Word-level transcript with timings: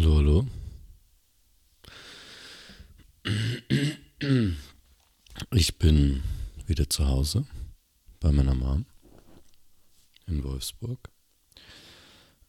Hallo, 0.00 0.14
hallo. 0.14 0.46
Ich 5.50 5.76
bin 5.76 6.22
wieder 6.68 6.88
zu 6.88 7.08
Hause 7.08 7.44
bei 8.20 8.30
meiner 8.30 8.54
Mom 8.54 8.86
in 10.28 10.44
Wolfsburg. 10.44 11.00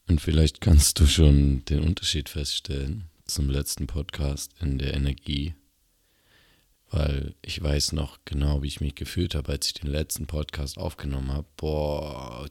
Und 0.08 0.22
vielleicht 0.22 0.62
kannst 0.62 1.00
du 1.00 1.08
schon 1.08 1.66
den 1.66 1.80
Unterschied 1.80 2.30
feststellen 2.30 3.09
zum 3.25 3.50
letzten 3.50 3.88
Podcast 3.88 4.52
in 4.61 4.77
der 4.77 4.93
Energie, 4.93 5.55
weil 6.91 7.34
ich 7.41 7.63
weiß 7.63 7.93
noch 7.93 8.20
genau, 8.25 8.61
wie 8.61 8.68
ich 8.68 8.79
mich 8.79 8.93
gefühlt 8.93 9.34
habe, 9.34 9.54
als 9.54 9.66
ich 9.66 9.73
den 9.73 9.89
letzten 9.89 10.27
Podcast 10.27 10.77
aufgenommen 10.77 11.34
habe. 11.34 11.47
Boah, 11.57 12.47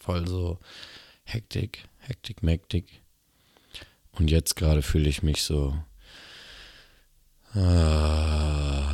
voll 0.00 0.26
so 0.26 0.58
Hektik, 1.24 1.86
Hektik, 2.06 2.42
Mektik. 2.42 3.00
Und 4.12 4.30
jetzt 4.30 4.56
gerade 4.56 4.82
fühle 4.82 5.08
ich 5.08 5.22
mich 5.22 5.42
so. 5.42 5.82
Ah, 7.54 8.84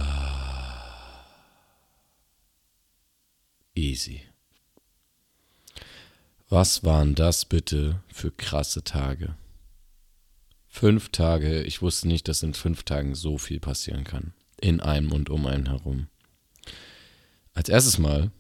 easy. 3.75 4.23
Was 6.49 6.85
waren 6.85 7.15
das 7.15 7.45
bitte 7.45 8.01
für 8.13 8.31
krasse 8.31 8.85
Tage? 8.85 9.35
Fünf 10.69 11.09
Tage, 11.09 11.63
ich 11.63 11.83
wusste 11.83 12.07
nicht, 12.07 12.29
dass 12.29 12.45
in 12.45 12.55
fünf 12.55 12.85
Tagen 12.85 13.17
so 13.17 13.39
viel 13.39 13.59
passieren 13.61 14.05
kann. 14.05 14.35
In 14.61 14.81
einem 14.81 15.11
und 15.11 15.31
um 15.31 15.47
einen 15.47 15.67
herum. 15.67 16.07
Als 17.55 17.69
erstes 17.69 17.99
Mal, 17.99 18.31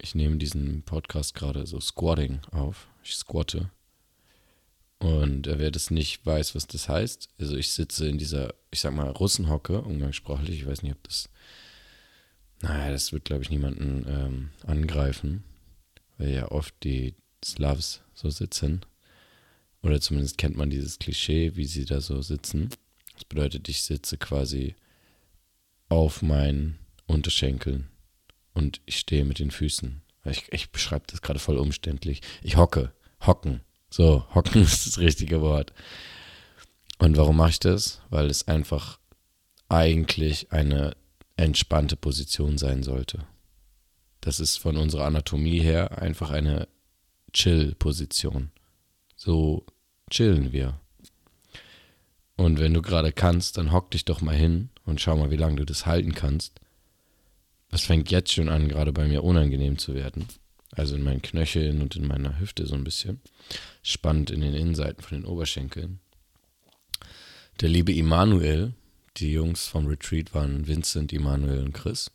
ich 0.00 0.14
nehme 0.14 0.36
diesen 0.36 0.82
Podcast 0.82 1.34
gerade 1.34 1.66
so 1.66 1.80
Squatting 1.80 2.40
auf. 2.50 2.88
Ich 3.02 3.14
squatte. 3.16 3.70
Und 4.98 5.46
wer 5.46 5.70
das 5.70 5.90
nicht 5.90 6.24
weiß, 6.24 6.54
was 6.54 6.66
das 6.66 6.88
heißt, 6.88 7.28
also 7.38 7.56
ich 7.56 7.70
sitze 7.70 8.08
in 8.08 8.16
dieser, 8.16 8.54
ich 8.70 8.80
sag 8.80 8.94
mal, 8.94 9.10
Russenhocke, 9.10 9.82
umgangssprachlich, 9.82 10.60
ich 10.60 10.66
weiß 10.66 10.82
nicht, 10.82 10.92
ob 10.92 11.02
das, 11.02 11.28
naja, 12.62 12.90
das 12.90 13.12
wird, 13.12 13.24
glaube 13.24 13.42
ich, 13.42 13.50
niemanden 13.50 14.06
ähm, 14.08 14.50
angreifen 14.66 15.44
weil 16.18 16.30
ja 16.30 16.50
oft 16.50 16.74
die 16.84 17.14
Slavs 17.44 18.02
so 18.14 18.30
sitzen. 18.30 18.80
Oder 19.82 20.00
zumindest 20.00 20.38
kennt 20.38 20.56
man 20.56 20.70
dieses 20.70 20.98
Klischee, 20.98 21.56
wie 21.56 21.66
sie 21.66 21.84
da 21.84 22.00
so 22.00 22.22
sitzen. 22.22 22.70
Das 23.14 23.24
bedeutet, 23.24 23.68
ich 23.68 23.82
sitze 23.82 24.16
quasi 24.16 24.74
auf 25.88 26.22
meinen 26.22 26.78
Unterschenkeln 27.06 27.90
und 28.54 28.80
ich 28.86 28.98
stehe 28.98 29.24
mit 29.24 29.38
den 29.38 29.50
Füßen. 29.50 30.02
Ich, 30.24 30.50
ich 30.52 30.70
beschreibe 30.70 31.04
das 31.08 31.20
gerade 31.20 31.38
voll 31.38 31.58
umständlich. 31.58 32.22
Ich 32.42 32.56
hocke, 32.56 32.92
hocken. 33.26 33.60
So, 33.90 34.24
hocken 34.34 34.62
ist 34.62 34.86
das 34.86 34.98
richtige 34.98 35.42
Wort. 35.42 35.72
Und 36.98 37.16
warum 37.16 37.36
mache 37.36 37.50
ich 37.50 37.60
das? 37.60 38.00
Weil 38.08 38.30
es 38.30 38.48
einfach 38.48 38.98
eigentlich 39.68 40.52
eine 40.52 40.96
entspannte 41.36 41.96
Position 41.96 42.58
sein 42.58 42.82
sollte. 42.82 43.26
Das 44.20 44.40
ist 44.40 44.56
von 44.56 44.76
unserer 44.76 45.04
Anatomie 45.04 45.60
her 45.60 46.00
einfach 46.00 46.30
eine 46.30 46.68
Chill-Position. 47.32 48.52
So 49.16 49.66
chillen 50.10 50.52
wir. 50.52 50.80
Und 52.36 52.58
wenn 52.58 52.74
du 52.74 52.82
gerade 52.82 53.12
kannst, 53.12 53.58
dann 53.58 53.72
hock 53.72 53.90
dich 53.90 54.04
doch 54.04 54.20
mal 54.20 54.34
hin 54.34 54.70
und 54.84 55.00
schau 55.00 55.16
mal, 55.16 55.30
wie 55.30 55.36
lange 55.36 55.56
du 55.56 55.64
das 55.64 55.86
halten 55.86 56.14
kannst. 56.14 56.60
Das 57.74 57.86
fängt 57.86 58.12
jetzt 58.12 58.32
schon 58.32 58.48
an, 58.48 58.68
gerade 58.68 58.92
bei 58.92 59.08
mir 59.08 59.24
unangenehm 59.24 59.78
zu 59.78 59.96
werden. 59.96 60.28
Also 60.70 60.94
in 60.94 61.02
meinen 61.02 61.22
Knöcheln 61.22 61.82
und 61.82 61.96
in 61.96 62.06
meiner 62.06 62.38
Hüfte 62.38 62.68
so 62.68 62.76
ein 62.76 62.84
bisschen. 62.84 63.20
Spannend 63.82 64.30
in 64.30 64.42
den 64.42 64.54
Innenseiten 64.54 65.02
von 65.02 65.18
den 65.18 65.26
Oberschenkeln. 65.26 65.98
Der 67.60 67.68
liebe 67.68 67.92
Immanuel, 67.92 68.74
die 69.16 69.32
Jungs 69.32 69.66
vom 69.66 69.88
Retreat 69.88 70.32
waren 70.34 70.68
Vincent, 70.68 71.12
Immanuel 71.12 71.64
und 71.64 71.72
Chris. 71.72 72.12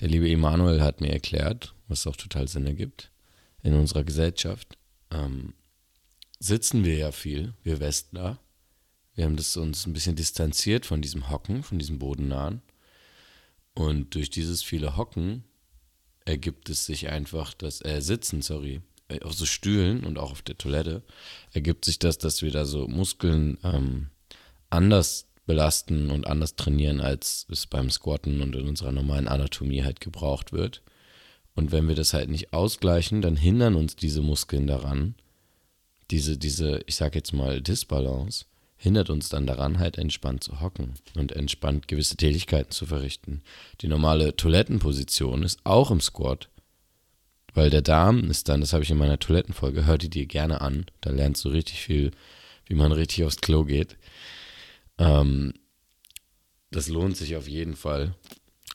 Der 0.00 0.08
liebe 0.08 0.28
Emanuel 0.28 0.82
hat 0.82 1.00
mir 1.00 1.12
erklärt, 1.12 1.72
was 1.86 2.08
auch 2.08 2.16
total 2.16 2.48
Sinn 2.48 2.66
ergibt, 2.66 3.12
in 3.62 3.74
unserer 3.74 4.02
Gesellschaft 4.02 4.76
ähm, 5.12 5.54
sitzen 6.40 6.84
wir 6.84 6.96
ja 6.96 7.12
viel, 7.12 7.54
wir 7.62 7.78
Westler. 7.78 8.40
Wir 9.14 9.26
haben 9.26 9.36
das 9.36 9.56
uns 9.56 9.86
ein 9.86 9.92
bisschen 9.92 10.16
distanziert 10.16 10.84
von 10.84 11.00
diesem 11.00 11.30
Hocken, 11.30 11.62
von 11.62 11.78
diesem 11.78 12.00
Bodennahen. 12.00 12.60
Und 13.74 14.14
durch 14.14 14.30
dieses 14.30 14.62
viele 14.62 14.96
Hocken 14.96 15.44
ergibt 16.24 16.70
es 16.70 16.86
sich 16.86 17.08
einfach, 17.08 17.54
dass, 17.54 17.84
äh, 17.84 18.00
sitzen, 18.00 18.40
sorry, 18.40 18.80
äh, 19.08 19.20
auf 19.20 19.34
so 19.34 19.46
Stühlen 19.46 20.04
und 20.04 20.18
auch 20.18 20.30
auf 20.30 20.42
der 20.42 20.56
Toilette, 20.56 21.02
ergibt 21.52 21.84
sich 21.84 21.98
das, 21.98 22.18
dass 22.18 22.42
wir 22.42 22.50
da 22.50 22.64
so 22.64 22.86
Muskeln 22.88 23.58
ähm, 23.62 24.08
anders 24.70 25.26
belasten 25.46 26.10
und 26.10 26.26
anders 26.26 26.56
trainieren, 26.56 27.00
als 27.00 27.46
es 27.50 27.66
beim 27.66 27.90
Squatten 27.90 28.40
und 28.40 28.54
in 28.54 28.66
unserer 28.66 28.92
normalen 28.92 29.28
Anatomie 29.28 29.82
halt 29.82 30.00
gebraucht 30.00 30.52
wird. 30.52 30.82
Und 31.54 31.70
wenn 31.70 31.86
wir 31.88 31.94
das 31.94 32.14
halt 32.14 32.30
nicht 32.30 32.52
ausgleichen, 32.52 33.20
dann 33.22 33.36
hindern 33.36 33.74
uns 33.74 33.94
diese 33.94 34.22
Muskeln 34.22 34.66
daran, 34.66 35.14
diese, 36.10 36.38
diese, 36.38 36.80
ich 36.86 36.96
sag 36.96 37.14
jetzt 37.14 37.32
mal, 37.32 37.60
Disbalance, 37.60 38.46
hindert 38.84 39.08
uns 39.08 39.30
dann 39.30 39.46
daran, 39.46 39.78
halt 39.78 39.96
entspannt 39.96 40.44
zu 40.44 40.60
hocken 40.60 40.92
und 41.16 41.32
entspannt 41.32 41.88
gewisse 41.88 42.18
Tätigkeiten 42.18 42.70
zu 42.70 42.84
verrichten. 42.84 43.42
Die 43.80 43.88
normale 43.88 44.36
Toilettenposition 44.36 45.42
ist 45.42 45.58
auch 45.64 45.90
im 45.90 46.02
Squat, 46.02 46.50
weil 47.54 47.70
der 47.70 47.80
Darm 47.80 48.30
ist 48.30 48.50
dann, 48.50 48.60
das 48.60 48.74
habe 48.74 48.84
ich 48.84 48.90
in 48.90 48.98
meiner 48.98 49.18
Toilettenfolge, 49.18 49.86
hör 49.86 49.96
die 49.96 50.10
dir 50.10 50.26
gerne 50.26 50.60
an, 50.60 50.84
da 51.00 51.10
lernst 51.10 51.42
du 51.46 51.48
richtig 51.48 51.80
viel, 51.80 52.10
wie 52.66 52.74
man 52.74 52.92
richtig 52.92 53.24
aufs 53.24 53.40
Klo 53.40 53.64
geht. 53.64 53.96
Ähm, 54.98 55.54
das 56.70 56.88
lohnt 56.88 57.16
sich 57.16 57.36
auf 57.36 57.48
jeden 57.48 57.76
Fall. 57.76 58.14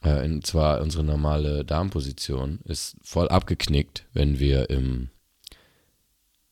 Äh, 0.02 0.26
und 0.26 0.44
zwar 0.48 0.82
unsere 0.82 1.04
normale 1.04 1.64
Darmposition 1.64 2.62
ist 2.64 2.98
voll 3.04 3.28
abgeknickt, 3.28 4.08
wenn 4.14 4.40
wir 4.40 4.72
im, 4.72 5.12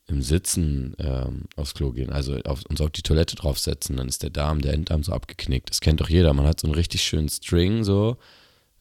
im 0.07 0.21
Sitzen 0.21 0.95
ähm, 0.99 1.43
aufs 1.55 1.73
Klo 1.73 1.91
gehen, 1.91 2.11
also 2.11 2.37
auf, 2.45 2.63
uns 2.65 2.79
auf 2.79 2.91
die 2.91 3.01
Toilette 3.01 3.35
draufsetzen, 3.35 3.97
dann 3.97 4.07
ist 4.07 4.23
der 4.23 4.29
Darm, 4.29 4.61
der 4.61 4.73
Enddarm 4.73 5.03
so 5.03 5.11
abgeknickt. 5.11 5.69
Das 5.69 5.81
kennt 5.81 5.99
doch 5.99 6.09
jeder. 6.09 6.33
Man 6.33 6.45
hat 6.45 6.61
so 6.61 6.67
einen 6.67 6.75
richtig 6.75 7.03
schönen 7.03 7.29
String 7.29 7.83
so 7.83 8.17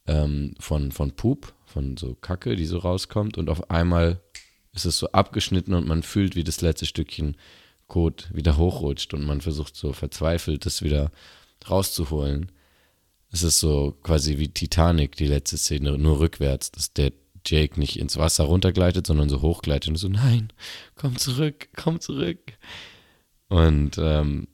ähm, 0.06 0.54
von, 0.60 0.92
von 0.92 1.12
Pup, 1.12 1.52
von 1.66 1.96
so 1.96 2.14
Kacke, 2.14 2.54
die 2.54 2.66
so 2.66 2.78
rauskommt 2.78 3.38
und 3.38 3.50
auf 3.50 3.70
einmal 3.70 4.20
ist 4.72 4.84
es 4.84 4.98
so 4.98 5.10
abgeschnitten 5.10 5.74
und 5.74 5.88
man 5.88 6.02
fühlt, 6.02 6.36
wie 6.36 6.44
das 6.44 6.60
letzte 6.60 6.86
Stückchen 6.86 7.36
Code 7.88 8.24
wieder 8.32 8.56
hochrutscht 8.56 9.14
und 9.14 9.24
man 9.24 9.40
versucht 9.40 9.74
so 9.74 9.92
verzweifelt, 9.92 10.66
das 10.66 10.82
wieder 10.82 11.10
rauszuholen. 11.68 12.52
Es 13.32 13.42
ist 13.42 13.58
so 13.58 13.96
quasi 14.02 14.38
wie 14.38 14.48
Titanic, 14.48 15.16
die 15.16 15.26
letzte 15.26 15.56
Szene, 15.56 15.98
nur 15.98 16.20
rückwärts, 16.20 16.70
dass 16.70 16.92
der 16.92 17.12
Jake 17.46 17.78
nicht 17.78 17.98
ins 17.98 18.16
Wasser 18.16 18.44
runtergleitet, 18.44 19.06
sondern 19.06 19.28
so 19.28 19.42
hochgleitet 19.42 19.90
und 19.90 19.96
so, 19.96 20.08
nein, 20.08 20.52
komm 20.94 21.16
zurück, 21.16 21.68
komm 21.76 22.00
zurück. 22.00 22.40
Und 23.48 23.98
ähm, 23.98 24.48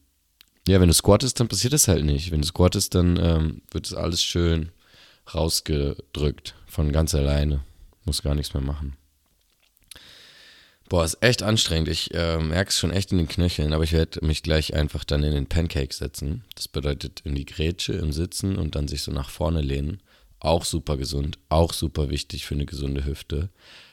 ja, 0.69 0.81
wenn 0.81 0.89
du 0.89 0.95
squattest, 0.95 1.41
dann 1.41 1.49
passiert 1.49 1.73
das 1.73 1.89
halt 1.89 2.05
nicht. 2.05 2.31
Wenn 2.31 2.43
du 2.43 2.47
squattest, 2.47 2.95
dann 2.95 3.17
ähm, 3.17 3.63
wird 3.71 3.87
es 3.87 3.95
alles 3.95 4.23
schön 4.23 4.71
rausgedrückt 5.35 6.55
von 6.67 6.93
ganz 6.93 7.15
alleine. 7.15 7.65
Muss 8.05 8.23
gar 8.23 8.35
nichts 8.35 8.55
mehr 8.55 8.63
machen. 8.63 8.97
Boah, 10.89 11.05
ist 11.05 11.23
echt 11.23 11.43
anstrengend. 11.43 11.89
Ich 11.89 12.13
äh, 12.13 12.39
merke 12.39 12.69
es 12.69 12.79
schon 12.79 12.91
echt 12.91 13.13
in 13.13 13.19
den 13.19 13.29
Knöcheln, 13.29 13.73
aber 13.73 13.83
ich 13.83 13.93
werde 13.93 14.25
mich 14.25 14.43
gleich 14.43 14.75
einfach 14.75 15.05
dann 15.05 15.23
in 15.23 15.33
den 15.33 15.47
Pancake 15.47 15.95
setzen. 15.95 16.45
Das 16.55 16.69
bedeutet 16.69 17.21
in 17.25 17.35
die 17.35 17.47
Grätsche 17.47 17.95
im 17.95 18.13
Sitzen 18.13 18.57
und 18.57 18.75
dann 18.75 18.89
sich 18.89 19.03
so 19.03 19.11
nach 19.11 19.31
vorne 19.31 19.63
lehnen. 19.63 20.03
Auch 20.43 20.65
super 20.65 20.97
gesund, 20.97 21.39
auch 21.49 21.73
super 21.73 22.11
wichtig 22.11 22.45
für 22.45 22.55
eine 22.55 22.67
gesunde 22.67 23.05
Hüfte. 23.05 23.49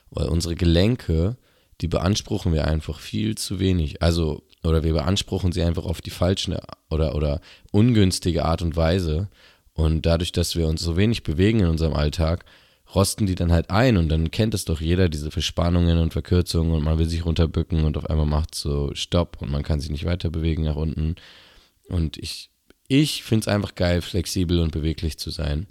Weil 0.09 0.29
unsere 0.29 0.55
Gelenke, 0.55 1.37
die 1.79 1.87
beanspruchen 1.87 2.53
wir 2.53 2.67
einfach 2.67 2.99
viel 2.99 3.35
zu 3.37 3.59
wenig. 3.59 4.01
Also, 4.01 4.41
oder 4.63 4.83
wir 4.83 4.93
beanspruchen 4.93 5.51
sie 5.51 5.61
einfach 5.61 5.85
auf 5.85 6.01
die 6.01 6.09
falsche 6.09 6.59
oder, 6.89 7.13
oder 7.13 7.39
ungünstige 7.71 8.45
Art 8.45 8.63
und 8.63 8.75
Weise. 8.75 9.29
Und 9.73 10.07
dadurch, 10.07 10.31
dass 10.31 10.55
wir 10.55 10.65
uns 10.65 10.81
so 10.81 10.97
wenig 10.97 11.21
bewegen 11.21 11.59
in 11.59 11.67
unserem 11.67 11.93
Alltag, 11.93 12.45
rosten 12.95 13.27
die 13.27 13.35
dann 13.35 13.51
halt 13.51 13.69
ein 13.69 13.97
und 13.97 14.09
dann 14.09 14.31
kennt 14.31 14.55
es 14.55 14.65
doch 14.65 14.81
jeder, 14.81 15.07
diese 15.07 15.29
Verspannungen 15.29 15.99
und 15.99 16.13
Verkürzungen 16.13 16.73
und 16.73 16.83
man 16.83 16.97
will 16.97 17.07
sich 17.07 17.25
runterbücken 17.25 17.83
und 17.83 17.95
auf 17.95 18.09
einmal 18.09 18.25
macht 18.25 18.55
so 18.55 18.89
Stopp 18.95 19.37
und 19.39 19.51
man 19.51 19.61
kann 19.61 19.79
sich 19.79 19.91
nicht 19.91 20.05
weiter 20.05 20.31
bewegen 20.31 20.63
nach 20.63 20.75
unten. 20.75 21.13
Und 21.87 22.17
ich, 22.17 22.49
ich 22.87 23.21
finde 23.21 23.43
es 23.43 23.47
einfach 23.47 23.75
geil, 23.75 24.01
flexibel 24.01 24.59
und 24.59 24.71
beweglich 24.71 25.19
zu 25.19 25.29
sein. 25.29 25.67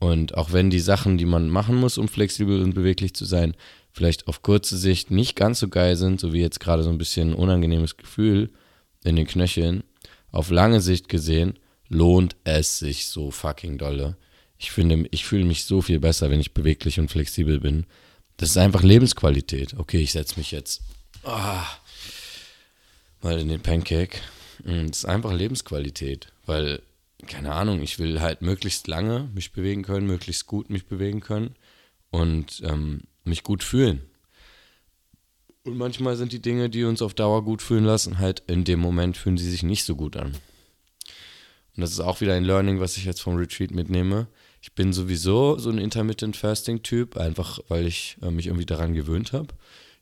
Und 0.00 0.36
auch 0.36 0.52
wenn 0.52 0.70
die 0.70 0.80
Sachen, 0.80 1.16
die 1.18 1.26
man 1.26 1.48
machen 1.48 1.76
muss, 1.76 1.98
um 1.98 2.08
flexibel 2.08 2.62
und 2.62 2.74
beweglich 2.74 3.14
zu 3.14 3.24
sein, 3.24 3.54
vielleicht 3.92 4.26
auf 4.26 4.42
kurze 4.42 4.76
Sicht 4.76 5.12
nicht 5.12 5.36
ganz 5.36 5.60
so 5.60 5.68
geil 5.68 5.94
sind, 5.94 6.18
so 6.18 6.32
wie 6.32 6.40
jetzt 6.40 6.58
gerade 6.58 6.82
so 6.82 6.90
ein 6.90 6.98
bisschen 6.98 7.30
ein 7.30 7.34
unangenehmes 7.34 7.96
Gefühl 7.96 8.50
in 9.04 9.14
den 9.14 9.26
Knöcheln, 9.26 9.84
auf 10.32 10.50
lange 10.50 10.80
Sicht 10.80 11.08
gesehen, 11.08 11.58
lohnt 11.88 12.34
es 12.42 12.78
sich 12.80 13.06
so 13.06 13.30
fucking 13.30 13.78
dolle 13.78 14.16
ich 14.60 14.70
finde, 14.72 15.08
ich 15.10 15.24
fühle 15.24 15.46
mich 15.46 15.64
so 15.64 15.80
viel 15.80 15.98
besser, 15.98 16.30
wenn 16.30 16.38
ich 16.38 16.52
beweglich 16.52 17.00
und 17.00 17.10
flexibel 17.10 17.60
bin. 17.60 17.86
Das 18.36 18.50
ist 18.50 18.58
einfach 18.58 18.82
Lebensqualität. 18.82 19.74
Okay, 19.78 20.00
ich 20.00 20.12
setze 20.12 20.38
mich 20.38 20.50
jetzt 20.50 20.82
Oh, 21.22 21.62
mal 23.22 23.38
in 23.38 23.48
den 23.48 23.62
Pancake. 23.62 24.18
Mm, 24.64 24.88
das 24.88 24.98
ist 24.98 25.04
einfach 25.06 25.32
Lebensqualität, 25.32 26.30
weil, 26.44 26.82
keine 27.26 27.52
Ahnung, 27.52 27.82
ich 27.82 27.98
will 27.98 28.20
halt 28.20 28.42
möglichst 28.42 28.86
lange 28.86 29.30
mich 29.34 29.52
bewegen 29.52 29.82
können, 29.82 30.06
möglichst 30.06 30.46
gut 30.46 30.70
mich 30.70 30.86
bewegen 30.86 31.20
können 31.20 31.54
und 32.10 32.62
ähm, 32.64 33.02
mich 33.24 33.42
gut 33.42 33.62
fühlen. 33.62 34.02
Und 35.64 35.76
manchmal 35.76 36.16
sind 36.16 36.32
die 36.32 36.40
Dinge, 36.40 36.70
die 36.70 36.84
uns 36.84 37.02
auf 37.02 37.14
Dauer 37.14 37.44
gut 37.44 37.62
fühlen 37.62 37.84
lassen, 37.84 38.18
halt 38.18 38.42
in 38.46 38.64
dem 38.64 38.80
Moment 38.80 39.16
fühlen 39.16 39.36
sie 39.36 39.50
sich 39.50 39.62
nicht 39.62 39.84
so 39.84 39.94
gut 39.94 40.16
an. 40.16 40.34
Und 41.76 41.82
das 41.82 41.92
ist 41.92 42.00
auch 42.00 42.20
wieder 42.20 42.34
ein 42.34 42.44
Learning, 42.44 42.80
was 42.80 42.96
ich 42.96 43.04
jetzt 43.04 43.20
vom 43.20 43.36
Retreat 43.36 43.70
mitnehme. 43.70 44.26
Ich 44.62 44.74
bin 44.74 44.92
sowieso 44.92 45.58
so 45.58 45.70
ein 45.70 45.78
Intermittent 45.78 46.36
Fasting 46.36 46.82
Typ, 46.82 47.16
einfach 47.16 47.60
weil 47.68 47.86
ich 47.86 48.16
äh, 48.22 48.30
mich 48.30 48.46
irgendwie 48.46 48.66
daran 48.66 48.94
gewöhnt 48.94 49.32
habe. 49.32 49.54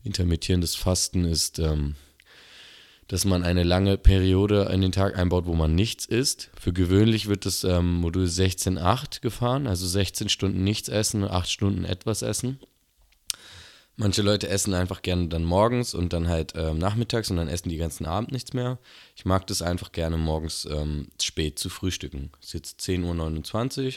Intermittierendes 0.03 0.75
Fasten 0.75 1.25
ist, 1.25 1.59
ähm, 1.59 1.95
dass 3.09 3.25
man 3.25 3.43
eine 3.43 3.63
lange 3.63 3.97
Periode 3.97 4.69
in 4.71 4.81
den 4.81 4.91
Tag 4.91 5.17
einbaut, 5.17 5.47
wo 5.47 5.55
man 5.55 5.73
nichts 5.73 6.05
isst. 6.05 6.51
Für 6.59 6.71
gewöhnlich 6.71 7.27
wird 7.27 7.45
das 7.45 7.63
ähm, 7.63 7.95
Modul 7.95 8.25
16.8 8.25 9.21
gefahren, 9.21 9.65
also 9.65 9.87
16 9.87 10.29
Stunden 10.29 10.63
nichts 10.63 10.89
essen, 10.89 11.23
8 11.23 11.49
Stunden 11.49 11.85
etwas 11.85 12.21
essen. 12.21 12.59
Manche 13.95 14.21
Leute 14.21 14.47
essen 14.47 14.75
einfach 14.75 15.01
gerne 15.01 15.27
dann 15.27 15.43
morgens 15.43 15.95
und 15.95 16.13
dann 16.13 16.27
halt 16.29 16.53
ähm, 16.55 16.77
nachmittags 16.77 17.31
und 17.31 17.37
dann 17.37 17.49
essen 17.49 17.69
die 17.69 17.77
ganzen 17.77 18.05
Abend 18.05 18.31
nichts 18.31 18.53
mehr. 18.53 18.77
Ich 19.15 19.25
mag 19.25 19.47
das 19.47 19.63
einfach 19.63 19.91
gerne 19.91 20.15
morgens 20.15 20.65
ähm, 20.71 21.07
spät 21.19 21.57
zu 21.57 21.69
frühstücken. 21.69 22.31
Es 22.39 22.47
ist 22.47 22.53
jetzt 22.53 22.81
10.29 22.81 23.85
Uhr. 23.85 23.87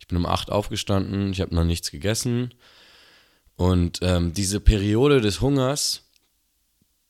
Ich 0.00 0.08
bin 0.08 0.16
um 0.16 0.26
8 0.26 0.48
Uhr 0.48 0.54
aufgestanden, 0.54 1.32
ich 1.32 1.42
habe 1.42 1.54
noch 1.54 1.64
nichts 1.64 1.90
gegessen. 1.90 2.54
Und 3.56 3.98
ähm, 4.00 4.32
diese 4.32 4.58
Periode 4.58 5.20
des 5.20 5.42
Hungers, 5.42 6.03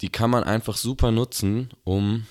die 0.05 0.11
kann 0.11 0.29
man 0.29 0.45
einfach 0.45 0.77
super 0.77 1.11
nutzen, 1.11 1.71
um 1.83 2.27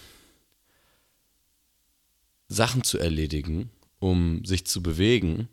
Sachen 2.47 2.83
zu 2.83 2.99
erledigen, 2.99 3.71
um 3.97 4.45
sich 4.45 4.67
zu 4.67 4.83
bewegen, 4.83 5.47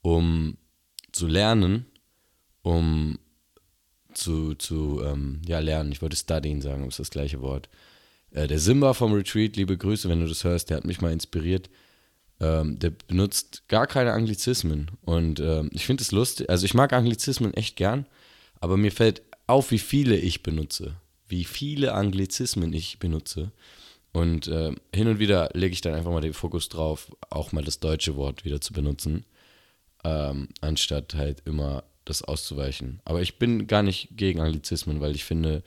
um 0.00 0.56
zu 1.12 1.26
lernen, 1.26 1.84
um 2.62 3.18
zu, 4.14 4.54
zu 4.54 5.02
ähm, 5.04 5.42
ja, 5.46 5.58
lernen. 5.58 5.92
Ich 5.92 6.00
wollte 6.00 6.16
studying 6.16 6.62
sagen, 6.62 6.88
ist 6.88 7.00
das 7.00 7.10
gleiche 7.10 7.42
Wort. 7.42 7.68
Äh, 8.30 8.46
der 8.46 8.60
Simba 8.60 8.94
vom 8.94 9.12
Retreat, 9.12 9.56
liebe 9.56 9.76
Grüße, 9.76 10.08
wenn 10.08 10.22
du 10.22 10.26
das 10.26 10.44
hörst, 10.44 10.70
der 10.70 10.78
hat 10.78 10.86
mich 10.86 11.02
mal 11.02 11.12
inspiriert. 11.12 11.68
Ähm, 12.40 12.78
der 12.78 12.92
benutzt 13.08 13.68
gar 13.68 13.86
keine 13.86 14.14
Anglizismen. 14.14 14.90
Und 15.02 15.38
ähm, 15.38 15.68
ich 15.74 15.84
finde 15.84 16.02
es 16.02 16.12
lustig. 16.12 16.48
Also 16.48 16.64
ich 16.64 16.72
mag 16.72 16.94
Anglizismen 16.94 17.52
echt 17.52 17.76
gern, 17.76 18.06
aber 18.58 18.78
mir 18.78 18.90
fällt 18.90 19.20
auf, 19.46 19.70
wie 19.70 19.78
viele 19.78 20.16
ich 20.16 20.42
benutze. 20.42 20.96
Wie 21.28 21.44
viele 21.44 21.94
Anglizismen 21.94 22.72
ich 22.72 22.98
benutze. 22.98 23.52
Und 24.12 24.48
äh, 24.48 24.72
hin 24.94 25.08
und 25.08 25.18
wieder 25.18 25.50
lege 25.52 25.72
ich 25.72 25.80
dann 25.80 25.94
einfach 25.94 26.10
mal 26.10 26.20
den 26.20 26.32
Fokus 26.32 26.68
drauf, 26.68 27.10
auch 27.30 27.52
mal 27.52 27.64
das 27.64 27.80
deutsche 27.80 28.16
Wort 28.16 28.44
wieder 28.44 28.60
zu 28.60 28.72
benutzen, 28.72 29.24
ähm, 30.02 30.48
anstatt 30.60 31.14
halt 31.14 31.42
immer 31.44 31.84
das 32.04 32.22
auszuweichen. 32.22 33.00
Aber 33.04 33.20
ich 33.20 33.38
bin 33.38 33.66
gar 33.66 33.82
nicht 33.82 34.08
gegen 34.16 34.40
Anglizismen, 34.40 35.00
weil 35.00 35.14
ich 35.14 35.24
finde, 35.24 35.62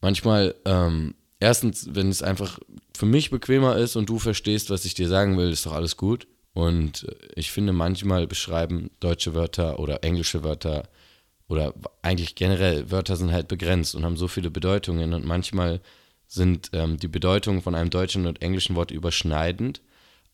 manchmal, 0.00 0.54
ähm, 0.64 1.14
erstens, 1.38 1.94
wenn 1.94 2.08
es 2.08 2.22
einfach 2.22 2.58
für 2.96 3.06
mich 3.06 3.30
bequemer 3.30 3.76
ist 3.76 3.96
und 3.96 4.08
du 4.08 4.18
verstehst, 4.18 4.70
was 4.70 4.84
ich 4.84 4.94
dir 4.94 5.08
sagen 5.08 5.36
will, 5.36 5.50
ist 5.50 5.66
doch 5.66 5.72
alles 5.72 5.96
gut. 5.96 6.26
Und 6.54 7.04
äh, 7.04 7.14
ich 7.36 7.50
finde, 7.52 7.72
manchmal 7.72 8.26
beschreiben 8.26 8.90
deutsche 9.00 9.34
Wörter 9.34 9.78
oder 9.78 10.02
englische 10.02 10.42
Wörter 10.44 10.88
oder 11.48 11.74
eigentlich 12.02 12.34
generell 12.34 12.90
Wörter 12.90 13.16
sind 13.16 13.32
halt 13.32 13.48
begrenzt 13.48 13.94
und 13.94 14.04
haben 14.04 14.16
so 14.16 14.28
viele 14.28 14.50
Bedeutungen 14.50 15.12
und 15.12 15.24
manchmal 15.24 15.80
sind 16.26 16.70
ähm, 16.72 16.98
die 16.98 17.08
Bedeutungen 17.08 17.62
von 17.62 17.74
einem 17.74 17.90
deutschen 17.90 18.26
und 18.26 18.42
englischen 18.42 18.76
Wort 18.76 18.90
überschneidend 18.90 19.80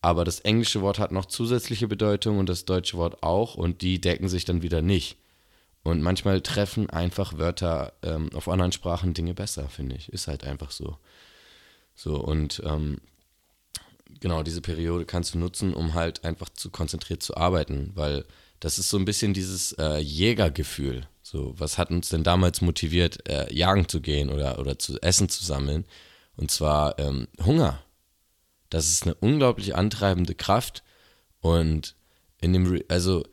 aber 0.01 0.25
das 0.25 0.39
englische 0.39 0.81
Wort 0.81 0.97
hat 0.97 1.11
noch 1.11 1.27
zusätzliche 1.27 1.87
Bedeutung 1.87 2.39
und 2.39 2.49
das 2.49 2.65
deutsche 2.65 2.97
Wort 2.97 3.21
auch 3.21 3.55
und 3.55 3.81
die 3.81 4.01
decken 4.01 4.27
sich 4.27 4.45
dann 4.45 4.63
wieder 4.63 4.81
nicht. 4.81 5.17
Und 5.83 6.01
manchmal 6.01 6.41
treffen 6.41 6.89
einfach 6.89 7.37
Wörter 7.37 7.93
ähm, 8.01 8.29
auf 8.33 8.47
anderen 8.47 8.71
Sprachen 8.71 9.13
Dinge 9.13 9.33
besser, 9.33 9.69
finde 9.69 9.95
ich. 9.95 10.09
Ist 10.09 10.27
halt 10.27 10.43
einfach 10.43 10.71
so. 10.71 10.97
So, 11.95 12.15
und 12.15 12.61
ähm, 12.65 12.99
genau 14.19 14.43
diese 14.43 14.61
Periode 14.61 15.05
kannst 15.05 15.33
du 15.33 15.39
nutzen, 15.39 15.73
um 15.73 15.93
halt 15.93 16.23
einfach 16.23 16.49
zu 16.49 16.71
konzentriert 16.71 17.21
zu 17.21 17.37
arbeiten, 17.37 17.91
weil 17.93 18.25
das 18.61 18.77
ist 18.79 18.89
so 18.89 18.97
ein 18.97 19.05
bisschen 19.05 19.33
dieses 19.33 19.73
äh, 19.73 19.97
Jägergefühl. 19.97 21.07
So, 21.23 21.53
was 21.57 21.77
hat 21.77 21.89
uns 21.89 22.09
denn 22.09 22.23
damals 22.23 22.61
motiviert, 22.61 23.27
äh, 23.27 23.53
jagen 23.53 23.89
zu 23.89 24.01
gehen 24.01 24.29
oder, 24.29 24.59
oder 24.59 24.77
zu 24.77 25.01
Essen 25.01 25.29
zu 25.29 25.43
sammeln? 25.43 25.85
Und 26.37 26.51
zwar 26.51 26.97
ähm, 26.99 27.27
Hunger. 27.43 27.83
Das 28.69 28.87
ist 28.87 29.03
eine 29.03 29.15
unglaublich 29.15 29.75
antreibende 29.75 30.35
Kraft. 30.35 30.83
Und 31.41 31.95
in 32.39 32.53
dem, 32.53 32.67
Re 32.67 32.85
also 32.87 33.25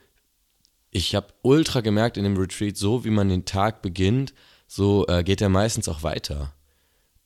ich 0.90 1.14
habe 1.14 1.28
ultra 1.42 1.82
gemerkt 1.82 2.16
in 2.16 2.24
dem 2.24 2.36
Retreat, 2.36 2.78
so 2.78 3.04
wie 3.04 3.10
man 3.10 3.28
den 3.28 3.44
Tag 3.44 3.82
beginnt, 3.82 4.32
so 4.66 5.06
äh, 5.08 5.22
geht 5.22 5.42
er 5.42 5.50
meistens 5.50 5.88
auch 5.88 6.02
weiter. 6.02 6.54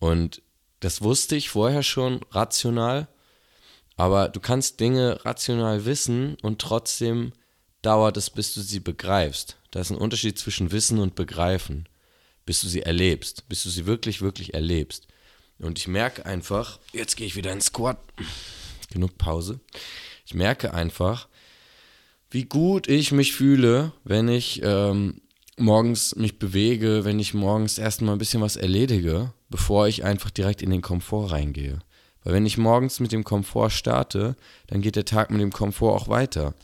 Und 0.01 0.43
das 0.81 1.03
wusste 1.03 1.37
ich 1.37 1.51
vorher 1.51 1.85
schon 1.85 2.21
rational, 2.33 3.07
aber 3.97 4.29
du 4.29 4.41
kannst 4.41 4.81
Dinge 4.81 5.25
rational 5.25 5.85
wissen 5.85 6.37
und 6.43 6.61
trotzdem 6.61 7.33
dauert 7.83 8.17
es, 8.17 8.31
bis 8.31 8.55
du 8.55 8.61
sie 8.61 8.81
begreifst. 8.81 9.57
Da 9.71 9.81
ist 9.81 9.91
ein 9.91 9.99
Unterschied 9.99 10.39
zwischen 10.39 10.73
Wissen 10.73 10.99
und 10.99 11.15
Begreifen, 11.15 11.89
bis 12.47 12.61
du 12.61 12.69
sie 12.69 12.83
erlebst, 12.83 13.49
bis 13.49 13.63
du 13.65 13.71
sie 13.71 13.87
wirklich, 13.87 14.23
wirklich 14.23 14.55
erlebst. 14.55 15.09
Und 15.59 15.79
ich 15.79 15.89
merke 15.89 16.27
einfach, 16.27 16.79
jetzt 16.93 17.17
gehe 17.17 17.27
ich 17.27 17.37
wieder 17.37 17.53
in 17.53 17.61
Squat. 17.61 17.99
Genug 18.91 19.17
Pause. 19.19 19.61
Ich 20.27 20.35
merke 20.35 20.75
einfach, 20.75 21.29
wie 22.31 22.45
gut 22.45 22.89
ich 22.89 23.13
mich 23.13 23.35
fühle, 23.35 23.93
wenn 24.05 24.29
ich 24.29 24.61
ähm, 24.65 25.21
morgens 25.57 26.17
mich 26.17 26.39
bewege, 26.39 27.05
wenn 27.05 27.21
ich 27.21 27.35
morgens 27.35 27.79
erstmal 27.79 28.15
ein 28.15 28.19
bisschen 28.19 28.41
was 28.41 28.57
erledige, 28.57 29.33
bevor 29.51 29.87
ich 29.87 30.05
einfach 30.05 30.31
direkt 30.31 30.63
in 30.63 30.71
den 30.71 30.83
Komfort 30.83 31.31
reingehe. 31.31 31.79
Weil 32.25 32.35
wenn 32.35 32.47
ich 32.47 32.59
morgens 32.59 33.01
mit 33.01 33.13
dem 33.13 33.25
Komfort 33.25 33.71
starte, 33.71 34.37
dann 34.69 34.81
geht 34.81 34.97
der 34.97 35.05
Tag 35.05 35.31
mit 35.31 35.41
dem 35.41 35.53
Komfort 35.53 35.95
auch 35.95 36.09
weiter. 36.09 36.55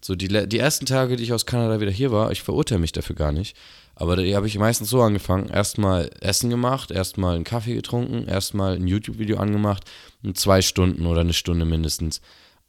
So 0.00 0.14
die, 0.14 0.28
die 0.28 0.58
ersten 0.58 0.86
Tage, 0.86 1.16
die 1.16 1.24
ich 1.24 1.32
aus 1.32 1.46
Kanada 1.46 1.80
wieder 1.80 1.90
hier 1.90 2.10
war, 2.10 2.32
ich 2.32 2.42
verurteile 2.42 2.80
mich 2.80 2.92
dafür 2.92 3.16
gar 3.16 3.32
nicht, 3.32 3.56
aber 3.94 4.16
die 4.16 4.34
habe 4.34 4.46
ich 4.46 4.58
meistens 4.58 4.88
so 4.88 5.02
angefangen. 5.02 5.48
Erstmal 5.48 6.10
Essen 6.20 6.48
gemacht, 6.48 6.90
erstmal 6.90 7.34
einen 7.34 7.44
Kaffee 7.44 7.74
getrunken, 7.74 8.26
erstmal 8.26 8.76
ein 8.76 8.86
YouTube-Video 8.86 9.36
angemacht 9.36 9.84
und 10.22 10.38
zwei 10.38 10.62
Stunden 10.62 11.04
oder 11.04 11.20
eine 11.20 11.34
Stunde 11.34 11.66
mindestens 11.66 12.22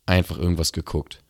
einfach 0.06 0.38
irgendwas 0.38 0.74
geguckt. 0.74 1.22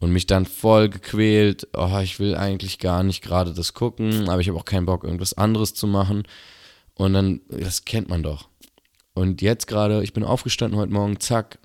Und 0.00 0.12
mich 0.12 0.26
dann 0.26 0.46
voll 0.46 0.88
gequält, 0.88 1.66
oh, 1.76 1.98
ich 2.00 2.20
will 2.20 2.36
eigentlich 2.36 2.78
gar 2.78 3.02
nicht 3.02 3.20
gerade 3.20 3.52
das 3.52 3.74
gucken, 3.74 4.28
aber 4.28 4.40
ich 4.40 4.48
habe 4.48 4.56
auch 4.56 4.64
keinen 4.64 4.86
Bock, 4.86 5.02
irgendwas 5.02 5.34
anderes 5.34 5.74
zu 5.74 5.88
machen. 5.88 6.22
Und 6.94 7.14
dann, 7.14 7.40
das 7.48 7.84
kennt 7.84 8.08
man 8.08 8.22
doch. 8.22 8.48
Und 9.14 9.42
jetzt 9.42 9.66
gerade, 9.66 10.04
ich 10.04 10.12
bin 10.12 10.22
aufgestanden 10.22 10.78
heute 10.78 10.92
Morgen, 10.92 11.18
zack, 11.18 11.58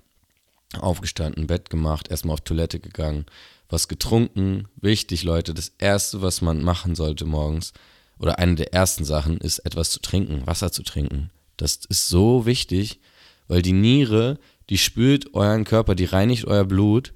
aufgestanden, 0.80 1.46
Bett 1.46 1.70
gemacht, 1.70 2.08
erstmal 2.08 2.34
auf 2.34 2.40
Toilette 2.40 2.80
gegangen, 2.80 3.26
was 3.74 3.88
getrunken. 3.88 4.68
Wichtig, 4.76 5.24
Leute, 5.24 5.52
das 5.52 5.72
Erste, 5.78 6.22
was 6.22 6.40
man 6.40 6.62
machen 6.62 6.94
sollte 6.94 7.26
morgens, 7.26 7.72
oder 8.18 8.38
eine 8.38 8.54
der 8.54 8.72
ersten 8.72 9.04
Sachen, 9.04 9.36
ist 9.38 9.58
etwas 9.58 9.90
zu 9.90 10.00
trinken, 10.00 10.46
Wasser 10.46 10.72
zu 10.72 10.82
trinken. 10.82 11.30
Das 11.56 11.80
ist 11.88 12.08
so 12.08 12.46
wichtig, 12.46 13.00
weil 13.48 13.60
die 13.60 13.72
Niere, 13.72 14.38
die 14.70 14.78
spült 14.78 15.34
euren 15.34 15.64
Körper, 15.64 15.94
die 15.94 16.04
reinigt 16.04 16.46
euer 16.46 16.64
Blut 16.64 17.12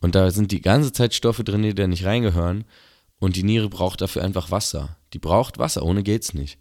und 0.00 0.14
da 0.14 0.30
sind 0.30 0.50
die 0.50 0.62
ganze 0.62 0.92
Zeit 0.92 1.14
Stoffe 1.14 1.44
drin, 1.44 1.62
die 1.62 1.74
da 1.74 1.86
nicht 1.86 2.04
reingehören 2.04 2.64
und 3.18 3.36
die 3.36 3.42
Niere 3.42 3.68
braucht 3.68 4.00
dafür 4.00 4.24
einfach 4.24 4.50
Wasser. 4.50 4.96
Die 5.12 5.18
braucht 5.18 5.58
Wasser, 5.58 5.82
ohne 5.82 6.02
geht's 6.02 6.34
nicht. 6.34 6.58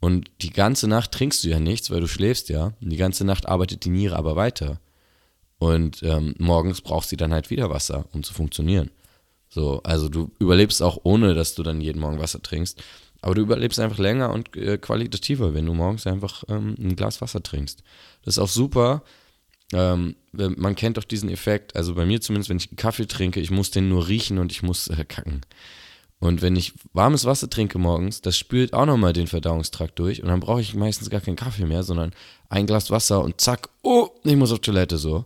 Und 0.00 0.30
die 0.42 0.50
ganze 0.50 0.88
Nacht 0.88 1.12
trinkst 1.12 1.42
du 1.44 1.48
ja 1.48 1.58
nichts, 1.58 1.90
weil 1.90 2.00
du 2.00 2.08
schläfst 2.08 2.48
ja. 2.48 2.74
Und 2.80 2.90
die 2.90 2.96
ganze 2.96 3.24
Nacht 3.24 3.46
arbeitet 3.46 3.84
die 3.84 3.90
Niere 3.90 4.16
aber 4.16 4.36
weiter. 4.36 4.80
Und 5.58 6.02
ähm, 6.02 6.34
morgens 6.38 6.80
braucht 6.80 7.08
sie 7.08 7.16
dann 7.16 7.32
halt 7.32 7.50
wieder 7.50 7.70
Wasser, 7.70 8.06
um 8.12 8.22
zu 8.22 8.34
funktionieren. 8.34 8.90
So, 9.48 9.80
also 9.84 10.08
du 10.08 10.30
überlebst 10.38 10.82
auch 10.82 10.98
ohne, 11.04 11.34
dass 11.34 11.54
du 11.54 11.62
dann 11.62 11.80
jeden 11.80 12.00
Morgen 12.00 12.18
Wasser 12.18 12.42
trinkst. 12.42 12.82
Aber 13.22 13.34
du 13.34 13.42
überlebst 13.42 13.80
einfach 13.80 13.98
länger 13.98 14.30
und 14.30 14.54
äh, 14.56 14.76
qualitativer, 14.78 15.54
wenn 15.54 15.66
du 15.66 15.74
morgens 15.74 16.06
einfach 16.06 16.44
ähm, 16.48 16.74
ein 16.78 16.96
Glas 16.96 17.20
Wasser 17.20 17.42
trinkst. 17.42 17.82
Das 18.22 18.36
ist 18.36 18.42
auch 18.42 18.48
super. 18.48 19.02
Ähm, 19.72 20.14
man 20.32 20.76
kennt 20.76 20.96
doch 20.96 21.04
diesen 21.04 21.28
Effekt, 21.28 21.74
also 21.74 21.94
bei 21.94 22.06
mir 22.06 22.20
zumindest, 22.20 22.50
wenn 22.50 22.58
ich 22.58 22.68
einen 22.68 22.76
Kaffee 22.76 23.06
trinke, 23.06 23.40
ich 23.40 23.50
muss 23.50 23.72
den 23.72 23.88
nur 23.88 24.06
riechen 24.06 24.38
und 24.38 24.52
ich 24.52 24.62
muss 24.62 24.86
äh, 24.88 25.04
kacken. 25.04 25.40
Und 26.20 26.40
wenn 26.40 26.54
ich 26.54 26.72
warmes 26.92 27.24
Wasser 27.24 27.50
trinke 27.50 27.78
morgens, 27.78 28.20
das 28.20 28.38
spült 28.38 28.74
auch 28.74 28.86
nochmal 28.86 29.12
den 29.12 29.26
Verdauungstrakt 29.26 29.98
durch 29.98 30.22
und 30.22 30.28
dann 30.28 30.40
brauche 30.40 30.60
ich 30.60 30.74
meistens 30.74 31.10
gar 31.10 31.20
keinen 31.20 31.36
Kaffee 31.36 31.66
mehr, 31.66 31.82
sondern 31.82 32.12
ein 32.48 32.66
Glas 32.66 32.90
Wasser 32.90 33.22
und 33.22 33.40
zack, 33.40 33.68
oh, 33.82 34.08
ich 34.24 34.36
muss 34.36 34.52
auf 34.52 34.60
Toilette 34.60 34.98
so 34.98 35.24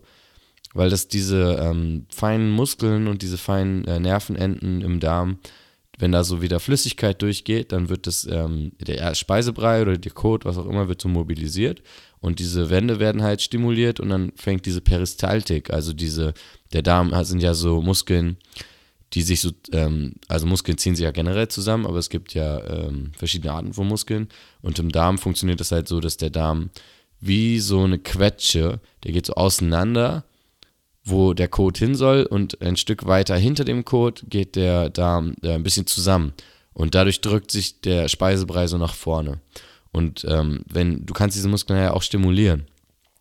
weil 0.73 0.89
das 0.89 1.07
diese 1.07 1.57
ähm, 1.61 2.05
feinen 2.09 2.51
Muskeln 2.51 3.07
und 3.07 3.21
diese 3.21 3.37
feinen 3.37 3.85
äh, 3.85 3.99
Nervenenden 3.99 4.81
im 4.81 4.99
Darm, 4.99 5.39
wenn 5.97 6.11
da 6.11 6.23
so 6.23 6.41
wieder 6.41 6.59
Flüssigkeit 6.59 7.21
durchgeht, 7.21 7.71
dann 7.71 7.89
wird 7.89 8.07
das, 8.07 8.27
ähm, 8.29 8.71
der 8.79 9.13
Speisebrei 9.13 9.81
oder 9.81 9.97
der 9.97 10.11
Kot, 10.11 10.45
was 10.45 10.57
auch 10.57 10.65
immer, 10.65 10.87
wird 10.87 11.01
so 11.01 11.09
mobilisiert. 11.09 11.83
Und 12.19 12.39
diese 12.39 12.69
Wände 12.69 12.99
werden 12.99 13.21
halt 13.21 13.41
stimuliert 13.41 13.99
und 13.99 14.09
dann 14.09 14.31
fängt 14.35 14.65
diese 14.65 14.81
Peristaltik, 14.81 15.71
also 15.71 15.93
diese, 15.93 16.33
der 16.73 16.81
Darm 16.81 17.11
sind 17.23 17.41
ja 17.41 17.53
so 17.53 17.81
Muskeln, 17.81 18.37
die 19.13 19.21
sich 19.21 19.41
so, 19.41 19.51
ähm, 19.73 20.13
also 20.27 20.45
Muskeln 20.45 20.77
ziehen 20.77 20.95
sich 20.95 21.03
ja 21.03 21.11
generell 21.11 21.49
zusammen, 21.49 21.85
aber 21.85 21.97
es 21.97 22.09
gibt 22.09 22.33
ja 22.33 22.63
ähm, 22.65 23.11
verschiedene 23.17 23.51
Arten 23.51 23.73
von 23.73 23.87
Muskeln. 23.87 24.29
Und 24.61 24.79
im 24.79 24.91
Darm 24.91 25.17
funktioniert 25.17 25.59
das 25.59 25.71
halt 25.71 25.87
so, 25.87 25.99
dass 25.99 26.17
der 26.17 26.29
Darm 26.29 26.69
wie 27.19 27.59
so 27.59 27.83
eine 27.83 27.99
Quetsche, 27.99 28.79
der 29.03 29.11
geht 29.11 29.25
so 29.25 29.33
auseinander, 29.33 30.23
wo 31.03 31.33
der 31.33 31.47
Kot 31.47 31.77
hin 31.77 31.95
soll 31.95 32.23
und 32.23 32.61
ein 32.61 32.77
Stück 32.77 33.05
weiter 33.05 33.35
hinter 33.35 33.65
dem 33.65 33.85
Kot 33.85 34.23
geht 34.29 34.55
der 34.55 34.89
Darm 34.89 35.35
äh, 35.41 35.53
ein 35.53 35.63
bisschen 35.63 35.87
zusammen 35.87 36.33
und 36.73 36.95
dadurch 36.95 37.21
drückt 37.21 37.51
sich 37.51 37.81
der 37.81 38.07
Speisebrei 38.07 38.67
so 38.67 38.77
nach 38.77 38.93
vorne. 38.93 39.39
Und 39.91 40.25
ähm, 40.29 40.61
wenn 40.71 41.05
du 41.05 41.13
kannst 41.13 41.35
diese 41.35 41.49
Muskeln 41.49 41.79
ja 41.79 41.93
auch 41.93 42.03
stimulieren 42.03 42.67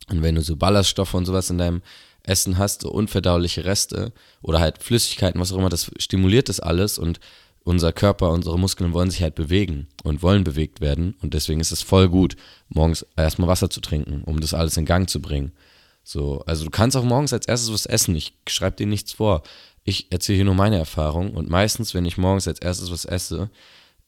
und 0.08 0.22
wenn 0.22 0.34
du 0.34 0.42
so 0.42 0.56
Ballaststoffe 0.56 1.14
und 1.14 1.24
sowas 1.24 1.50
in 1.50 1.58
deinem 1.58 1.82
Essen 2.22 2.58
hast, 2.58 2.82
so 2.82 2.90
unverdauliche 2.90 3.64
Reste 3.64 4.12
oder 4.42 4.60
halt 4.60 4.82
Flüssigkeiten, 4.82 5.40
was 5.40 5.52
auch 5.52 5.58
immer, 5.58 5.70
das 5.70 5.90
stimuliert 5.98 6.48
das 6.48 6.60
alles 6.60 6.98
und 6.98 7.18
unser 7.64 7.92
Körper, 7.92 8.30
unsere 8.30 8.58
Muskeln 8.58 8.92
wollen 8.92 9.10
sich 9.10 9.22
halt 9.22 9.34
bewegen 9.34 9.86
und 10.02 10.22
wollen 10.22 10.44
bewegt 10.44 10.80
werden 10.80 11.14
und 11.22 11.34
deswegen 11.34 11.60
ist 11.60 11.72
es 11.72 11.82
voll 11.82 12.08
gut, 12.08 12.36
morgens 12.68 13.06
erstmal 13.16 13.48
Wasser 13.48 13.70
zu 13.70 13.80
trinken, 13.80 14.22
um 14.24 14.40
das 14.40 14.54
alles 14.54 14.76
in 14.76 14.84
Gang 14.84 15.08
zu 15.08 15.20
bringen. 15.20 15.52
So, 16.02 16.42
also 16.46 16.64
du 16.64 16.70
kannst 16.70 16.96
auch 16.96 17.04
morgens 17.04 17.32
als 17.32 17.46
erstes 17.46 17.72
was 17.72 17.86
essen. 17.86 18.14
Ich 18.16 18.34
schreibe 18.48 18.76
dir 18.76 18.86
nichts 18.86 19.12
vor. 19.12 19.42
Ich 19.84 20.10
erzähle 20.12 20.36
hier 20.36 20.44
nur 20.44 20.54
meine 20.54 20.78
Erfahrung 20.78 21.32
und 21.34 21.48
meistens, 21.48 21.94
wenn 21.94 22.04
ich 22.04 22.18
morgens 22.18 22.48
als 22.48 22.60
erstes 22.60 22.90
was 22.90 23.04
esse, 23.04 23.50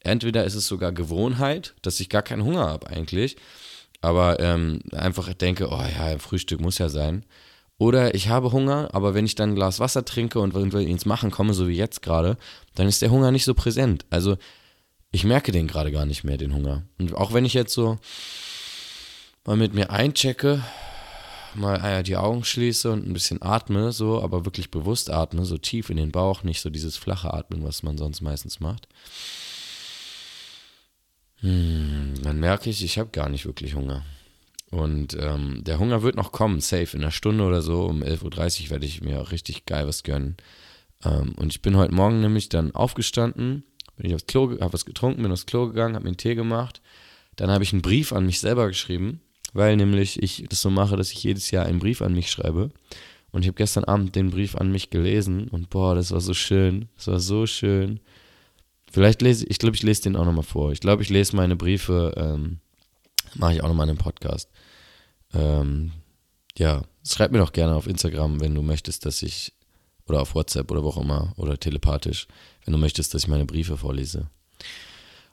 entweder 0.00 0.44
ist 0.44 0.54
es 0.54 0.66
sogar 0.66 0.92
Gewohnheit, 0.92 1.75
dass 1.82 2.00
ich 2.00 2.08
gar 2.08 2.22
keinen 2.22 2.44
Hunger 2.44 2.66
habe 2.66 2.88
eigentlich, 2.88 3.37
aber 4.00 4.40
ähm, 4.40 4.80
einfach 4.92 5.32
denke, 5.34 5.68
oh 5.70 5.80
ja, 5.80 6.18
Frühstück 6.18 6.61
muss 6.61 6.78
ja 6.78 6.88
sein. 6.88 7.25
Oder 7.78 8.14
ich 8.14 8.28
habe 8.28 8.52
Hunger, 8.52 8.90
aber 8.92 9.14
wenn 9.14 9.26
ich 9.26 9.34
dann 9.34 9.50
ein 9.50 9.54
Glas 9.54 9.80
Wasser 9.80 10.04
trinke 10.04 10.38
und 10.38 10.54
ins 10.54 11.06
Machen 11.06 11.30
komme, 11.30 11.54
so 11.54 11.66
wie 11.68 11.76
jetzt 11.76 12.02
gerade, 12.02 12.37
dann 12.75 12.87
ist 12.87 13.02
der 13.02 13.11
Hunger 13.11 13.30
nicht 13.30 13.44
so 13.44 13.54
präsent. 13.54 14.04
Also 14.11 14.37
ich 15.11 15.25
merke 15.25 15.52
den 15.52 15.66
gerade 15.66 15.90
gar 15.90 16.06
nicht 16.06 16.22
mehr, 16.22 16.37
den 16.37 16.54
Hunger. 16.54 16.82
Und 16.99 17.14
auch 17.14 17.32
wenn 17.32 17.44
ich 17.44 17.54
jetzt 17.54 17.75
so 17.75 17.99
mal 19.44 19.56
mit 19.56 19.75
mir 19.75 19.90
einchecke, 19.90 20.62
mal 21.54 22.02
die 22.02 22.16
Augen 22.16 22.44
schließe 22.44 22.90
und 22.90 23.06
ein 23.06 23.12
bisschen 23.12 23.42
atme, 23.42 23.92
so, 23.92 24.23
aber 24.23 24.44
wirklich 24.44 24.71
bewusst 24.71 25.11
atme, 25.11 25.44
so 25.44 25.59
tief 25.59 25.90
in 25.90 25.97
den 25.97 26.12
Bauch, 26.12 26.42
nicht 26.42 26.61
so 26.61 26.71
dieses 26.71 26.97
flache 26.97 27.32
Atmen, 27.32 27.64
was 27.64 27.82
man 27.82 27.99
sonst 27.99 28.21
meistens 28.21 28.61
macht. 28.61 28.88
Hm, 31.40 32.14
dann 32.23 32.38
merke 32.38 32.71
ich, 32.71 32.85
ich 32.85 32.99
habe 32.99 33.11
gar 33.11 33.28
nicht 33.28 33.47
wirklich 33.47 33.75
Hunger. 33.75 34.04
Und 34.71 35.14
ähm, 35.21 35.62
der 35.64 35.78
Hunger 35.78 36.02
wird 36.02 36.16
noch 36.16 36.32
kommen, 36.32 36.61
safe. 36.61 36.97
In 36.97 37.02
einer 37.02 37.11
Stunde 37.11 37.44
oder 37.44 37.61
so, 37.61 37.85
um 37.85 38.02
11.30 38.02 38.64
Uhr 38.64 38.71
werde 38.71 38.87
ich 38.87 39.02
mir 39.02 39.30
richtig 39.30 39.66
geil 39.66 39.87
was 39.87 40.02
gönnen. 40.02 40.37
Ähm, 41.04 41.35
und 41.37 41.52
ich 41.52 41.61
bin 41.61 41.76
heute 41.76 41.94
Morgen 41.94 42.21
nämlich 42.21 42.49
dann 42.49 42.75
aufgestanden, 42.75 43.64
bin 43.97 44.06
ich 44.06 44.14
aufs 44.14 44.26
Klo, 44.26 44.50
habe 44.61 44.73
was 44.73 44.87
getrunken, 44.87 45.23
bin 45.23 45.32
aufs 45.32 45.44
Klo 45.44 45.66
gegangen, 45.66 45.94
habe 45.94 46.04
mir 46.04 46.11
einen 46.11 46.16
Tee 46.16 46.35
gemacht. 46.35 46.80
Dann 47.37 47.50
habe 47.50 47.64
ich 47.64 47.73
einen 47.73 47.82
Brief 47.82 48.12
an 48.12 48.25
mich 48.25 48.40
selber 48.40 48.68
geschrieben, 48.68 49.21
weil 49.52 49.76
nämlich 49.76 50.23
ich 50.23 50.47
das 50.49 50.62
so 50.62 50.71
mache, 50.71 50.97
dass 50.97 51.12
ich 51.12 51.23
jedes 51.23 51.50
Jahr 51.50 51.66
einen 51.66 51.78
Brief 51.78 52.02
an 52.02 52.14
mich 52.14 52.30
schreibe. 52.30 52.71
Und 53.30 53.42
ich 53.42 53.49
habe 53.49 53.56
gestern 53.56 53.85
Abend 53.85 54.14
den 54.14 54.30
Brief 54.30 54.56
an 54.56 54.71
mich 54.71 54.90
gelesen 54.90 55.49
und 55.49 55.71
boah, 55.71 55.94
das 55.94 56.11
war 56.11 56.21
so 56.21 56.35
schön. 56.35 56.88
Das 56.97 57.06
war 57.06 57.21
so 57.21 57.47
schön. 57.47 58.00
Vielleicht 58.90 59.23
lese 59.23 59.47
ich, 59.47 59.59
glaube, 59.59 59.75
ich 59.75 59.82
lese 59.82 60.02
den 60.02 60.16
auch 60.16 60.26
nochmal 60.26 60.42
vor. 60.42 60.71
Ich 60.73 60.80
glaube, 60.80 61.02
ich 61.02 61.09
lese 61.09 61.35
meine 61.35 61.56
Briefe 61.56 62.12
ähm, 62.16 62.61
Mache 63.35 63.54
ich 63.54 63.62
auch 63.62 63.68
nochmal 63.68 63.88
einen 63.88 63.99
Podcast. 63.99 64.50
Ähm, 65.32 65.92
ja, 66.56 66.82
schreib 67.06 67.32
mir 67.32 67.38
doch 67.38 67.52
gerne 67.52 67.75
auf 67.75 67.87
Instagram, 67.87 68.40
wenn 68.40 68.54
du 68.54 68.62
möchtest, 68.62 69.06
dass 69.06 69.23
ich, 69.23 69.54
oder 70.06 70.21
auf 70.21 70.35
WhatsApp 70.35 70.71
oder 70.71 70.82
wo 70.82 70.88
auch 70.88 70.99
immer, 70.99 71.32
oder 71.37 71.59
telepathisch, 71.59 72.26
wenn 72.64 72.73
du 72.73 72.78
möchtest, 72.78 73.14
dass 73.14 73.23
ich 73.23 73.28
meine 73.28 73.47
Briefe 73.47 73.76
vorlese. 73.76 74.28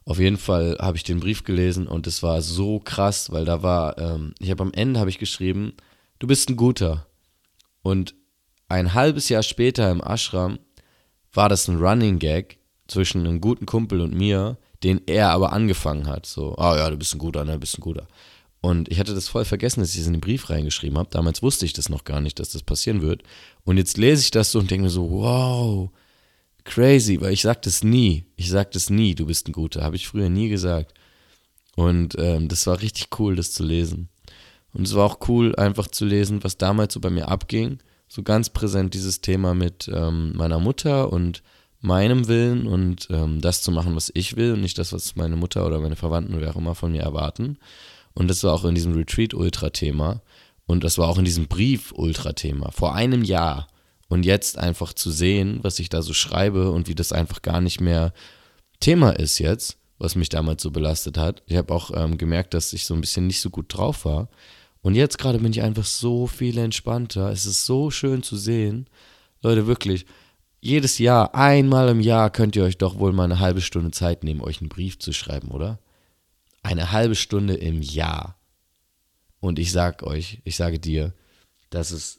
Auf 0.09 0.17
jeden 0.17 0.37
Fall 0.37 0.75
habe 0.81 0.97
ich 0.97 1.03
den 1.03 1.19
Brief 1.19 1.43
gelesen 1.43 1.85
und 1.85 2.07
es 2.07 2.23
war 2.23 2.41
so 2.41 2.79
krass, 2.79 3.31
weil 3.31 3.45
da 3.45 3.61
war, 3.61 3.95
ähm, 3.99 4.33
ich 4.39 4.49
habe 4.49 4.63
am 4.63 4.73
Ende 4.73 4.99
habe 4.99 5.11
ich 5.11 5.19
geschrieben, 5.19 5.73
du 6.17 6.25
bist 6.25 6.49
ein 6.49 6.55
guter. 6.55 7.05
Und 7.83 8.15
ein 8.69 8.95
halbes 8.95 9.29
Jahr 9.29 9.43
später 9.43 9.91
im 9.91 10.01
Ashram 10.01 10.57
war 11.31 11.47
das 11.47 11.67
ein 11.67 11.77
Running 11.77 12.17
Gag 12.17 12.57
zwischen 12.87 13.19
einem 13.19 13.39
guten 13.39 13.67
Kumpel 13.67 14.01
und 14.01 14.15
mir, 14.15 14.57
den 14.83 14.99
er 15.05 15.29
aber 15.29 15.53
angefangen 15.53 16.07
hat. 16.07 16.25
So, 16.25 16.55
oh 16.57 16.75
ja, 16.75 16.89
du 16.89 16.97
bist 16.97 17.13
ein 17.13 17.19
guter, 17.19 17.45
ne, 17.45 17.53
du 17.53 17.59
bist 17.59 17.77
ein 17.77 17.81
guter. 17.81 18.07
Und 18.61 18.89
ich 18.89 18.99
hatte 18.99 19.13
das 19.13 19.27
voll 19.27 19.45
vergessen, 19.45 19.81
dass 19.81 19.93
ich 19.93 20.01
es 20.01 20.07
in 20.07 20.13
den 20.13 20.21
Brief 20.21 20.49
reingeschrieben 20.49 20.97
habe. 20.97 21.11
Damals 21.11 21.43
wusste 21.43 21.67
ich 21.67 21.73
das 21.73 21.87
noch 21.87 22.03
gar 22.03 22.19
nicht, 22.19 22.39
dass 22.39 22.49
das 22.49 22.63
passieren 22.63 23.03
wird. 23.03 23.21
Und 23.63 23.77
jetzt 23.77 23.99
lese 23.99 24.23
ich 24.23 24.31
das 24.31 24.51
so 24.51 24.57
und 24.57 24.71
denke 24.71 24.85
mir 24.85 24.89
so, 24.89 25.07
wow, 25.11 25.91
crazy, 26.69 27.19
weil 27.19 27.33
ich 27.33 27.41
sag 27.41 27.61
das 27.63 27.83
nie. 27.83 28.25
Ich 28.35 28.49
sag 28.49 28.71
das 28.71 28.89
nie, 28.89 29.15
du 29.15 29.25
bist 29.25 29.47
ein 29.47 29.53
guter. 29.53 29.83
Habe 29.83 29.95
ich 29.95 30.07
früher 30.07 30.29
nie 30.29 30.49
gesagt. 30.49 30.93
Und 31.75 32.15
ähm, 32.17 32.47
das 32.47 32.67
war 32.67 32.81
richtig 32.81 33.07
cool, 33.19 33.35
das 33.35 33.51
zu 33.51 33.63
lesen. 33.63 34.09
Und 34.73 34.85
es 34.85 34.93
war 34.95 35.05
auch 35.05 35.27
cool, 35.27 35.55
einfach 35.55 35.87
zu 35.87 36.05
lesen, 36.05 36.43
was 36.43 36.57
damals 36.57 36.93
so 36.93 36.99
bei 36.99 37.09
mir 37.09 37.27
abging. 37.27 37.79
So 38.07 38.23
ganz 38.23 38.49
präsent 38.49 38.93
dieses 38.93 39.21
Thema 39.21 39.53
mit 39.53 39.89
ähm, 39.93 40.35
meiner 40.35 40.59
Mutter 40.59 41.11
und 41.11 41.41
meinem 41.81 42.27
Willen 42.27 42.67
und 42.67 43.07
ähm, 43.09 43.41
das 43.41 43.61
zu 43.61 43.71
machen, 43.71 43.95
was 43.95 44.11
ich 44.13 44.35
will 44.35 44.53
und 44.53 44.61
nicht 44.61 44.77
das, 44.77 44.93
was 44.93 45.15
meine 45.15 45.35
Mutter 45.35 45.65
oder 45.65 45.79
meine 45.79 45.95
Verwandten 45.95 46.33
oder 46.33 46.47
wer 46.47 46.51
auch 46.51 46.59
immer 46.59 46.75
von 46.75 46.91
mir 46.91 47.01
erwarten. 47.01 47.57
Und 48.13 48.29
das 48.29 48.43
war 48.43 48.53
auch 48.53 48.65
in 48.65 48.75
diesem 48.75 48.93
Retreat-Ultra-Thema 48.93 50.21
und 50.65 50.83
das 50.83 50.97
war 50.97 51.07
auch 51.07 51.17
in 51.17 51.25
diesem 51.25 51.47
Brief-Ultra-Thema 51.47 52.71
vor 52.71 52.93
einem 52.93 53.23
Jahr. 53.23 53.67
Und 54.09 54.25
jetzt 54.25 54.57
einfach 54.57 54.91
zu 54.93 55.11
sehen, 55.11 55.59
was 55.61 55.79
ich 55.79 55.87
da 55.87 56.01
so 56.01 56.13
schreibe 56.13 56.71
und 56.71 56.87
wie 56.87 56.95
das 56.95 57.13
einfach 57.13 57.41
gar 57.41 57.61
nicht 57.61 57.79
mehr 57.79 58.11
Thema 58.79 59.11
ist 59.11 59.37
jetzt, 59.37 59.77
was 59.99 60.15
mich 60.15 60.29
damals 60.29 60.63
so 60.63 60.71
belastet 60.71 61.17
hat. 61.17 61.43
Ich 61.45 61.55
habe 61.55 61.73
auch 61.73 61.91
ähm, 61.95 62.17
gemerkt, 62.17 62.53
dass 62.53 62.73
ich 62.73 62.85
so 62.85 62.95
ein 62.95 63.01
bisschen 63.01 63.27
nicht 63.27 63.39
so 63.39 63.51
gut 63.51 63.65
drauf 63.69 64.05
war. 64.05 64.27
Und 64.81 64.95
jetzt 64.95 65.19
gerade 65.19 65.39
bin 65.39 65.51
ich 65.51 65.61
einfach 65.61 65.85
so 65.85 66.25
viel 66.25 66.57
entspannter. 66.57 67.29
Es 67.31 67.45
ist 67.45 67.65
so 67.65 67.91
schön 67.91 68.23
zu 68.23 68.35
sehen. 68.35 68.87
Leute, 69.41 69.67
wirklich, 69.67 70.05
jedes 70.59 70.97
Jahr, 70.97 71.35
einmal 71.35 71.89
im 71.89 71.99
Jahr 72.01 72.31
könnt 72.31 72.55
ihr 72.55 72.63
euch 72.63 72.77
doch 72.77 72.97
wohl 72.97 73.13
mal 73.13 73.25
eine 73.25 73.39
halbe 73.39 73.61
Stunde 73.61 73.91
Zeit 73.91 74.23
nehmen, 74.23 74.41
euch 74.41 74.59
einen 74.59 74.69
Brief 74.69 74.99
zu 74.99 75.13
schreiben, 75.13 75.49
oder? 75.49 75.79
Eine 76.63 76.91
halbe 76.91 77.15
Stunde 77.15 77.53
im 77.53 77.81
Jahr. 77.81 78.37
Und 79.39 79.59
ich 79.59 79.71
sag 79.71 80.03
euch, 80.03 80.41
ich 80.43 80.55
sage 80.55 80.79
dir, 80.79 81.13
das 81.69 81.91
ist 81.91 82.18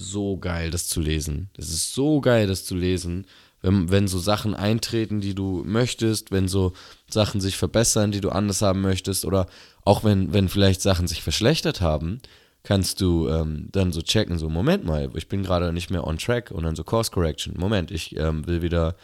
so 0.00 0.36
geil, 0.36 0.70
das 0.70 0.88
zu 0.88 1.00
lesen. 1.00 1.50
Das 1.54 1.68
ist 1.68 1.94
so 1.94 2.20
geil, 2.20 2.46
das 2.46 2.64
zu 2.64 2.74
lesen. 2.74 3.26
Wenn, 3.62 3.90
wenn 3.90 4.08
so 4.08 4.18
Sachen 4.18 4.54
eintreten, 4.54 5.20
die 5.20 5.34
du 5.34 5.62
möchtest, 5.66 6.30
wenn 6.30 6.48
so 6.48 6.72
Sachen 7.10 7.40
sich 7.40 7.56
verbessern, 7.56 8.10
die 8.10 8.20
du 8.20 8.30
anders 8.30 8.62
haben 8.62 8.80
möchtest, 8.80 9.24
oder 9.24 9.46
auch 9.84 10.02
wenn, 10.02 10.32
wenn 10.32 10.48
vielleicht 10.48 10.80
Sachen 10.80 11.06
sich 11.06 11.22
verschlechtert 11.22 11.80
haben, 11.80 12.20
kannst 12.62 13.00
du 13.00 13.28
ähm, 13.28 13.68
dann 13.72 13.92
so 13.92 14.02
checken, 14.02 14.38
so 14.38 14.48
Moment 14.48 14.84
mal, 14.84 15.10
ich 15.14 15.28
bin 15.28 15.42
gerade 15.42 15.72
nicht 15.72 15.90
mehr 15.90 16.06
on 16.06 16.18
track 16.18 16.50
und 16.50 16.64
dann 16.64 16.76
so 16.76 16.84
Course 16.84 17.10
Correction. 17.10 17.54
Moment, 17.58 17.90
ich 17.90 18.16
ähm, 18.16 18.46
will 18.46 18.62
wieder, 18.62 18.96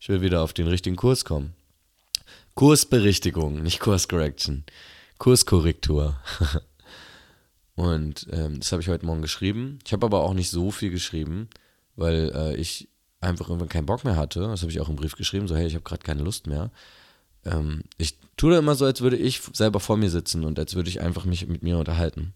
ich 0.00 0.08
will 0.08 0.22
wieder 0.22 0.42
auf 0.42 0.52
den 0.52 0.68
richtigen 0.68 0.96
Kurs 0.96 1.24
kommen. 1.24 1.52
Kursberichtigung, 2.54 3.62
nicht 3.62 3.80
Course 3.80 4.08
Correction. 4.08 4.64
Kurskorrektur. 5.18 6.16
und 7.78 8.26
ähm, 8.32 8.58
das 8.58 8.72
habe 8.72 8.82
ich 8.82 8.88
heute 8.88 9.06
Morgen 9.06 9.22
geschrieben. 9.22 9.78
Ich 9.86 9.92
habe 9.92 10.04
aber 10.04 10.24
auch 10.24 10.34
nicht 10.34 10.50
so 10.50 10.72
viel 10.72 10.90
geschrieben, 10.90 11.48
weil 11.94 12.32
äh, 12.34 12.56
ich 12.56 12.88
einfach 13.20 13.50
irgendwann 13.50 13.68
keinen 13.68 13.86
Bock 13.86 14.04
mehr 14.04 14.16
hatte. 14.16 14.40
Das 14.40 14.62
habe 14.62 14.72
ich 14.72 14.80
auch 14.80 14.88
im 14.88 14.96
Brief 14.96 15.14
geschrieben, 15.14 15.46
so 15.46 15.54
hey, 15.54 15.68
ich 15.68 15.74
habe 15.74 15.84
gerade 15.84 16.02
keine 16.02 16.24
Lust 16.24 16.48
mehr. 16.48 16.72
Ähm, 17.44 17.84
ich 17.96 18.18
tue 18.36 18.50
da 18.50 18.58
immer 18.58 18.74
so, 18.74 18.84
als 18.84 19.00
würde 19.00 19.16
ich 19.16 19.40
selber 19.52 19.78
vor 19.78 19.96
mir 19.96 20.10
sitzen 20.10 20.42
und 20.42 20.58
als 20.58 20.74
würde 20.74 20.90
ich 20.90 21.00
einfach 21.00 21.24
mich 21.24 21.46
mit 21.46 21.62
mir 21.62 21.78
unterhalten. 21.78 22.34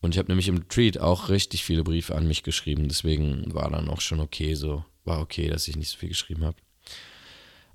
Und 0.00 0.14
ich 0.14 0.18
habe 0.18 0.28
nämlich 0.28 0.48
im 0.48 0.56
Retreat 0.56 0.96
auch 0.96 1.28
richtig 1.28 1.64
viele 1.64 1.84
Briefe 1.84 2.14
an 2.14 2.26
mich 2.26 2.42
geschrieben. 2.42 2.88
Deswegen 2.88 3.52
war 3.52 3.68
dann 3.68 3.90
auch 3.90 4.00
schon 4.00 4.20
okay, 4.20 4.54
so 4.54 4.86
war 5.04 5.20
okay, 5.20 5.50
dass 5.50 5.68
ich 5.68 5.76
nicht 5.76 5.90
so 5.90 5.98
viel 5.98 6.08
geschrieben 6.08 6.46
habe. 6.46 6.56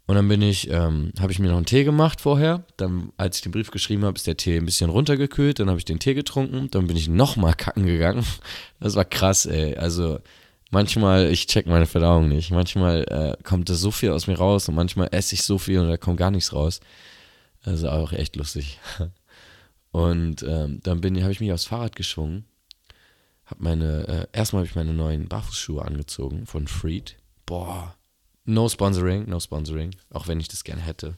Und 0.07 0.15
dann 0.15 0.29
bin 0.29 0.41
ich, 0.41 0.69
ähm, 0.69 1.11
habe 1.19 1.33
ich 1.33 1.39
mir 1.39 1.49
noch 1.49 1.57
einen 1.57 1.65
Tee 1.65 1.83
gemacht 1.83 2.21
vorher. 2.21 2.63
Dann, 2.77 3.11
als 3.17 3.37
ich 3.37 3.41
den 3.43 3.51
Brief 3.51 3.71
geschrieben 3.71 4.05
habe, 4.05 4.15
ist 4.15 4.25
der 4.25 4.37
Tee 4.37 4.57
ein 4.57 4.65
bisschen 4.65 4.89
runtergekühlt. 4.89 5.59
Dann 5.59 5.67
habe 5.67 5.79
ich 5.79 5.85
den 5.85 5.99
Tee 5.99 6.13
getrunken. 6.13 6.71
Dann 6.71 6.87
bin 6.87 6.95
ich 6.95 7.09
nochmal 7.09 7.53
kacken 7.53 7.85
gegangen. 7.85 8.25
Das 8.79 8.95
war 8.95 9.05
krass, 9.05 9.45
ey. 9.45 9.75
Also 9.75 10.19
manchmal, 10.71 11.31
ich 11.31 11.47
check 11.47 11.65
meine 11.65 11.87
Verdauung 11.87 12.29
nicht. 12.29 12.51
Manchmal 12.51 13.03
äh, 13.09 13.43
kommt 13.43 13.69
da 13.69 13.73
so 13.73 13.91
viel 13.91 14.11
aus 14.11 14.27
mir 14.27 14.37
raus 14.37 14.69
und 14.69 14.75
manchmal 14.75 15.09
esse 15.11 15.35
ich 15.35 15.41
so 15.41 15.57
viel 15.57 15.79
und 15.79 15.89
da 15.89 15.97
kommt 15.97 16.17
gar 16.17 16.31
nichts 16.31 16.53
raus. 16.53 16.79
Also 17.63 17.89
auch 17.89 18.13
echt 18.13 18.35
lustig. 18.37 18.79
Und 19.91 20.43
ähm, 20.43 20.79
dann 20.83 21.01
bin, 21.01 21.19
habe 21.23 21.31
ich 21.31 21.39
mich 21.39 21.51
aufs 21.51 21.65
Fahrrad 21.65 21.95
geschwungen. 21.95 22.45
Hab 23.45 23.59
meine, 23.59 24.07
äh, 24.07 24.37
erstmal 24.37 24.59
habe 24.61 24.69
ich 24.69 24.75
meine 24.75 24.93
neuen 24.93 25.27
Barfußschuhe 25.27 25.83
angezogen 25.83 26.45
von 26.45 26.67
Freed. 26.67 27.15
Boah, 27.45 27.95
No 28.47 28.69
sponsoring, 28.69 29.25
no 29.27 29.41
sponsoring, 29.41 29.93
auch 30.09 30.29
wenn 30.29 30.39
ich 30.39 30.47
das 30.47 30.63
gerne 30.63 30.81
hätte. 30.81 31.17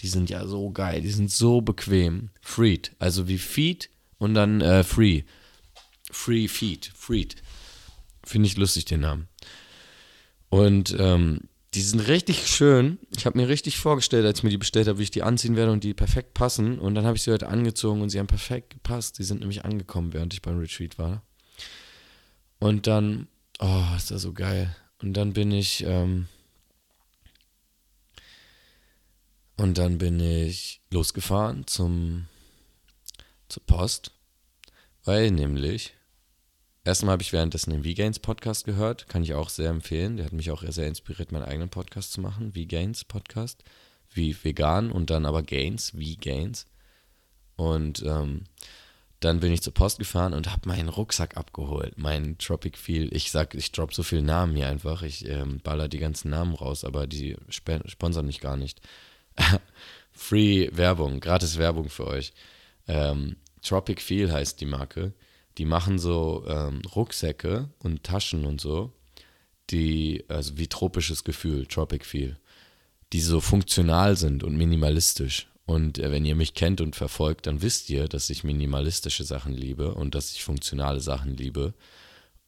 Die 0.00 0.08
sind 0.08 0.28
ja 0.28 0.46
so 0.46 0.70
geil, 0.70 1.00
die 1.00 1.10
sind 1.10 1.30
so 1.30 1.62
bequem. 1.62 2.28
Freed, 2.42 2.92
also 2.98 3.28
wie 3.28 3.38
Feed 3.38 3.88
und 4.18 4.34
dann 4.34 4.60
äh, 4.60 4.84
Free. 4.84 5.22
Free 6.10 6.48
Feed, 6.48 6.92
Freed. 6.94 7.36
Finde 8.24 8.46
ich 8.46 8.58
lustig 8.58 8.84
den 8.84 9.00
Namen. 9.00 9.28
Und 10.50 10.94
ähm, 10.98 11.40
die 11.72 11.80
sind 11.80 12.00
richtig 12.00 12.46
schön. 12.46 12.98
Ich 13.16 13.24
habe 13.24 13.38
mir 13.38 13.48
richtig 13.48 13.78
vorgestellt, 13.78 14.26
als 14.26 14.40
ich 14.40 14.44
mir 14.44 14.50
die 14.50 14.58
bestellt 14.58 14.86
habe, 14.86 14.98
wie 14.98 15.04
ich 15.04 15.10
die 15.10 15.22
anziehen 15.22 15.56
werde 15.56 15.72
und 15.72 15.82
die 15.82 15.94
perfekt 15.94 16.34
passen. 16.34 16.78
Und 16.78 16.94
dann 16.94 17.06
habe 17.06 17.16
ich 17.16 17.22
sie 17.22 17.32
heute 17.32 17.48
angezogen 17.48 18.02
und 18.02 18.10
sie 18.10 18.18
haben 18.18 18.26
perfekt 18.26 18.70
gepasst. 18.70 19.18
Die 19.18 19.24
sind 19.24 19.40
nämlich 19.40 19.64
angekommen, 19.64 20.12
während 20.12 20.34
ich 20.34 20.42
beim 20.42 20.58
Retreat 20.58 20.98
war. 20.98 21.22
Und 22.58 22.86
dann, 22.86 23.28
oh, 23.60 23.84
ist 23.96 24.10
das 24.10 24.20
so 24.20 24.34
geil. 24.34 24.76
Und 25.00 25.14
dann 25.14 25.32
bin 25.32 25.52
ich, 25.52 25.84
ähm, 25.86 26.26
und 29.56 29.78
dann 29.78 29.98
bin 29.98 30.20
ich 30.20 30.80
losgefahren 30.90 31.66
zum, 31.66 32.26
zur 33.48 33.64
Post, 33.64 34.12
weil 35.04 35.30
nämlich 35.30 35.94
Erstmal 36.86 37.14
habe 37.14 37.22
ich 37.24 37.32
währenddessen 37.32 37.72
den 37.72 37.82
V-Gains 37.82 38.20
Podcast 38.20 38.64
gehört, 38.64 39.08
kann 39.08 39.24
ich 39.24 39.34
auch 39.34 39.48
sehr 39.48 39.70
empfehlen. 39.70 40.16
Der 40.16 40.26
hat 40.26 40.32
mich 40.32 40.52
auch 40.52 40.62
sehr 40.62 40.86
inspiriert, 40.86 41.32
meinen 41.32 41.42
eigenen 41.42 41.68
Podcast 41.68 42.12
zu 42.12 42.20
machen. 42.20 42.52
V-Gains 42.52 43.04
Podcast, 43.04 43.64
wie 44.14 44.36
vegan 44.40 44.92
und 44.92 45.10
dann 45.10 45.26
aber 45.26 45.42
Gains, 45.42 45.90
V-Gains. 45.90 46.66
Und 47.56 48.04
ähm, 48.06 48.44
dann 49.18 49.40
bin 49.40 49.50
ich 49.50 49.62
zur 49.62 49.74
Post 49.74 49.98
gefahren 49.98 50.32
und 50.32 50.48
habe 50.52 50.68
meinen 50.68 50.88
Rucksack 50.88 51.36
abgeholt, 51.36 51.98
meinen 51.98 52.38
Tropic 52.38 52.78
Feel. 52.78 53.12
Ich 53.12 53.32
sag, 53.32 53.56
ich 53.56 53.72
drop 53.72 53.92
so 53.92 54.04
viele 54.04 54.22
Namen 54.22 54.54
hier 54.54 54.68
einfach. 54.68 55.02
Ich 55.02 55.26
ähm, 55.28 55.58
baller 55.64 55.88
die 55.88 55.98
ganzen 55.98 56.30
Namen 56.30 56.54
raus, 56.54 56.84
aber 56.84 57.08
die 57.08 57.36
sponsern 57.48 58.26
mich 58.26 58.38
gar 58.38 58.56
nicht. 58.56 58.80
Free 60.12 60.68
Werbung, 60.72 61.20
gratis 61.20 61.58
Werbung 61.58 61.88
für 61.88 62.06
euch. 62.06 62.32
Ähm, 62.88 63.36
Tropic 63.62 64.00
Feel 64.00 64.32
heißt 64.32 64.60
die 64.60 64.66
Marke 64.66 65.12
die 65.58 65.64
machen 65.64 65.98
so 65.98 66.44
ähm, 66.46 66.82
Rucksäcke 66.94 67.70
und 67.78 68.02
Taschen 68.02 68.44
und 68.44 68.60
so, 68.60 68.92
die, 69.70 70.24
also 70.28 70.58
wie 70.58 70.68
tropisches 70.68 71.24
Gefühl, 71.24 71.66
Tropic 71.66 72.04
Feel, 72.04 72.38
die 73.12 73.20
so 73.20 73.40
funktional 73.40 74.16
sind 74.16 74.44
und 74.44 74.56
minimalistisch. 74.56 75.48
Und 75.64 75.98
äh, 75.98 76.10
wenn 76.10 76.24
ihr 76.24 76.36
mich 76.36 76.54
kennt 76.54 76.80
und 76.80 76.94
verfolgt, 76.94 77.46
dann 77.46 77.62
wisst 77.62 77.90
ihr, 77.90 78.06
dass 78.06 78.30
ich 78.30 78.44
minimalistische 78.44 79.24
Sachen 79.24 79.52
liebe 79.52 79.94
und 79.94 80.14
dass 80.14 80.32
ich 80.32 80.44
funktionale 80.44 81.00
Sachen 81.00 81.36
liebe. 81.36 81.74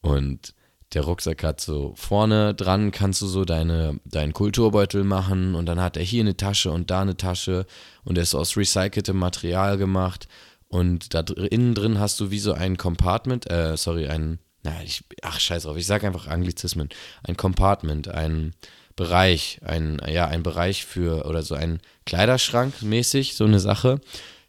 Und 0.00 0.54
der 0.95 1.02
Rucksack 1.02 1.42
hat 1.45 1.61
so 1.61 1.92
vorne 1.97 2.54
dran 2.54 2.92
kannst 2.92 3.21
du 3.21 3.26
so 3.26 3.45
deine, 3.45 4.00
deinen 4.04 4.33
Kulturbeutel 4.33 5.04
machen 5.04 5.54
und 5.54 5.66
dann 5.66 5.80
hat 5.80 5.97
er 5.97 6.02
hier 6.02 6.23
eine 6.23 6.37
Tasche 6.37 6.71
und 6.71 6.90
da 6.90 7.02
eine 7.02 7.16
Tasche 7.16 7.66
und 8.04 8.16
er 8.16 8.23
ist 8.23 8.35
aus 8.35 8.57
recyceltem 8.57 9.16
Material 9.16 9.76
gemacht 9.76 10.28
und 10.68 11.14
da 11.14 11.21
innen 11.21 11.75
drin 11.75 11.99
hast 11.99 12.21
du 12.21 12.30
wie 12.30 12.38
so 12.38 12.52
ein 12.52 12.76
Compartment, 12.76 13.50
äh, 13.50 13.76
sorry, 13.76 14.07
ein, 14.07 14.38
na, 14.62 14.83
ich, 14.83 15.04
ach 15.23 15.40
scheiß 15.40 15.64
drauf, 15.64 15.76
ich 15.76 15.87
sag 15.87 16.04
einfach 16.04 16.26
Anglizismen, 16.26 16.88
ein 17.23 17.37
Compartment, 17.37 18.09
ein 18.09 18.54
Bereich, 18.97 19.61
ein, 19.64 20.00
ja, 20.11 20.26
ein 20.26 20.42
Bereich 20.42 20.85
für, 20.85 21.25
oder 21.25 21.42
so 21.42 21.54
ein 21.54 21.80
Kleiderschrank 22.04 22.83
mäßig, 22.83 23.37
so 23.37 23.45
eine 23.45 23.61
Sache. 23.61 24.00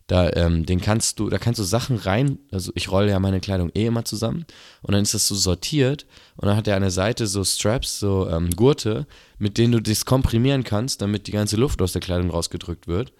Da, 0.10 0.32
ähm, 0.34 0.66
den 0.66 0.82
kannst 0.82 1.20
du, 1.20 1.30
da 1.30 1.38
kannst 1.38 1.60
du 1.60 1.64
Sachen 1.64 1.96
rein, 1.98 2.40
also 2.52 2.72
ich 2.74 2.90
rolle 2.90 3.12
ja 3.12 3.20
meine 3.20 3.40
Kleidung 3.40 3.70
eh 3.76 3.86
immer 3.86 4.06
zusammen 4.06 4.44
und 4.82 4.94
dann 4.96 5.04
ist 5.04 5.14
das 5.14 5.28
so 5.28 5.36
sortiert 5.36 6.08
und 6.36 6.48
dann 6.48 6.58
hat 6.58 6.68
er 6.68 6.76
an 6.78 6.82
der 6.82 6.90
Seite 6.90 7.28
so 7.28 7.44
Straps, 7.44 8.00
so 8.00 8.28
ähm, 8.28 8.50
Gurte, 8.56 9.06
mit 9.38 9.60
denen 9.60 9.72
du 9.74 9.80
das 9.80 10.06
komprimieren 10.06 10.64
kannst, 10.64 11.04
damit 11.04 11.28
die 11.28 11.32
ganze 11.32 11.58
Luft 11.58 11.80
aus 11.84 11.92
der 11.92 12.02
Kleidung 12.02 12.32
rausgedrückt 12.32 12.88
wird. 12.88 13.14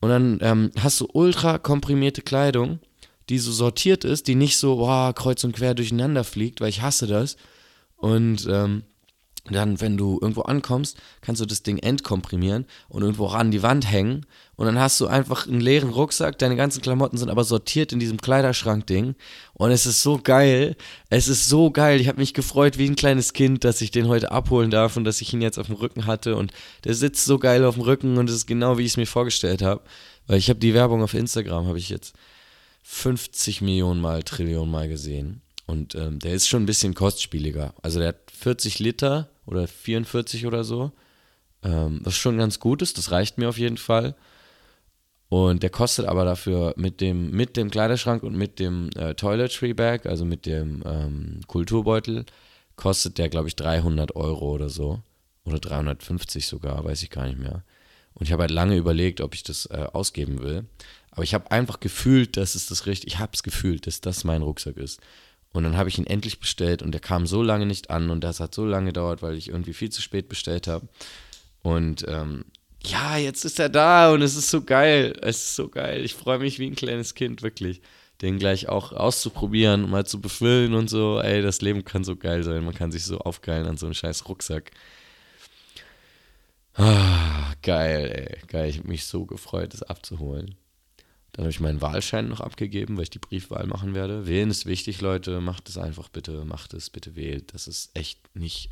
Und 0.00 0.10
dann 0.10 0.38
ähm, 0.40 0.70
hast 0.78 1.00
du 1.00 1.08
ultra 1.12 1.58
komprimierte 1.58 2.22
Kleidung, 2.22 2.78
die 3.30 3.40
so 3.40 3.50
sortiert 3.50 4.04
ist, 4.04 4.28
die 4.28 4.36
nicht 4.36 4.58
so 4.58 4.76
boah, 4.76 5.12
kreuz 5.12 5.42
und 5.42 5.56
quer 5.56 5.74
durcheinander 5.74 6.22
fliegt, 6.22 6.60
weil 6.60 6.68
ich 6.68 6.82
hasse 6.82 7.08
das. 7.08 7.36
Und 7.96 8.46
ähm, 8.48 8.84
dann, 9.50 9.80
wenn 9.80 9.96
du 9.96 10.18
irgendwo 10.20 10.42
ankommst, 10.42 10.98
kannst 11.20 11.40
du 11.40 11.46
das 11.46 11.62
Ding 11.62 11.78
entkomprimieren 11.78 12.66
und 12.88 13.02
irgendwo 13.02 13.26
ran 13.26 13.50
die 13.50 13.62
Wand 13.62 13.90
hängen. 13.90 14.26
Und 14.58 14.66
dann 14.66 14.80
hast 14.80 15.00
du 15.00 15.06
einfach 15.06 15.46
einen 15.46 15.60
leeren 15.60 15.90
Rucksack, 15.90 16.36
deine 16.36 16.56
ganzen 16.56 16.82
Klamotten 16.82 17.16
sind 17.16 17.30
aber 17.30 17.44
sortiert 17.44 17.92
in 17.92 18.00
diesem 18.00 18.20
Kleiderschrank-Ding. 18.20 19.14
Und 19.54 19.70
es 19.70 19.86
ist 19.86 20.02
so 20.02 20.18
geil. 20.20 20.74
Es 21.10 21.28
ist 21.28 21.48
so 21.48 21.70
geil. 21.70 22.00
Ich 22.00 22.08
habe 22.08 22.18
mich 22.18 22.34
gefreut 22.34 22.76
wie 22.76 22.88
ein 22.88 22.96
kleines 22.96 23.34
Kind, 23.34 23.62
dass 23.62 23.80
ich 23.80 23.92
den 23.92 24.08
heute 24.08 24.32
abholen 24.32 24.72
darf 24.72 24.96
und 24.96 25.04
dass 25.04 25.20
ich 25.20 25.32
ihn 25.32 25.42
jetzt 25.42 25.60
auf 25.60 25.68
dem 25.68 25.76
Rücken 25.76 26.06
hatte. 26.06 26.34
Und 26.34 26.50
der 26.82 26.94
sitzt 26.94 27.24
so 27.24 27.38
geil 27.38 27.64
auf 27.64 27.76
dem 27.76 27.84
Rücken 27.84 28.18
und 28.18 28.28
es 28.28 28.34
ist 28.34 28.46
genau, 28.48 28.78
wie 28.78 28.82
ich 28.82 28.90
es 28.90 28.96
mir 28.96 29.06
vorgestellt 29.06 29.62
habe. 29.62 29.82
Weil 30.26 30.38
ich 30.38 30.48
habe 30.50 30.58
die 30.58 30.74
Werbung 30.74 31.04
auf 31.04 31.14
Instagram, 31.14 31.68
habe 31.68 31.78
ich 31.78 31.88
jetzt 31.88 32.16
50 32.82 33.60
Millionen 33.60 34.00
Mal, 34.00 34.24
Trillionen 34.24 34.72
Mal 34.72 34.88
gesehen. 34.88 35.40
Und 35.66 35.94
ähm, 35.94 36.18
der 36.18 36.34
ist 36.34 36.48
schon 36.48 36.64
ein 36.64 36.66
bisschen 36.66 36.94
kostspieliger. 36.94 37.74
Also 37.80 38.00
der 38.00 38.08
hat 38.08 38.32
40 38.36 38.80
Liter 38.80 39.28
oder 39.46 39.68
44 39.68 40.46
oder 40.46 40.64
so. 40.64 40.90
Ähm, 41.62 42.00
was 42.02 42.16
schon 42.16 42.38
ganz 42.38 42.58
gut 42.58 42.82
ist, 42.82 42.98
das 42.98 43.12
reicht 43.12 43.38
mir 43.38 43.48
auf 43.48 43.58
jeden 43.58 43.76
Fall. 43.76 44.16
Und 45.28 45.62
der 45.62 45.70
kostet 45.70 46.06
aber 46.06 46.24
dafür 46.24 46.74
mit 46.76 47.00
dem, 47.00 47.30
mit 47.30 47.56
dem 47.56 47.70
Kleiderschrank 47.70 48.22
und 48.22 48.34
mit 48.34 48.58
dem 48.58 48.88
äh, 48.96 49.14
Toiletry 49.14 49.74
Bag, 49.74 50.06
also 50.06 50.24
mit 50.24 50.46
dem 50.46 50.82
ähm, 50.86 51.40
Kulturbeutel, 51.46 52.24
kostet 52.76 53.18
der, 53.18 53.28
glaube 53.28 53.48
ich, 53.48 53.56
300 53.56 54.16
Euro 54.16 54.52
oder 54.54 54.70
so. 54.70 55.02
Oder 55.44 55.58
350 55.58 56.46
sogar, 56.46 56.84
weiß 56.84 57.02
ich 57.02 57.10
gar 57.10 57.26
nicht 57.26 57.38
mehr. 57.38 57.62
Und 58.14 58.26
ich 58.26 58.32
habe 58.32 58.42
halt 58.42 58.50
lange 58.50 58.76
überlegt, 58.76 59.20
ob 59.20 59.34
ich 59.34 59.42
das 59.42 59.66
äh, 59.66 59.86
ausgeben 59.92 60.40
will. 60.42 60.66
Aber 61.10 61.24
ich 61.24 61.34
habe 61.34 61.50
einfach 61.50 61.80
gefühlt, 61.80 62.36
dass 62.36 62.54
es 62.54 62.66
das 62.66 62.86
richtig, 62.86 63.12
ich 63.12 63.18
habe 63.18 63.32
es 63.34 63.42
gefühlt, 63.42 63.86
dass 63.86 64.00
das 64.00 64.24
mein 64.24 64.42
Rucksack 64.42 64.76
ist. 64.76 65.00
Und 65.52 65.64
dann 65.64 65.76
habe 65.76 65.88
ich 65.88 65.98
ihn 65.98 66.06
endlich 66.06 66.40
bestellt 66.40 66.82
und 66.82 66.92
der 66.92 67.00
kam 67.00 67.26
so 67.26 67.42
lange 67.42 67.66
nicht 67.66 67.90
an 67.90 68.10
und 68.10 68.22
das 68.22 68.40
hat 68.40 68.54
so 68.54 68.66
lange 68.66 68.88
gedauert, 68.88 69.22
weil 69.22 69.36
ich 69.36 69.48
irgendwie 69.48 69.72
viel 69.72 69.90
zu 69.90 70.02
spät 70.02 70.28
bestellt 70.28 70.66
habe. 70.66 70.88
Und 71.62 72.04
ähm, 72.06 72.44
ja, 72.84 73.16
jetzt 73.16 73.44
ist 73.44 73.58
er 73.58 73.68
da 73.68 74.12
und 74.12 74.22
es 74.22 74.36
ist 74.36 74.50
so 74.50 74.62
geil. 74.62 75.18
Es 75.22 75.38
ist 75.38 75.56
so 75.56 75.68
geil. 75.68 76.04
Ich 76.04 76.14
freue 76.14 76.38
mich 76.38 76.58
wie 76.58 76.66
ein 76.66 76.76
kleines 76.76 77.14
Kind, 77.14 77.42
wirklich. 77.42 77.80
Den 78.22 78.38
gleich 78.38 78.68
auch 78.68 78.92
auszuprobieren, 78.92 79.88
mal 79.90 80.04
zu 80.06 80.20
befüllen 80.20 80.74
und 80.74 80.90
so. 80.90 81.20
Ey, 81.20 81.40
das 81.42 81.60
Leben 81.60 81.84
kann 81.84 82.02
so 82.04 82.16
geil 82.16 82.42
sein. 82.42 82.64
Man 82.64 82.74
kann 82.74 82.90
sich 82.90 83.04
so 83.04 83.18
aufgeilen 83.18 83.66
an 83.66 83.76
so 83.76 83.86
einem 83.86 83.94
scheiß 83.94 84.28
Rucksack. 84.28 84.72
Ah, 86.74 87.54
geil, 87.62 88.10
ey. 88.12 88.46
Geil. 88.48 88.70
Ich 88.70 88.78
habe 88.78 88.88
mich 88.88 89.04
so 89.04 89.24
gefreut, 89.26 89.72
das 89.72 89.82
abzuholen. 89.82 90.56
Dann 91.32 91.44
habe 91.44 91.50
ich 91.50 91.60
meinen 91.60 91.80
Wahlschein 91.80 92.28
noch 92.28 92.40
abgegeben, 92.40 92.96
weil 92.96 93.04
ich 93.04 93.10
die 93.10 93.20
Briefwahl 93.20 93.66
machen 93.66 93.94
werde. 93.94 94.26
Wählen 94.26 94.50
ist 94.50 94.66
wichtig, 94.66 95.00
Leute. 95.00 95.40
Macht 95.40 95.68
es 95.68 95.78
einfach 95.78 96.08
bitte. 96.08 96.44
Macht 96.44 96.74
es 96.74 96.90
bitte, 96.90 97.14
wählt. 97.14 97.54
Das 97.54 97.68
ist 97.68 97.90
echt 97.94 98.34
nicht. 98.34 98.70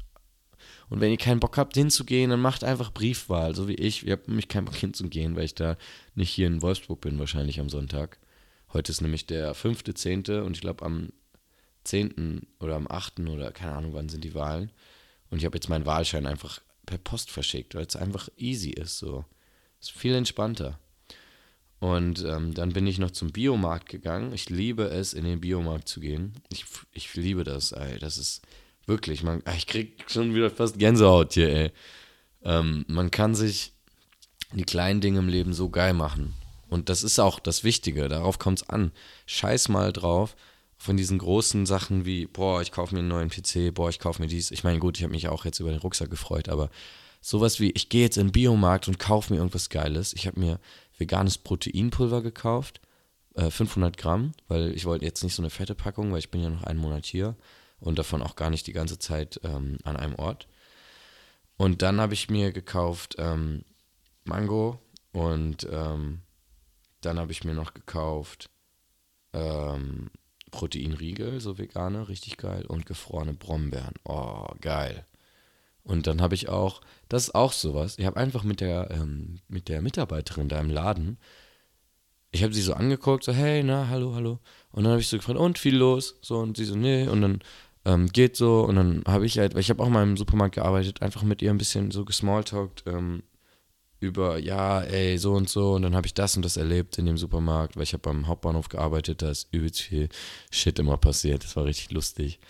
Und 0.88 1.01
wenn 1.01 1.11
ihr 1.11 1.19
keinen 1.19 1.40
Bock 1.40 1.59
habt, 1.59 1.75
hinzugehen, 1.75 2.31
dann 2.31 2.40
macht 2.40 2.64
einfach 2.64 2.92
Briefwahl, 2.92 3.55
so 3.55 3.69
wie 3.69 3.75
ich. 3.75 4.05
Ich 4.05 4.11
habe 4.11 4.23
nämlich 4.27 4.49
keinen 4.49 4.66
Bock 4.66 4.77
hinzugehen, 4.77 5.37
weil 5.37 5.45
ich 5.45 5.55
da 5.55 5.77
nicht 6.14 6.31
hier 6.31 6.47
in 6.47 6.62
Wolfsburg 6.62 7.01
bin, 7.01 7.19
wahrscheinlich 7.19 7.61
am 7.61 7.69
Sonntag. 7.69 8.19
Heute 8.73 8.92
ist 8.92 9.01
nämlich 9.01 9.27
der 9.27 9.55
5.10. 9.55 10.40
und 10.40 10.57
ich 10.57 10.61
glaube 10.61 10.85
am 10.85 11.11
10. 11.85 12.47
oder 12.61 12.77
am 12.77 12.87
8. 12.88 13.21
oder 13.21 13.53
keine 13.53 13.75
Ahnung, 13.75 13.95
wann 13.95 14.09
sind 14.09 14.25
die 14.25 14.35
Wahlen. 14.35 14.73
Und 15.31 15.38
ich 15.38 15.45
habe 15.45 15.57
jetzt 15.57 15.69
meinen 15.69 15.87
Wahlschein 15.87 16.27
einfach 16.27 16.61
per 16.85 16.99
Post 16.99 17.31
verschickt, 17.31 17.75
weil 17.75 17.87
es 17.87 17.97
einfach 17.97 18.29
easy 18.37 18.71
ist. 18.71 18.99
So. 18.99 19.25
Ist 19.81 19.92
viel 19.92 20.14
entspannter. 20.14 20.79
Und 21.79 22.25
ähm, 22.25 22.55
dann 22.55 22.73
bin 22.73 22.87
ich 22.87 22.99
noch 22.99 23.11
zum 23.11 23.33
Biomarkt 23.33 23.88
gegangen. 23.88 24.33
Ich 24.33 24.49
liebe 24.49 24.85
es, 24.85 25.12
in 25.12 25.25
den 25.25 25.40
Biomarkt 25.40 25.88
zu 25.88 26.01
gehen. 26.01 26.33
Ich, 26.51 26.64
ich 26.92 27.14
liebe 27.14 27.45
das, 27.45 27.73
ey. 27.73 27.99
Das 27.99 28.16
ist 28.16 28.42
wirklich, 28.87 29.22
man, 29.22 29.42
ich 29.57 29.66
krieg 29.66 30.05
schon 30.09 30.35
wieder 30.35 30.51
fast 30.51 30.79
Gänsehaut 30.79 31.35
hier, 31.35 31.49
ey. 31.49 31.72
Ähm, 32.44 32.85
man 32.88 33.11
kann 33.11 33.35
sich 33.35 33.72
die 34.53 34.64
kleinen 34.64 35.01
Dinge 35.01 35.18
im 35.18 35.29
Leben 35.29 35.53
so 35.53 35.68
geil 35.68 35.92
machen. 35.92 36.35
Und 36.68 36.88
das 36.88 37.03
ist 37.03 37.18
auch 37.18 37.38
das 37.38 37.64
Wichtige, 37.64 38.09
darauf 38.09 38.38
kommt 38.38 38.62
es 38.62 38.68
an. 38.68 38.92
Scheiß 39.27 39.68
mal 39.68 39.92
drauf 39.92 40.37
von 40.79 40.96
diesen 40.96 41.18
großen 41.18 41.66
Sachen 41.66 42.05
wie, 42.05 42.27
boah, 42.27 42.61
ich 42.61 42.70
kaufe 42.72 42.94
mir 42.94 43.01
einen 43.01 43.09
neuen 43.09 43.31
PC, 43.31 43.75
boah, 43.75 43.88
ich 43.88 43.99
kaufe 43.99 44.20
mir 44.20 44.29
dies. 44.29 44.51
Ich 44.51 44.64
meine, 44.64 44.79
gut, 44.79 44.96
ich 44.99 45.05
habe 45.05 45.12
mich 45.12 45.29
auch 45.29 45.44
jetzt 45.44 45.61
über 45.61 45.70
den 45.70 45.81
Rucksack 45.81 46.11
gefreut, 46.11 46.49
aber 46.49 46.70
sowas 47.20 47.61
wie, 47.61 47.70
ich 47.70 47.88
gehe 47.88 48.03
jetzt 48.03 48.18
in 48.18 48.29
den 48.29 48.33
Biomarkt 48.33 48.88
und 48.88 48.99
kaufe 48.99 49.33
mir 49.33 49.38
irgendwas 49.38 49.70
Geiles. 49.70 50.12
Ich 50.12 50.27
habe 50.27 50.38
mir 50.38 50.61
veganes 50.99 51.38
Proteinpulver 51.38 52.22
gekauft, 52.22 52.81
äh, 53.35 53.51
500 53.51 53.96
Gramm, 53.96 54.33
weil 54.49 54.72
ich 54.72 54.85
wollte 54.85 55.05
jetzt 55.05 55.22
nicht 55.25 55.35
so 55.35 55.42
eine 55.42 55.51
fette 55.51 55.75
Packung, 55.75 56.12
weil 56.12 56.18
ich 56.18 56.31
bin 56.31 56.42
ja 56.42 56.51
noch 56.51 56.64
einen 56.64 56.81
Monat 56.81 57.07
hier 57.07 57.37
und 57.81 57.99
davon 57.99 58.23
auch 58.23 58.37
gar 58.37 58.51
nicht 58.51 58.67
die 58.67 58.73
ganze 58.73 58.99
Zeit 58.99 59.41
ähm, 59.45 59.79
an 59.85 59.97
einem 59.97 60.15
Ort. 60.17 60.49
Und 61.57 61.83
dann 61.83 62.01
habe 62.01 62.15
ich 62.15 62.29
mir 62.29 62.53
gekauft 62.53 63.17
ähm, 63.19 63.65
Mango 64.25 64.81
und 65.12 65.67
ähm, 65.71 66.23
dann 67.01 67.19
habe 67.19 67.33
ich 67.33 67.45
mir 67.45 67.55
noch 67.55 67.75
gekauft 67.75 68.51
ähm, 69.33 70.11
Proteinriegel, 70.51 71.41
so 71.41 71.59
vegane, 71.59 72.09
richtig 72.09 72.37
geil, 72.37 72.65
und 72.67 72.87
gefrorene 72.87 73.35
Brombeeren. 73.35 73.95
Oh, 74.05 74.47
geil. 74.61 75.07
Und 75.83 76.07
dann 76.07 76.21
habe 76.21 76.35
ich 76.35 76.49
auch, 76.49 76.81
das 77.09 77.25
ist 77.25 77.35
auch 77.35 77.53
sowas, 77.53 77.99
ich 77.99 78.07
habe 78.07 78.17
einfach 78.17 78.43
mit 78.43 78.61
der, 78.61 78.91
ähm, 78.91 79.41
mit 79.49 79.69
der 79.69 79.83
Mitarbeiterin 79.83 80.49
da 80.49 80.59
im 80.61 80.71
Laden, 80.71 81.19
ich 82.33 82.43
habe 82.43 82.53
sie 82.53 82.62
so 82.62 82.75
angeguckt, 82.75 83.25
so, 83.25 83.33
hey, 83.33 83.62
na, 83.62 83.89
hallo, 83.89 84.15
hallo. 84.15 84.41
Und 84.71 84.85
dann 84.85 84.93
habe 84.93 85.01
ich 85.01 85.09
so 85.09 85.17
gefragt, 85.17 85.39
und 85.39 85.59
viel 85.59 85.77
los? 85.77 86.19
So, 86.21 86.39
und 86.39 86.57
sie 86.57 86.65
so, 86.65 86.77
nee. 86.77 87.09
Und 87.09 87.23
dann 87.23 87.41
ähm, 87.87 88.09
geht 88.09 88.37
so. 88.37 88.62
Und 88.62 88.77
dann 88.77 89.05
habe 89.07 89.25
ich 89.25 89.38
halt, 89.38 89.55
weil 89.55 89.61
ich 89.61 89.70
habe 89.70 89.83
auch 89.83 89.88
mal 89.88 90.03
im 90.03 90.16
Supermarkt 90.16 90.57
gearbeitet, 90.57 91.01
einfach 91.03 91.22
mit 91.22 91.40
ihr 91.40 91.51
ein 91.51 91.59
bisschen 91.59 91.90
so 91.92 92.05
gesmalltalkt 92.05 92.83
ähm, 92.87 93.22
über, 94.01 94.38
ja, 94.38 94.83
ey, 94.83 95.16
so 95.18 95.35
und 95.35 95.49
so. 95.49 95.75
Und 95.75 95.83
dann 95.83 95.94
habe 95.94 96.07
ich 96.07 96.12
das 96.14 96.37
und 96.37 96.44
das 96.44 96.57
erlebt 96.57 96.99
in 96.99 97.07
dem 97.07 97.16
Supermarkt, 97.16 97.77
weil 97.77 97.85
ich 97.85 97.92
habe 97.92 98.03
beim 98.03 98.27
Hauptbahnhof 98.27 98.68
gearbeitet, 98.68 99.22
da 99.22 99.31
ist 99.31 99.49
übelst 99.53 99.81
viel 99.81 100.09
Shit 100.51 100.79
immer 100.81 100.96
passiert. 100.96 101.44
Das 101.44 101.57
war 101.57 101.64
richtig 101.64 101.92
lustig. 101.92 102.40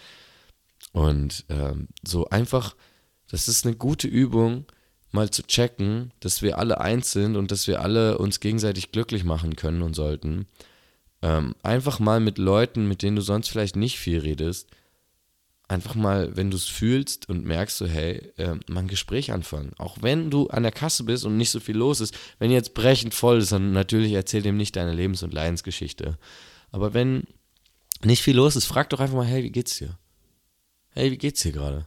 Und 0.92 1.44
ähm, 1.50 1.88
so 2.02 2.28
einfach, 2.30 2.74
das 3.30 3.48
ist 3.48 3.66
eine 3.66 3.76
gute 3.76 4.08
Übung, 4.08 4.64
mal 5.12 5.30
zu 5.30 5.42
checken, 5.42 6.12
dass 6.20 6.40
wir 6.40 6.58
alle 6.58 6.80
eins 6.80 7.12
sind 7.12 7.36
und 7.36 7.50
dass 7.50 7.66
wir 7.66 7.82
alle 7.82 8.18
uns 8.18 8.40
gegenseitig 8.40 8.90
glücklich 8.90 9.24
machen 9.24 9.54
können 9.54 9.82
und 9.82 9.94
sollten. 9.94 10.46
Ähm, 11.22 11.54
einfach 11.62 11.98
mal 11.98 12.20
mit 12.20 12.38
Leuten, 12.38 12.88
mit 12.88 13.02
denen 13.02 13.16
du 13.16 13.22
sonst 13.22 13.48
vielleicht 13.48 13.76
nicht 13.76 13.98
viel 13.98 14.20
redest, 14.20 14.68
einfach 15.68 15.94
mal, 15.94 16.36
wenn 16.36 16.50
du 16.50 16.56
es 16.56 16.66
fühlst 16.66 17.28
und 17.28 17.44
merkst 17.44 17.76
so, 17.76 17.86
hey, 17.86 18.32
äh, 18.36 18.54
mal 18.68 18.80
ein 18.80 18.88
Gespräch 18.88 19.32
anfangen. 19.32 19.72
Auch 19.78 19.98
wenn 20.00 20.30
du 20.30 20.48
an 20.48 20.62
der 20.62 20.72
Kasse 20.72 21.04
bist 21.04 21.24
und 21.24 21.36
nicht 21.36 21.50
so 21.50 21.60
viel 21.60 21.76
los 21.76 22.00
ist. 22.00 22.16
Wenn 22.38 22.50
jetzt 22.50 22.74
brechend 22.74 23.14
voll 23.14 23.38
ist, 23.38 23.52
dann 23.52 23.72
natürlich 23.72 24.12
erzähl 24.12 24.42
dem 24.42 24.56
nicht 24.56 24.76
deine 24.76 24.92
Lebens- 24.92 25.22
und 25.22 25.34
Leidensgeschichte. 25.34 26.18
Aber 26.70 26.94
wenn 26.94 27.24
nicht 28.04 28.22
viel 28.22 28.36
los 28.36 28.56
ist, 28.56 28.66
frag 28.66 28.90
doch 28.90 29.00
einfach 29.00 29.16
mal, 29.16 29.26
hey, 29.26 29.42
wie 29.42 29.50
geht's 29.50 29.78
dir? 29.78 29.98
Hey, 30.90 31.10
wie 31.10 31.18
geht's 31.18 31.42
dir 31.42 31.52
gerade? 31.52 31.86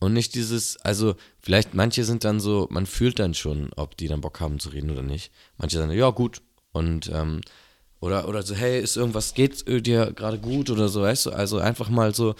Und 0.00 0.12
nicht 0.12 0.34
dieses, 0.34 0.76
also 0.78 1.16
vielleicht 1.40 1.74
manche 1.74 2.04
sind 2.04 2.24
dann 2.24 2.38
so, 2.38 2.68
man 2.70 2.86
fühlt 2.86 3.18
dann 3.18 3.34
schon, 3.34 3.70
ob 3.74 3.96
die 3.96 4.06
dann 4.06 4.20
Bock 4.20 4.40
haben 4.40 4.60
zu 4.60 4.68
reden 4.68 4.90
oder 4.90 5.02
nicht. 5.02 5.32
Manche 5.56 5.78
sagen, 5.78 5.90
ja 5.90 6.10
gut. 6.10 6.42
Und 6.70 7.10
ähm, 7.12 7.40
oder, 8.00 8.28
oder 8.28 8.42
so, 8.42 8.54
hey, 8.54 8.80
ist 8.80 8.96
irgendwas, 8.96 9.34
geht 9.34 9.66
dir 9.66 10.12
gerade 10.12 10.38
gut 10.38 10.70
oder 10.70 10.88
so, 10.88 11.02
weißt 11.02 11.26
du? 11.26 11.30
Also 11.30 11.58
einfach 11.58 11.88
mal 11.88 12.14
so 12.14 12.34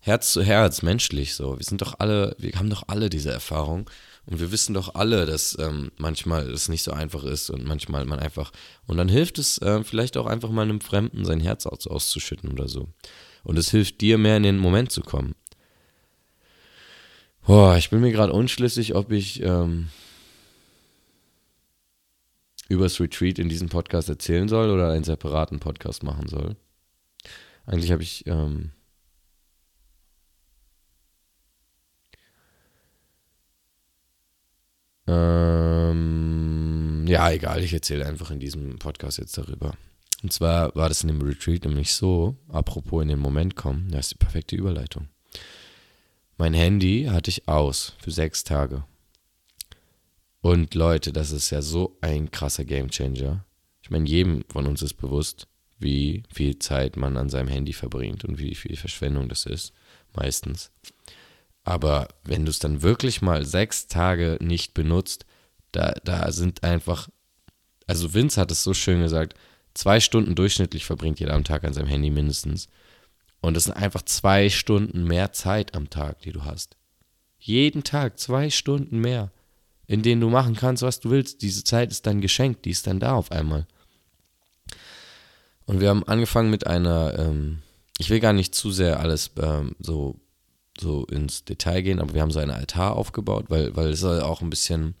Herz 0.00 0.32
zu 0.32 0.42
Herz, 0.42 0.82
menschlich 0.82 1.34
so. 1.34 1.58
Wir 1.58 1.64
sind 1.64 1.82
doch 1.82 1.96
alle, 1.98 2.34
wir 2.38 2.52
haben 2.52 2.70
doch 2.70 2.84
alle 2.86 3.10
diese 3.10 3.30
Erfahrung. 3.30 3.90
Und 4.26 4.38
wir 4.38 4.52
wissen 4.52 4.74
doch 4.74 4.94
alle, 4.94 5.26
dass 5.26 5.58
ähm, 5.58 5.90
manchmal 5.96 6.48
es 6.50 6.68
nicht 6.68 6.82
so 6.82 6.92
einfach 6.92 7.24
ist 7.24 7.50
und 7.50 7.64
manchmal 7.64 8.04
man 8.04 8.20
einfach. 8.20 8.52
Und 8.86 8.96
dann 8.96 9.08
hilft 9.08 9.38
es 9.38 9.58
äh, 9.58 9.82
vielleicht 9.82 10.16
auch 10.16 10.26
einfach 10.26 10.50
mal 10.50 10.62
einem 10.62 10.80
Fremden 10.80 11.24
sein 11.24 11.40
Herz 11.40 11.66
aus, 11.66 11.86
auszuschütten 11.86 12.50
oder 12.52 12.68
so. 12.68 12.88
Und 13.42 13.58
es 13.58 13.70
hilft 13.70 14.00
dir 14.00 14.18
mehr 14.18 14.36
in 14.36 14.42
den 14.42 14.58
Moment 14.58 14.92
zu 14.92 15.00
kommen. 15.00 15.34
Boah, 17.46 17.76
ich 17.76 17.90
bin 17.90 18.00
mir 18.00 18.12
gerade 18.12 18.32
unschlüssig, 18.32 18.94
ob 18.94 19.10
ich 19.10 19.42
ähm, 19.42 19.88
übers 22.70 23.00
Retreat 23.00 23.38
in 23.38 23.48
diesem 23.48 23.68
Podcast 23.68 24.08
erzählen 24.08 24.48
soll 24.48 24.70
oder 24.70 24.90
einen 24.90 25.04
separaten 25.04 25.60
Podcast 25.60 26.02
machen 26.02 26.28
soll. 26.28 26.56
Eigentlich 27.66 27.92
habe 27.92 28.02
ich 28.02 28.26
ähm, 28.26 28.70
ähm, 35.06 37.04
ja, 37.06 37.30
egal, 37.30 37.62
ich 37.62 37.72
erzähle 37.72 38.06
einfach 38.06 38.30
in 38.30 38.40
diesem 38.40 38.78
Podcast 38.78 39.18
jetzt 39.18 39.36
darüber. 39.36 39.74
Und 40.22 40.32
zwar 40.32 40.74
war 40.76 40.88
das 40.88 41.02
in 41.02 41.08
dem 41.08 41.22
Retreat 41.22 41.64
nämlich 41.64 41.92
so, 41.92 42.36
apropos 42.48 43.02
in 43.02 43.08
den 43.08 43.18
Moment 43.18 43.56
kommen, 43.56 43.88
das 43.90 44.06
ist 44.06 44.12
die 44.12 44.18
perfekte 44.18 44.54
Überleitung. 44.54 45.08
Mein 46.36 46.54
Handy 46.54 47.08
hatte 47.10 47.30
ich 47.30 47.48
aus 47.48 47.94
für 47.98 48.10
sechs 48.10 48.44
Tage. 48.44 48.84
Und 50.40 50.74
Leute, 50.74 51.12
das 51.12 51.32
ist 51.32 51.50
ja 51.50 51.60
so 51.62 51.98
ein 52.00 52.30
krasser 52.30 52.64
Gamechanger. 52.64 53.44
Ich 53.82 53.90
meine, 53.90 54.08
jedem 54.08 54.44
von 54.48 54.66
uns 54.66 54.82
ist 54.82 54.94
bewusst, 54.94 55.46
wie 55.78 56.22
viel 56.32 56.58
Zeit 56.58 56.96
man 56.96 57.16
an 57.16 57.28
seinem 57.28 57.48
Handy 57.48 57.72
verbringt 57.72 58.24
und 58.24 58.38
wie 58.38 58.54
viel 58.54 58.76
Verschwendung 58.76 59.28
das 59.28 59.46
ist, 59.46 59.72
meistens. 60.14 60.70
Aber 61.64 62.08
wenn 62.24 62.44
du 62.44 62.50
es 62.50 62.58
dann 62.58 62.82
wirklich 62.82 63.22
mal 63.22 63.44
sechs 63.44 63.86
Tage 63.86 64.38
nicht 64.40 64.74
benutzt, 64.74 65.26
da, 65.72 65.92
da 66.04 66.32
sind 66.32 66.64
einfach, 66.64 67.08
also 67.86 68.14
Vince 68.14 68.40
hat 68.40 68.50
es 68.50 68.64
so 68.64 68.74
schön 68.74 69.00
gesagt, 69.00 69.34
zwei 69.74 70.00
Stunden 70.00 70.34
durchschnittlich 70.34 70.84
verbringt 70.84 71.20
jeder 71.20 71.34
am 71.34 71.44
Tag 71.44 71.64
an 71.64 71.74
seinem 71.74 71.88
Handy 71.88 72.10
mindestens. 72.10 72.68
Und 73.40 73.56
es 73.56 73.64
sind 73.64 73.74
einfach 73.74 74.02
zwei 74.02 74.50
Stunden 74.50 75.04
mehr 75.04 75.32
Zeit 75.32 75.74
am 75.74 75.88
Tag, 75.88 76.20
die 76.22 76.32
du 76.32 76.44
hast. 76.44 76.76
Jeden 77.38 77.84
Tag 77.84 78.18
zwei 78.18 78.50
Stunden 78.50 78.98
mehr, 78.98 79.32
in 79.90 80.02
denen 80.02 80.20
du 80.20 80.30
machen 80.30 80.54
kannst, 80.54 80.84
was 80.84 81.00
du 81.00 81.10
willst. 81.10 81.42
Diese 81.42 81.64
Zeit 81.64 81.90
ist 81.90 82.06
dann 82.06 82.20
geschenkt, 82.20 82.64
die 82.64 82.70
ist 82.70 82.86
dann 82.86 83.00
da 83.00 83.14
auf 83.14 83.32
einmal. 83.32 83.66
Und 85.66 85.80
wir 85.80 85.88
haben 85.88 86.04
angefangen 86.04 86.48
mit 86.48 86.64
einer, 86.64 87.18
ähm, 87.18 87.62
ich 87.98 88.08
will 88.08 88.20
gar 88.20 88.32
nicht 88.32 88.54
zu 88.54 88.70
sehr 88.70 89.00
alles 89.00 89.32
ähm, 89.42 89.74
so, 89.80 90.14
so 90.78 91.06
ins 91.06 91.44
Detail 91.44 91.82
gehen, 91.82 91.98
aber 91.98 92.14
wir 92.14 92.22
haben 92.22 92.30
so 92.30 92.38
einen 92.38 92.52
Altar 92.52 92.94
aufgebaut, 92.94 93.46
weil, 93.48 93.74
weil 93.74 93.88
es 93.88 94.04
auch 94.04 94.42
ein 94.42 94.50
bisschen, 94.50 94.94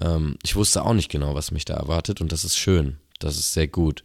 ähm, 0.00 0.38
ich 0.42 0.56
wusste 0.56 0.86
auch 0.86 0.94
nicht 0.94 1.10
genau, 1.10 1.34
was 1.34 1.50
mich 1.50 1.66
da 1.66 1.74
erwartet 1.74 2.22
und 2.22 2.32
das 2.32 2.44
ist 2.44 2.56
schön, 2.56 2.96
das 3.18 3.36
ist 3.36 3.52
sehr 3.52 3.68
gut. 3.68 4.04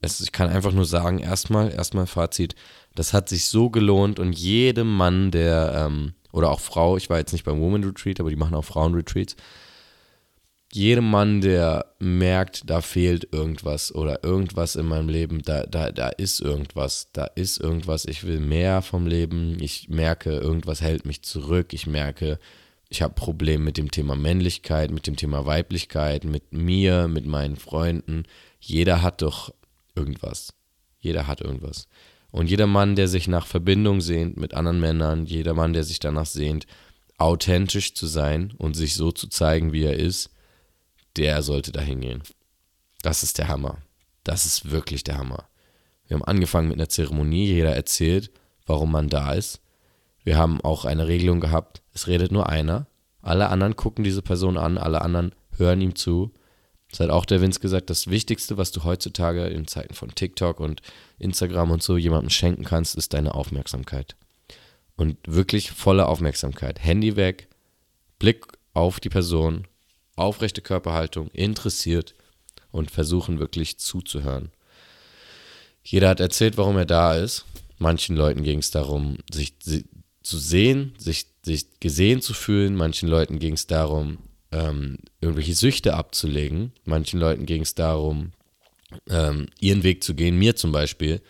Es, 0.00 0.20
ich 0.20 0.30
kann 0.30 0.50
einfach 0.50 0.70
nur 0.70 0.84
sagen, 0.84 1.18
erstmal, 1.18 1.72
erstmal 1.72 2.06
Fazit, 2.06 2.54
das 2.94 3.12
hat 3.12 3.28
sich 3.28 3.46
so 3.46 3.70
gelohnt 3.70 4.20
und 4.20 4.38
jedem 4.38 4.96
Mann, 4.96 5.32
der, 5.32 5.84
ähm, 5.88 6.14
oder 6.32 6.50
auch 6.50 6.60
Frau, 6.60 6.96
ich 6.96 7.10
war 7.10 7.18
jetzt 7.18 7.32
nicht 7.32 7.44
beim 7.44 7.60
Woman 7.60 7.84
Retreat, 7.84 8.20
aber 8.20 8.30
die 8.30 8.36
machen 8.36 8.54
auch 8.54 8.64
Frauen-Retreats, 8.64 9.36
jedem 10.72 11.10
Mann, 11.10 11.40
der 11.40 11.86
merkt, 11.98 12.68
da 12.68 12.82
fehlt 12.82 13.32
irgendwas 13.32 13.94
oder 13.94 14.22
irgendwas 14.22 14.76
in 14.76 14.86
meinem 14.86 15.08
Leben, 15.08 15.40
da, 15.42 15.64
da, 15.64 15.90
da 15.90 16.08
ist 16.10 16.40
irgendwas, 16.40 17.08
da 17.12 17.24
ist 17.24 17.58
irgendwas, 17.58 18.04
ich 18.04 18.24
will 18.24 18.40
mehr 18.40 18.82
vom 18.82 19.06
Leben, 19.06 19.56
ich 19.60 19.88
merke, 19.88 20.30
irgendwas 20.30 20.82
hält 20.82 21.06
mich 21.06 21.22
zurück, 21.22 21.72
ich 21.72 21.86
merke, 21.86 22.38
ich 22.90 23.02
habe 23.02 23.14
Probleme 23.14 23.64
mit 23.64 23.78
dem 23.78 23.90
Thema 23.90 24.14
Männlichkeit, 24.14 24.90
mit 24.90 25.06
dem 25.06 25.16
Thema 25.16 25.46
Weiblichkeit, 25.46 26.24
mit 26.24 26.52
mir, 26.52 27.08
mit 27.08 27.26
meinen 27.26 27.56
Freunden. 27.56 28.24
Jeder 28.60 29.02
hat 29.02 29.20
doch 29.20 29.52
irgendwas. 29.94 30.54
Jeder 30.98 31.26
hat 31.26 31.40
irgendwas. 31.42 31.86
Und 32.30 32.50
jeder 32.50 32.66
Mann, 32.66 32.94
der 32.94 33.08
sich 33.08 33.28
nach 33.28 33.46
Verbindung 33.46 34.00
sehnt 34.00 34.36
mit 34.36 34.54
anderen 34.54 34.80
Männern, 34.80 35.24
jeder 35.24 35.54
Mann, 35.54 35.72
der 35.72 35.84
sich 35.84 35.98
danach 35.98 36.26
sehnt, 36.26 36.66
authentisch 37.16 37.94
zu 37.94 38.06
sein 38.06 38.52
und 38.58 38.74
sich 38.74 38.94
so 38.94 39.10
zu 39.12 39.28
zeigen, 39.28 39.72
wie 39.72 39.84
er 39.84 39.96
ist, 39.96 40.30
der 41.16 41.42
sollte 41.42 41.72
da 41.72 41.80
hingehen. 41.80 42.22
Das 43.02 43.22
ist 43.22 43.38
der 43.38 43.48
Hammer. 43.48 43.78
Das 44.24 44.46
ist 44.46 44.70
wirklich 44.70 45.04
der 45.04 45.18
Hammer. 45.18 45.48
Wir 46.06 46.16
haben 46.16 46.24
angefangen 46.24 46.68
mit 46.68 46.78
einer 46.78 46.88
Zeremonie, 46.88 47.46
jeder 47.46 47.74
erzählt, 47.74 48.30
warum 48.66 48.92
man 48.92 49.08
da 49.08 49.32
ist. 49.32 49.60
Wir 50.22 50.36
haben 50.36 50.60
auch 50.60 50.84
eine 50.84 51.08
Regelung 51.08 51.40
gehabt, 51.40 51.82
es 51.92 52.06
redet 52.06 52.32
nur 52.32 52.48
einer. 52.48 52.86
Alle 53.22 53.48
anderen 53.48 53.76
gucken 53.76 54.04
diese 54.04 54.22
Person 54.22 54.56
an, 54.56 54.78
alle 54.78 55.02
anderen 55.02 55.34
hören 55.56 55.80
ihm 55.80 55.94
zu 55.94 56.32
das 56.90 57.00
hat 57.00 57.10
auch 57.10 57.26
der 57.26 57.40
Vince 57.40 57.60
gesagt, 57.60 57.90
das 57.90 58.06
Wichtigste, 58.08 58.56
was 58.56 58.72
du 58.72 58.84
heutzutage 58.84 59.46
in 59.46 59.66
Zeiten 59.66 59.94
von 59.94 60.14
TikTok 60.14 60.58
und 60.58 60.80
Instagram 61.18 61.70
und 61.70 61.82
so 61.82 61.96
jemandem 61.96 62.30
schenken 62.30 62.64
kannst, 62.64 62.96
ist 62.96 63.12
deine 63.12 63.34
Aufmerksamkeit. 63.34 64.16
Und 64.96 65.16
wirklich 65.26 65.70
volle 65.70 66.06
Aufmerksamkeit. 66.06 66.82
Handy 66.82 67.16
weg, 67.16 67.48
Blick 68.18 68.46
auf 68.72 69.00
die 69.00 69.10
Person, 69.10 69.66
aufrechte 70.16 70.62
Körperhaltung, 70.62 71.28
interessiert 71.28 72.14
und 72.70 72.90
versuchen 72.90 73.38
wirklich 73.38 73.78
zuzuhören. 73.78 74.50
Jeder 75.82 76.08
hat 76.08 76.20
erzählt, 76.20 76.56
warum 76.56 76.76
er 76.76 76.86
da 76.86 77.14
ist. 77.14 77.44
Manchen 77.78 78.16
Leuten 78.16 78.42
ging 78.42 78.58
es 78.58 78.70
darum, 78.70 79.18
sich 79.30 79.54
zu 79.60 80.38
sehen, 80.38 80.94
sich, 80.98 81.26
sich 81.42 81.80
gesehen 81.80 82.20
zu 82.20 82.34
fühlen. 82.34 82.74
Manchen 82.74 83.08
Leuten 83.08 83.38
ging 83.38 83.54
es 83.54 83.66
darum, 83.66 84.18
ähm, 84.52 84.98
irgendwelche 85.20 85.54
Süchte 85.54 85.94
abzulegen. 85.94 86.72
Manchen 86.84 87.20
Leuten 87.20 87.46
ging 87.46 87.62
es 87.62 87.74
darum, 87.74 88.32
ähm, 89.08 89.48
ihren 89.60 89.82
Weg 89.82 90.02
zu 90.02 90.14
gehen, 90.14 90.38
mir 90.38 90.56
zum 90.56 90.72
Beispiel, 90.72 91.20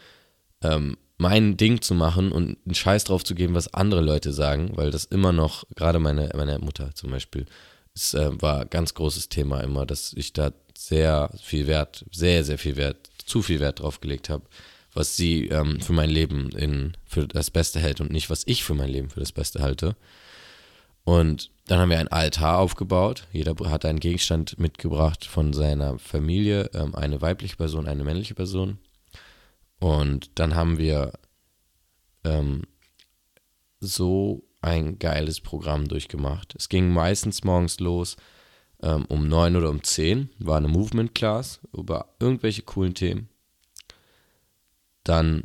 ähm, 0.62 0.96
mein 1.18 1.56
Ding 1.56 1.82
zu 1.82 1.94
machen 1.94 2.30
und 2.30 2.58
einen 2.64 2.74
Scheiß 2.74 3.04
drauf 3.04 3.24
zu 3.24 3.34
geben, 3.34 3.54
was 3.54 3.74
andere 3.74 4.00
Leute 4.00 4.32
sagen, 4.32 4.76
weil 4.76 4.92
das 4.92 5.04
immer 5.04 5.32
noch, 5.32 5.64
gerade 5.74 5.98
meine, 5.98 6.30
meine 6.36 6.58
Mutter 6.60 6.94
zum 6.94 7.10
Beispiel, 7.10 7.46
es 7.94 8.14
äh, 8.14 8.30
war 8.40 8.60
ein 8.60 8.70
ganz 8.70 8.94
großes 8.94 9.28
Thema 9.28 9.60
immer, 9.60 9.84
dass 9.84 10.12
ich 10.12 10.32
da 10.32 10.52
sehr 10.76 11.30
viel 11.42 11.66
Wert, 11.66 12.04
sehr, 12.12 12.44
sehr 12.44 12.58
viel 12.58 12.76
Wert, 12.76 13.10
zu 13.26 13.42
viel 13.42 13.58
Wert 13.58 13.80
drauf 13.80 14.00
gelegt 14.00 14.28
habe, 14.28 14.44
was 14.94 15.16
sie 15.16 15.48
ähm, 15.48 15.80
für 15.80 15.92
mein 15.92 16.08
Leben 16.08 16.50
in, 16.50 16.96
für 17.04 17.26
das 17.26 17.50
Beste 17.50 17.80
hält 17.80 18.00
und 18.00 18.12
nicht, 18.12 18.30
was 18.30 18.44
ich 18.46 18.62
für 18.62 18.74
mein 18.74 18.88
Leben 18.88 19.10
für 19.10 19.20
das 19.20 19.32
Beste 19.32 19.60
halte. 19.60 19.96
Und 21.02 21.50
dann 21.68 21.80
haben 21.80 21.90
wir 21.90 21.98
ein 21.98 22.08
Altar 22.08 22.58
aufgebaut. 22.58 23.28
Jeder 23.30 23.54
hat 23.70 23.84
einen 23.84 24.00
Gegenstand 24.00 24.58
mitgebracht 24.58 25.26
von 25.26 25.52
seiner 25.52 25.98
Familie, 25.98 26.70
ähm, 26.72 26.94
eine 26.94 27.20
weibliche 27.20 27.56
Person, 27.56 27.86
eine 27.86 28.04
männliche 28.04 28.34
Person. 28.34 28.78
Und 29.78 30.30
dann 30.38 30.56
haben 30.56 30.78
wir 30.78 31.12
ähm, 32.24 32.62
so 33.80 34.44
ein 34.62 34.98
geiles 34.98 35.40
Programm 35.40 35.86
durchgemacht. 35.88 36.54
Es 36.56 36.70
ging 36.70 36.90
meistens 36.90 37.44
morgens 37.44 37.78
los 37.80 38.16
ähm, 38.82 39.04
um 39.06 39.28
neun 39.28 39.54
oder 39.54 39.68
um 39.68 39.82
zehn, 39.82 40.30
war 40.38 40.56
eine 40.56 40.68
Movement 40.68 41.14
Class 41.14 41.60
über 41.76 42.14
irgendwelche 42.18 42.62
coolen 42.62 42.94
Themen. 42.94 43.28
Dann 45.04 45.44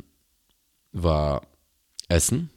war 0.92 1.42
Essen, 2.08 2.50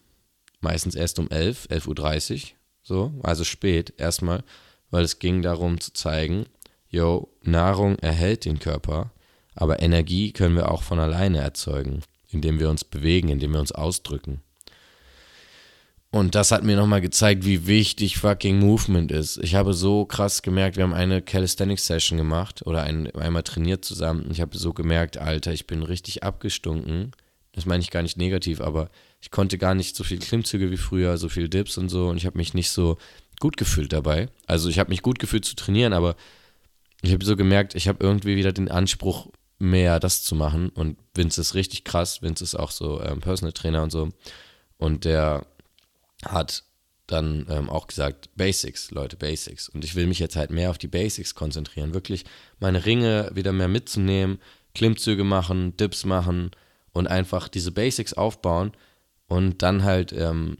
meistens 0.62 0.96
erst 0.96 1.20
um 1.20 1.30
elf, 1.30 1.68
11.30 1.70 2.34
Uhr, 2.34 2.58
so, 2.88 3.12
also 3.22 3.44
spät 3.44 3.94
erstmal, 3.98 4.44
weil 4.92 5.04
es 5.04 5.20
ging 5.20 5.42
darum 5.42 5.82
zu 5.82 5.92
zeigen, 5.92 6.46
yo, 6.90 7.28
Nahrung 7.44 8.00
erhält 8.00 8.46
den 8.46 8.60
Körper, 8.60 9.12
aber 9.56 9.82
Energie 9.82 10.32
können 10.32 10.56
wir 10.56 10.72
auch 10.72 10.84
von 10.84 10.98
alleine 10.98 11.40
erzeugen, 11.40 12.02
indem 12.30 12.62
wir 12.62 12.70
uns 12.70 12.86
bewegen, 12.86 13.28
indem 13.28 13.52
wir 13.52 13.60
uns 13.60 13.74
ausdrücken. 13.74 14.42
Und 16.12 16.36
das 16.36 16.52
hat 16.52 16.64
mir 16.64 16.78
nochmal 16.78 17.02
gezeigt, 17.02 17.44
wie 17.44 17.68
wichtig 17.68 18.18
fucking 18.18 18.60
Movement 18.60 19.12
ist. 19.12 19.38
Ich 19.44 19.56
habe 19.56 19.74
so 19.74 20.06
krass 20.06 20.42
gemerkt, 20.42 20.78
wir 20.78 20.84
haben 20.84 20.94
eine 20.94 21.22
Calisthenics-Session 21.22 22.18
gemacht 22.18 22.66
oder 22.66 22.84
ein, 22.84 23.14
einmal 23.16 23.44
trainiert 23.44 23.84
zusammen. 23.84 24.30
Ich 24.32 24.40
habe 24.40 24.58
so 24.58 24.72
gemerkt, 24.72 25.18
Alter, 25.18 25.52
ich 25.52 25.68
bin 25.68 25.84
richtig 25.84 26.24
abgestunken. 26.24 27.12
Das 27.52 27.66
meine 27.66 27.84
ich 27.84 27.92
gar 27.92 28.04
nicht 28.04 28.18
negativ, 28.18 28.62
aber 28.62 28.90
ich 29.20 29.32
konnte 29.32 29.58
gar 29.58 29.76
nicht 29.76 29.96
so 29.96 30.04
viel 30.04 30.20
Klimmzüge 30.20 30.72
wie 30.72 30.78
früher, 30.78 31.18
so 31.18 31.30
viel 31.30 31.50
Dips 31.50 31.78
und 31.78 31.90
so. 31.90 32.08
Und 32.08 32.18
ich 32.18 32.26
habe 32.26 32.38
mich 32.38 32.54
nicht 32.54 32.72
so 32.72 32.98
gut 33.40 33.58
gefühlt 33.58 33.94
dabei. 33.94 34.30
Also 34.46 34.70
ich 34.70 34.80
habe 34.80 34.90
mich 34.90 35.02
gut 35.02 35.20
gefühlt 35.20 35.46
zu 35.46 35.56
trainieren, 35.56 35.94
aber 35.94 36.16
ich 37.02 37.14
habe 37.14 37.26
so 37.26 37.36
gemerkt, 37.36 37.76
ich 37.76 37.88
habe 37.88 38.04
irgendwie 38.04 38.36
wieder 38.36 38.52
den 38.52 38.70
Anspruch, 38.70 39.28
mehr 39.60 40.00
das 40.00 40.24
zu 40.24 40.36
machen. 40.36 40.70
Und 40.70 40.98
Vince 41.16 41.42
ist 41.42 41.56
richtig 41.56 41.84
krass. 41.84 42.22
Vince 42.22 42.44
ist 42.44 42.56
auch 42.56 42.72
so 42.72 43.02
ähm, 43.02 43.22
Personal 43.22 43.54
Trainer 43.54 43.84
und 43.84 43.92
so. 43.92 44.10
Und 44.78 45.06
der 45.06 45.46
hat 46.24 46.64
dann 47.08 47.48
ähm, 47.50 47.70
auch 47.70 47.88
gesagt, 47.88 48.30
Basics, 48.36 48.92
Leute, 48.92 49.16
Basics. 49.16 49.70
Und 49.70 49.84
ich 49.84 49.96
will 49.96 50.08
mich 50.08 50.20
jetzt 50.20 50.36
halt 50.36 50.52
mehr 50.52 50.70
auf 50.70 50.78
die 50.78 50.88
Basics 50.88 51.34
konzentrieren. 51.34 51.94
Wirklich 51.94 52.26
meine 52.60 52.86
Ringe 52.86 53.32
wieder 53.34 53.54
mehr 53.54 53.70
mitzunehmen, 53.70 54.40
Klimmzüge 54.76 55.24
machen, 55.24 55.76
Dips 55.78 56.06
machen 56.06 56.52
und 56.92 57.08
einfach 57.08 57.48
diese 57.48 57.72
Basics 57.72 58.14
aufbauen 58.14 58.74
und 59.28 59.62
dann 59.62 59.84
halt 59.84 60.14
ähm, 60.14 60.58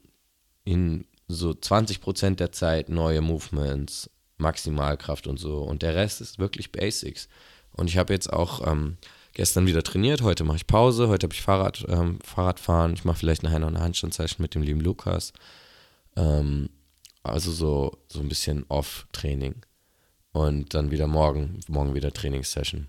in 0.64 1.06
so 1.28 1.52
20% 1.52 2.36
der 2.36 2.52
Zeit 2.52 2.90
neue 2.90 3.22
Movements, 3.22 4.10
Maximalkraft 4.38 5.28
und 5.28 5.38
so. 5.38 5.62
Und 5.62 5.82
der 5.82 5.96
Rest 5.96 6.22
ist 6.22 6.40
wirklich 6.40 6.72
Basics. 6.72 7.28
Und 7.72 7.90
ich 7.90 7.98
habe 7.98 8.14
jetzt 8.14 8.32
auch 8.32 8.66
ähm, 8.66 8.98
gestern 9.34 9.68
wieder 9.68 9.84
trainiert, 9.84 10.22
heute 10.22 10.44
mache 10.44 10.58
ich 10.58 10.68
Pause, 10.68 11.08
heute 11.08 11.26
habe 11.26 11.34
ich 11.34 11.42
Fahrrad, 11.42 11.86
ähm, 11.90 12.20
Fahrradfahren, 12.24 12.94
ich 12.94 13.06
mache 13.06 13.20
vielleicht 13.20 13.44
nachher 13.44 13.60
noch 13.60 13.68
eine 13.68 13.82
Handstandsession 13.82 14.42
mit 14.42 14.56
dem 14.56 14.64
lieben 14.64 14.82
Lukas. 14.82 15.34
Ähm, 16.16 16.70
also 17.24 17.52
so, 17.52 17.98
so 18.08 18.20
ein 18.20 18.30
bisschen 18.30 18.66
Off-Training. 18.70 19.56
Und 20.32 20.74
dann 20.74 20.92
wieder 20.92 21.08
morgen, 21.08 21.60
morgen 21.68 21.96
wieder 21.96 22.12
Trainingssession. 22.12 22.88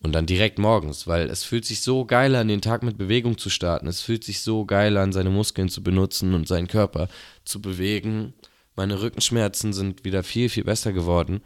Und 0.00 0.12
dann 0.12 0.26
direkt 0.26 0.58
morgens, 0.58 1.08
weil 1.08 1.28
es 1.28 1.42
fühlt 1.42 1.64
sich 1.64 1.80
so 1.80 2.04
geil 2.04 2.36
an, 2.36 2.46
den 2.46 2.60
Tag 2.60 2.84
mit 2.84 2.98
Bewegung 2.98 3.36
zu 3.36 3.50
starten. 3.50 3.88
Es 3.88 4.00
fühlt 4.00 4.22
sich 4.22 4.40
so 4.40 4.64
geil 4.64 4.96
an, 4.96 5.12
seine 5.12 5.30
Muskeln 5.30 5.68
zu 5.68 5.82
benutzen 5.82 6.34
und 6.34 6.46
seinen 6.46 6.68
Körper 6.68 7.08
zu 7.44 7.60
bewegen. 7.60 8.32
Meine 8.76 9.00
Rückenschmerzen 9.00 9.72
sind 9.72 10.04
wieder 10.04 10.22
viel, 10.22 10.48
viel 10.48 10.62
besser 10.62 10.92
geworden. 10.92 11.40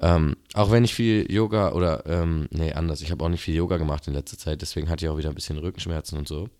Ähm, 0.00 0.36
auch 0.52 0.70
wenn 0.70 0.84
ich 0.84 0.94
viel 0.94 1.30
Yoga 1.32 1.72
oder, 1.72 2.04
ähm, 2.04 2.46
nee, 2.50 2.72
anders, 2.72 3.00
ich 3.00 3.10
habe 3.10 3.24
auch 3.24 3.28
nicht 3.30 3.40
viel 3.40 3.54
Yoga 3.54 3.78
gemacht 3.78 4.06
in 4.06 4.12
letzter 4.12 4.36
Zeit, 4.36 4.60
deswegen 4.60 4.90
hatte 4.90 5.06
ich 5.06 5.10
auch 5.10 5.16
wieder 5.16 5.30
ein 5.30 5.34
bisschen 5.34 5.56
Rückenschmerzen 5.56 6.18
und 6.18 6.28
so. 6.28 6.50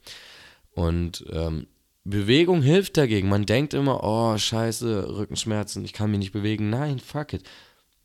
Und 0.73 1.25
ähm, 1.31 1.67
Bewegung 2.05 2.63
hilft 2.63 2.97
dagegen. 2.97 3.29
Man 3.29 3.47
denkt 3.47 3.75
immer, 3.75 4.03
oh, 4.03 4.39
scheiße, 4.39 5.17
Rückenschmerzen, 5.17 5.85
ich 5.85 5.93
kann 5.93 6.11
mich 6.11 6.19
nicht 6.19 6.33
bewegen. 6.33 6.71
Nein, 6.71 7.01
fuck 7.01 7.33
it. 7.33 7.43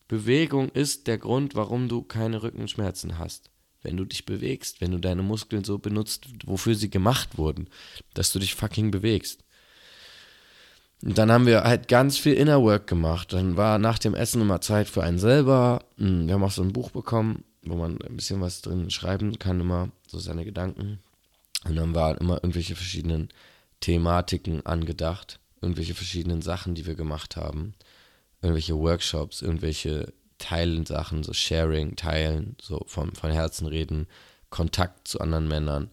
Bewegung 0.10 0.69
ist 0.69 1.06
der 1.08 1.19
Grund, 1.19 1.56
warum 1.56 1.88
du 1.88 2.02
keine 2.02 2.41
Rückenschmerzen 2.43 3.19
hast. 3.19 3.52
Wenn 3.82 3.95
du 3.95 4.04
dich 4.04 4.26
bewegst, 4.26 4.82
wenn 4.82 4.91
du 4.91 4.98
deine 4.98 5.22
Muskeln 5.22 5.63
so 5.63 5.78
benutzt, 5.78 6.26
wofür 6.45 6.76
sie 6.76 6.89
gemacht 6.89 7.38
wurden, 7.38 7.69
dass 8.15 8.34
du 8.34 8.39
dich 8.39 8.56
fucking 8.56 8.91
bewegst. 8.91 9.45
Und 11.04 11.17
dann 11.17 11.32
haben 11.32 11.45
wir 11.45 11.63
halt 11.63 11.88
ganz 11.88 12.17
viel 12.17 12.34
Inner 12.34 12.62
Work 12.62 12.88
gemacht. 12.88 13.32
Dann 13.32 13.56
war 13.56 13.78
nach 13.78 14.00
dem 14.00 14.15
Essen 14.15 14.41
immer 14.41 14.60
Zeit 14.60 14.89
für 14.89 15.04
einen 15.04 15.19
selber. 15.19 15.86
Hm, 15.98 16.28
wir 16.28 16.34
haben 16.34 16.43
auch 16.43 16.52
so 16.52 16.63
ein 16.63 16.74
Buch 16.74 16.89
bekommen, 16.89 17.45
wo 17.62 17.76
man 17.76 18.02
ein 18.02 18.15
bisschen 18.17 18.41
was 18.41 18.62
drin 18.62 18.89
schreiben 18.89 19.38
kann, 19.38 19.62
immer 19.62 19.89
so 20.08 20.17
seine 20.17 20.43
Gedanken. 20.43 21.00
Und 21.65 21.76
dann 21.76 21.93
waren 21.93 22.17
immer 22.17 22.36
irgendwelche 22.36 22.76
verschiedenen 22.76 23.30
Thematiken 23.80 24.65
angedacht, 24.65 25.39
irgendwelche 25.62 25.93
verschiedenen 25.93 26.41
Sachen, 26.41 26.74
die 26.74 26.88
wir 26.88 26.95
gemacht 26.95 27.38
haben, 27.38 27.76
irgendwelche 28.41 28.78
Workshops, 28.78 29.41
irgendwelche 29.41 30.13
Teilen 30.38 30.86
Sachen, 30.86 31.23
so 31.23 31.34
Sharing, 31.34 31.95
Teilen, 31.95 32.56
so 32.62 32.84
vom, 32.88 33.13
von 33.13 33.32
Herzen 33.32 33.67
reden, 33.67 34.08
Kontakt 34.49 35.08
zu 35.08 35.19
anderen 35.19 35.47
Männern. 35.47 35.91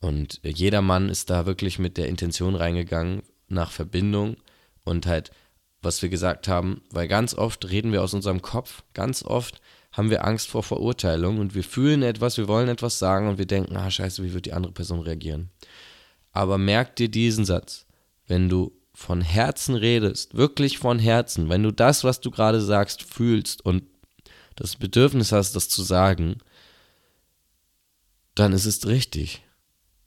Und 0.00 0.40
jeder 0.44 0.82
Mann 0.82 1.08
ist 1.08 1.30
da 1.30 1.46
wirklich 1.46 1.78
mit 1.78 1.96
der 1.96 2.08
Intention 2.08 2.54
reingegangen, 2.54 3.22
nach 3.48 3.70
Verbindung 3.70 4.36
und 4.84 5.06
halt, 5.06 5.30
was 5.80 6.02
wir 6.02 6.08
gesagt 6.08 6.48
haben, 6.48 6.82
weil 6.90 7.08
ganz 7.08 7.34
oft 7.34 7.70
reden 7.70 7.92
wir 7.92 8.02
aus 8.02 8.14
unserem 8.14 8.42
Kopf, 8.42 8.82
ganz 8.92 9.22
oft 9.22 9.60
haben 9.92 10.10
wir 10.10 10.24
Angst 10.24 10.48
vor 10.48 10.62
Verurteilung 10.62 11.38
und 11.38 11.54
wir 11.54 11.64
fühlen 11.64 12.02
etwas, 12.02 12.36
wir 12.36 12.48
wollen 12.48 12.68
etwas 12.68 12.98
sagen 12.98 13.28
und 13.28 13.38
wir 13.38 13.46
denken, 13.46 13.76
ah 13.76 13.90
scheiße, 13.90 14.22
wie 14.22 14.34
wird 14.34 14.46
die 14.46 14.52
andere 14.52 14.72
Person 14.72 15.00
reagieren? 15.00 15.50
Aber 16.32 16.58
merk 16.58 16.96
dir 16.96 17.08
diesen 17.08 17.44
Satz, 17.44 17.86
wenn 18.26 18.48
du 18.48 18.77
von 18.98 19.20
Herzen 19.20 19.76
redest, 19.76 20.34
wirklich 20.34 20.78
von 20.78 20.98
Herzen, 20.98 21.48
wenn 21.48 21.62
du 21.62 21.70
das, 21.70 22.02
was 22.02 22.20
du 22.20 22.32
gerade 22.32 22.60
sagst, 22.60 23.04
fühlst 23.04 23.64
und 23.64 23.84
das 24.56 24.74
Bedürfnis 24.74 25.30
hast, 25.30 25.54
das 25.54 25.68
zu 25.68 25.84
sagen, 25.84 26.38
dann 28.34 28.52
ist 28.52 28.66
es 28.66 28.84
richtig. 28.88 29.44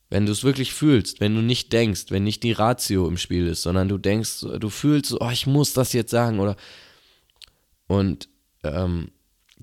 Wenn 0.10 0.26
du 0.26 0.34
es 0.34 0.44
wirklich 0.44 0.74
fühlst, 0.74 1.22
wenn 1.22 1.34
du 1.34 1.42
nicht 1.42 1.72
denkst, 1.72 2.08
wenn 2.10 2.26
nicht 2.26 2.44
die 2.44 2.52
Ratio 2.52 3.08
im 3.08 3.18
Spiel 3.18 3.48
ist, 3.48 3.62
sondern 3.62 3.88
du 3.88 3.98
denkst, 3.98 4.42
du 4.60 4.70
fühlst, 4.70 5.16
oh, 5.22 5.30
ich 5.32 5.48
muss 5.48 5.72
das 5.72 5.94
jetzt 5.94 6.12
sagen 6.12 6.42
oder 6.42 6.58
und 7.88 8.28
ähm, 8.64 9.12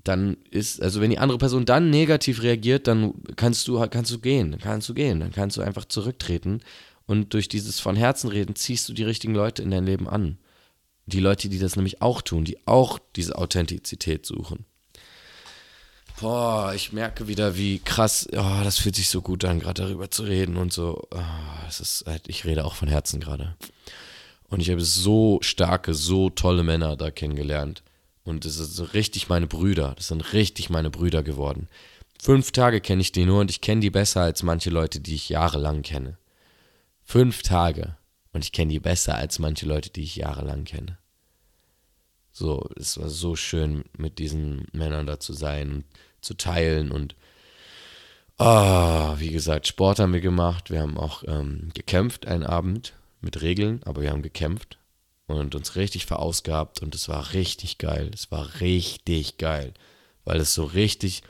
dann 0.03 0.37
ist, 0.49 0.81
also 0.81 1.01
wenn 1.01 1.11
die 1.11 1.19
andere 1.19 1.37
Person 1.37 1.65
dann 1.65 1.91
negativ 1.91 2.41
reagiert, 2.41 2.87
dann 2.87 3.13
kannst 3.35 3.67
du 3.67 3.79
kannst 3.89 4.11
du 4.11 4.17
gehen, 4.17 4.57
kannst 4.59 4.89
du 4.89 4.95
gehen, 4.95 5.19
dann 5.19 5.31
kannst 5.31 5.57
du 5.57 5.61
einfach 5.61 5.85
zurücktreten 5.85 6.61
und 7.09 7.33
durch 7.33 7.47
dieses 7.47 7.79
von 7.79 7.95
Herzen 7.95 8.29
reden 8.29 8.55
ziehst 8.55 8.87
du 8.87 8.93
die 8.93 9.03
richtigen 9.03 9.33
Leute 9.33 9.63
in 9.63 9.71
dein 9.71 9.83
Leben 9.83 10.07
an. 10.07 10.37
Die 11.07 11.19
Leute, 11.19 11.49
die 11.49 11.57
das 11.57 11.75
nämlich 11.75 12.03
auch 12.03 12.21
tun, 12.21 12.45
die 12.45 12.59
auch 12.67 12.99
diese 13.15 13.35
Authentizität 13.35 14.27
suchen. 14.27 14.65
Boah, 16.21 16.71
ich 16.75 16.93
merke 16.93 17.27
wieder, 17.27 17.57
wie 17.57 17.79
krass, 17.79 18.27
oh, 18.31 18.61
das 18.63 18.77
fühlt 18.77 18.95
sich 18.95 19.09
so 19.09 19.23
gut 19.23 19.43
an, 19.43 19.59
gerade 19.59 19.81
darüber 19.81 20.11
zu 20.11 20.21
reden 20.21 20.55
und 20.55 20.71
so. 20.71 21.07
Oh, 21.09 21.19
es 21.67 21.79
ist 21.79 22.03
halt, 22.05 22.27
ich 22.27 22.45
rede 22.45 22.63
auch 22.63 22.75
von 22.75 22.87
Herzen 22.87 23.19
gerade. 23.19 23.55
Und 24.47 24.59
ich 24.59 24.69
habe 24.69 24.81
so 24.81 25.39
starke, 25.41 25.95
so 25.95 26.29
tolle 26.29 26.61
Männer 26.61 26.95
da 26.95 27.09
kennengelernt. 27.09 27.81
Und 28.23 28.45
das 28.45 28.57
sind 28.57 28.93
richtig 28.93 29.29
meine 29.29 29.47
Brüder. 29.47 29.95
Das 29.97 30.09
sind 30.09 30.33
richtig 30.33 30.69
meine 30.69 30.91
Brüder 30.91 31.23
geworden. 31.23 31.69
Fünf 32.21 32.51
Tage 32.51 32.81
kenne 32.81 33.01
ich 33.01 33.11
die 33.11 33.25
nur 33.25 33.39
und 33.39 33.49
ich 33.49 33.61
kenne 33.61 33.81
die 33.81 33.89
besser 33.89 34.21
als 34.21 34.43
manche 34.43 34.69
Leute, 34.69 34.99
die 34.99 35.15
ich 35.15 35.29
jahrelang 35.29 35.81
kenne. 35.81 36.18
Fünf 37.09 37.41
Tage. 37.41 37.97
Und 38.33 38.43
ich 38.43 38.51
kenne 38.51 38.71
die 38.71 38.79
besser 38.79 39.15
als 39.15 39.39
manche 39.39 39.65
Leute, 39.65 39.89
die 39.89 40.03
ich 40.03 40.17
jahrelang 40.17 40.63
kenne. 40.63 40.99
So, 42.31 42.69
es 42.75 42.99
war 42.99 43.09
so 43.09 43.35
schön, 43.35 43.83
mit 43.97 44.19
diesen 44.19 44.67
Männern 44.73 45.07
da 45.07 45.19
zu 45.19 45.33
sein 45.33 45.85
zu 46.21 46.35
teilen. 46.35 46.91
Und 46.91 47.15
oh, 48.37 49.15
wie 49.17 49.31
gesagt, 49.31 49.65
Sport 49.65 49.97
haben 49.97 50.13
wir 50.13 50.21
gemacht. 50.21 50.69
Wir 50.69 50.81
haben 50.81 50.99
auch 50.99 51.23
ähm, 51.25 51.71
gekämpft 51.73 52.27
einen 52.27 52.43
Abend 52.43 52.93
mit 53.21 53.41
Regeln, 53.41 53.81
aber 53.85 54.03
wir 54.03 54.11
haben 54.11 54.21
gekämpft 54.21 54.77
und 55.25 55.55
uns 55.55 55.75
richtig 55.75 56.05
verausgabt 56.05 56.79
und 56.83 56.93
es 56.93 57.09
war 57.09 57.33
richtig 57.33 57.79
geil. 57.79 58.11
Es 58.13 58.29
war 58.29 58.61
richtig 58.61 59.39
geil, 59.39 59.73
weil 60.25 60.39
es 60.39 60.53
so 60.53 60.63
richtig 60.63 61.23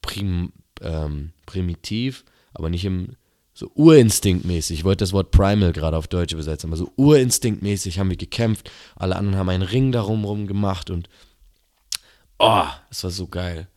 prim, 0.00 0.52
ähm, 0.80 1.32
primitiv, 1.44 2.24
aber 2.52 2.70
nicht 2.70 2.84
im 2.84 3.16
so 3.54 3.70
urinstinktmäßig. 3.74 4.80
Ich 4.80 4.84
wollte 4.84 5.04
das 5.04 5.12
Wort 5.12 5.30
primal 5.30 5.72
gerade 5.72 5.96
auf 5.96 6.08
Deutsch 6.08 6.32
übersetzen, 6.32 6.68
aber 6.68 6.76
so 6.76 6.92
urinstinktmäßig 6.96 7.98
haben 7.98 8.10
wir 8.10 8.16
gekämpft. 8.16 8.70
Alle 8.96 9.16
anderen 9.16 9.38
haben 9.38 9.48
einen 9.48 9.62
Ring 9.62 9.92
darum 9.92 10.24
rum 10.24 10.46
gemacht 10.48 10.90
und 10.90 11.08
oh, 12.38 12.66
es 12.90 13.04
war 13.04 13.10
so 13.10 13.28
geil. 13.28 13.68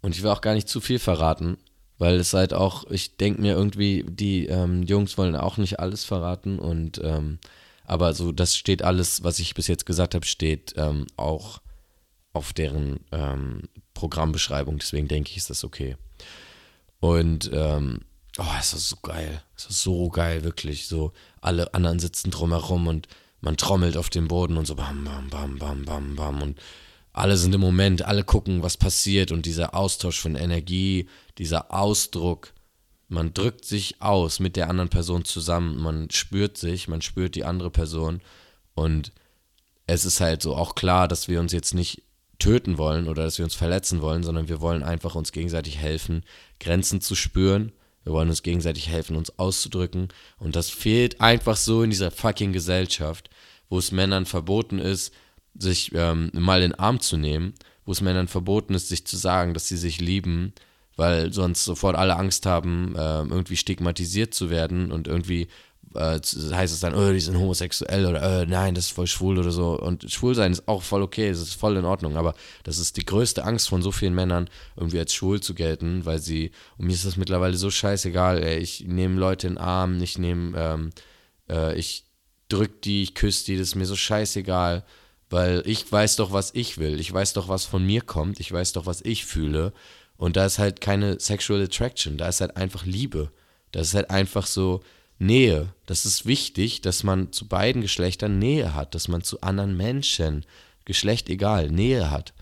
Und 0.00 0.16
ich 0.16 0.22
will 0.22 0.30
auch 0.30 0.40
gar 0.40 0.54
nicht 0.54 0.68
zu 0.68 0.80
viel 0.80 0.98
verraten, 0.98 1.58
weil 1.98 2.16
es 2.16 2.32
halt 2.32 2.54
auch, 2.54 2.90
ich 2.90 3.18
denke 3.18 3.42
mir 3.42 3.52
irgendwie, 3.52 4.06
die 4.08 4.46
ähm, 4.46 4.82
Jungs 4.82 5.18
wollen 5.18 5.36
auch 5.36 5.58
nicht 5.58 5.80
alles 5.80 6.04
verraten 6.04 6.58
und 6.58 7.00
ähm, 7.04 7.38
aber 7.84 8.14
so, 8.14 8.32
das 8.32 8.56
steht 8.56 8.82
alles, 8.82 9.24
was 9.24 9.38
ich 9.38 9.54
bis 9.54 9.66
jetzt 9.66 9.86
gesagt 9.86 10.14
habe, 10.14 10.24
steht 10.24 10.74
ähm, 10.76 11.06
auch 11.16 11.60
auf 12.32 12.52
deren 12.52 13.00
ähm, 13.12 13.62
Programmbeschreibung, 13.94 14.78
deswegen 14.78 15.08
denke 15.08 15.30
ich, 15.30 15.38
ist 15.38 15.50
das 15.50 15.64
okay. 15.64 15.96
Und 17.00 17.50
ähm, 17.52 18.00
oh, 18.38 18.56
es 18.58 18.72
war 18.72 18.80
so 18.80 18.96
geil. 19.02 19.42
Es 19.56 19.66
war 19.66 19.72
so 19.72 20.08
geil, 20.08 20.44
wirklich. 20.44 20.86
So, 20.86 21.12
alle 21.40 21.74
anderen 21.74 21.98
sitzen 21.98 22.30
drumherum 22.30 22.86
und 22.86 23.08
man 23.40 23.56
trommelt 23.56 23.96
auf 23.96 24.10
dem 24.10 24.28
Boden 24.28 24.56
und 24.56 24.66
so 24.66 24.74
bam, 24.74 25.04
bam, 25.04 25.28
bam, 25.30 25.58
bam, 25.58 25.84
bam, 25.84 26.16
bam. 26.16 26.42
Und 26.42 26.58
alle 27.12 27.36
sind 27.36 27.54
im 27.54 27.60
Moment, 27.60 28.02
alle 28.02 28.24
gucken, 28.24 28.62
was 28.62 28.76
passiert 28.76 29.32
und 29.32 29.46
dieser 29.46 29.74
Austausch 29.74 30.20
von 30.20 30.34
Energie, 30.34 31.08
dieser 31.38 31.72
Ausdruck. 31.72 32.52
Man 33.08 33.32
drückt 33.32 33.64
sich 33.64 34.02
aus 34.02 34.38
mit 34.38 34.56
der 34.56 34.68
anderen 34.68 34.90
Person 34.90 35.24
zusammen, 35.24 35.80
man 35.80 36.10
spürt 36.10 36.58
sich, 36.58 36.88
man 36.88 37.00
spürt 37.00 37.34
die 37.34 37.44
andere 37.44 37.70
Person 37.70 38.20
und 38.74 39.12
es 39.86 40.04
ist 40.04 40.20
halt 40.20 40.42
so 40.42 40.54
auch 40.54 40.74
klar, 40.74 41.08
dass 41.08 41.26
wir 41.26 41.40
uns 41.40 41.52
jetzt 41.52 41.72
nicht 41.72 42.02
töten 42.38 42.76
wollen 42.76 43.08
oder 43.08 43.24
dass 43.24 43.38
wir 43.38 43.44
uns 43.44 43.54
verletzen 43.54 44.02
wollen, 44.02 44.22
sondern 44.22 44.48
wir 44.48 44.60
wollen 44.60 44.82
einfach 44.82 45.14
uns 45.14 45.32
gegenseitig 45.32 45.78
helfen, 45.78 46.22
Grenzen 46.60 47.00
zu 47.00 47.14
spüren. 47.14 47.72
Wir 48.08 48.14
wollen 48.14 48.30
uns 48.30 48.42
gegenseitig 48.42 48.88
helfen, 48.88 49.16
uns 49.16 49.38
auszudrücken. 49.38 50.08
Und 50.38 50.56
das 50.56 50.70
fehlt 50.70 51.20
einfach 51.20 51.58
so 51.58 51.82
in 51.82 51.90
dieser 51.90 52.10
fucking 52.10 52.54
Gesellschaft, 52.54 53.28
wo 53.68 53.76
es 53.76 53.92
Männern 53.92 54.24
verboten 54.24 54.78
ist, 54.78 55.12
sich 55.54 55.92
ähm, 55.94 56.30
mal 56.32 56.62
in 56.62 56.70
den 56.70 56.78
Arm 56.78 57.00
zu 57.00 57.18
nehmen, 57.18 57.52
wo 57.84 57.92
es 57.92 58.00
Männern 58.00 58.26
verboten 58.26 58.72
ist, 58.72 58.88
sich 58.88 59.06
zu 59.06 59.18
sagen, 59.18 59.52
dass 59.52 59.68
sie 59.68 59.76
sich 59.76 60.00
lieben, 60.00 60.54
weil 60.96 61.34
sonst 61.34 61.66
sofort 61.66 61.96
alle 61.96 62.16
Angst 62.16 62.46
haben, 62.46 62.96
äh, 62.96 63.18
irgendwie 63.24 63.58
stigmatisiert 63.58 64.32
zu 64.32 64.48
werden 64.48 64.90
und 64.90 65.06
irgendwie 65.06 65.48
äh, 65.98 66.20
heißt 66.20 66.72
es 66.72 66.80
dann, 66.80 66.94
oh, 66.94 67.12
die 67.12 67.20
sind 67.20 67.36
homosexuell 67.36 68.06
oder 68.06 68.42
äh, 68.42 68.46
nein, 68.46 68.74
das 68.74 68.86
ist 68.86 68.92
voll 68.92 69.06
schwul 69.06 69.38
oder 69.38 69.50
so. 69.50 69.78
Und 69.78 70.10
schwul 70.10 70.34
sein 70.34 70.52
ist 70.52 70.68
auch 70.68 70.82
voll 70.82 71.02
okay, 71.02 71.28
das 71.28 71.40
ist 71.40 71.54
voll 71.54 71.76
in 71.76 71.84
Ordnung, 71.84 72.16
aber 72.16 72.34
das 72.62 72.78
ist 72.78 72.96
die 72.96 73.04
größte 73.04 73.44
Angst 73.44 73.68
von 73.68 73.82
so 73.82 73.90
vielen 73.90 74.14
Männern, 74.14 74.48
irgendwie 74.76 74.98
als 74.98 75.12
schwul 75.12 75.40
zu 75.40 75.54
gelten, 75.54 76.06
weil 76.06 76.20
sie, 76.20 76.52
und 76.76 76.86
mir 76.86 76.92
ist 76.92 77.04
das 77.04 77.16
mittlerweile 77.16 77.56
so 77.56 77.70
scheißegal, 77.70 78.42
ey, 78.42 78.58
ich 78.58 78.84
nehme 78.86 79.18
Leute 79.18 79.48
in 79.48 79.54
den 79.54 79.58
Arm, 79.58 80.00
ich 80.00 80.18
nehme, 80.18 80.56
ähm, 80.56 80.90
äh, 81.50 81.76
ich 81.76 82.04
drück 82.48 82.80
die, 82.82 83.02
ich 83.02 83.14
küsse 83.14 83.46
die, 83.46 83.56
das 83.56 83.68
ist 83.68 83.74
mir 83.74 83.86
so 83.86 83.96
scheißegal, 83.96 84.84
weil 85.30 85.62
ich 85.66 85.90
weiß 85.90 86.16
doch, 86.16 86.32
was 86.32 86.54
ich 86.54 86.78
will, 86.78 87.00
ich 87.00 87.12
weiß 87.12 87.32
doch, 87.32 87.48
was 87.48 87.64
von 87.64 87.84
mir 87.84 88.02
kommt, 88.02 88.40
ich 88.40 88.52
weiß 88.52 88.72
doch, 88.72 88.86
was 88.86 89.02
ich 89.02 89.26
fühle. 89.26 89.72
Und 90.16 90.36
da 90.36 90.46
ist 90.46 90.58
halt 90.58 90.80
keine 90.80 91.20
Sexual 91.20 91.62
Attraction, 91.62 92.16
da 92.16 92.28
ist 92.28 92.40
halt 92.40 92.56
einfach 92.56 92.84
Liebe, 92.84 93.30
das 93.72 93.88
ist 93.88 93.94
halt 93.94 94.10
einfach 94.10 94.46
so, 94.46 94.80
Nähe. 95.18 95.72
Das 95.86 96.06
ist 96.06 96.26
wichtig, 96.26 96.80
dass 96.80 97.02
man 97.02 97.32
zu 97.32 97.46
beiden 97.48 97.82
Geschlechtern 97.82 98.38
Nähe 98.38 98.74
hat, 98.74 98.94
dass 98.94 99.08
man 99.08 99.22
zu 99.22 99.40
anderen 99.40 99.76
Menschen, 99.76 100.44
Geschlecht 100.84 101.28
egal, 101.28 101.70
Nähe 101.70 102.10
hat. 102.10 102.32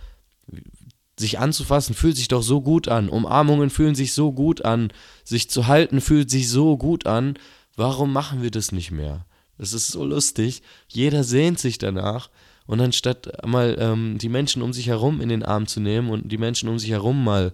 Sich 1.18 1.38
anzufassen 1.38 1.94
fühlt 1.94 2.16
sich 2.16 2.28
doch 2.28 2.42
so 2.42 2.60
gut 2.60 2.88
an. 2.88 3.08
Umarmungen 3.08 3.70
fühlen 3.70 3.94
sich 3.94 4.12
so 4.12 4.32
gut 4.32 4.64
an. 4.64 4.92
Sich 5.24 5.48
zu 5.48 5.66
halten 5.66 6.00
fühlt 6.00 6.30
sich 6.30 6.48
so 6.48 6.76
gut 6.76 7.06
an. 7.06 7.38
Warum 7.74 8.12
machen 8.12 8.42
wir 8.42 8.50
das 8.50 8.70
nicht 8.70 8.90
mehr? 8.90 9.24
Das 9.58 9.72
ist 9.72 9.88
so 9.88 10.04
lustig. 10.04 10.62
Jeder 10.88 11.24
sehnt 11.24 11.58
sich 11.58 11.78
danach. 11.78 12.30
Und 12.66 12.80
anstatt 12.80 13.46
mal 13.46 13.76
ähm, 13.78 14.18
die 14.18 14.28
Menschen 14.28 14.60
um 14.60 14.72
sich 14.72 14.88
herum 14.88 15.20
in 15.20 15.28
den 15.28 15.42
Arm 15.42 15.66
zu 15.66 15.80
nehmen 15.80 16.10
und 16.10 16.30
die 16.30 16.38
Menschen 16.38 16.68
um 16.68 16.78
sich 16.78 16.90
herum 16.90 17.24
mal 17.24 17.52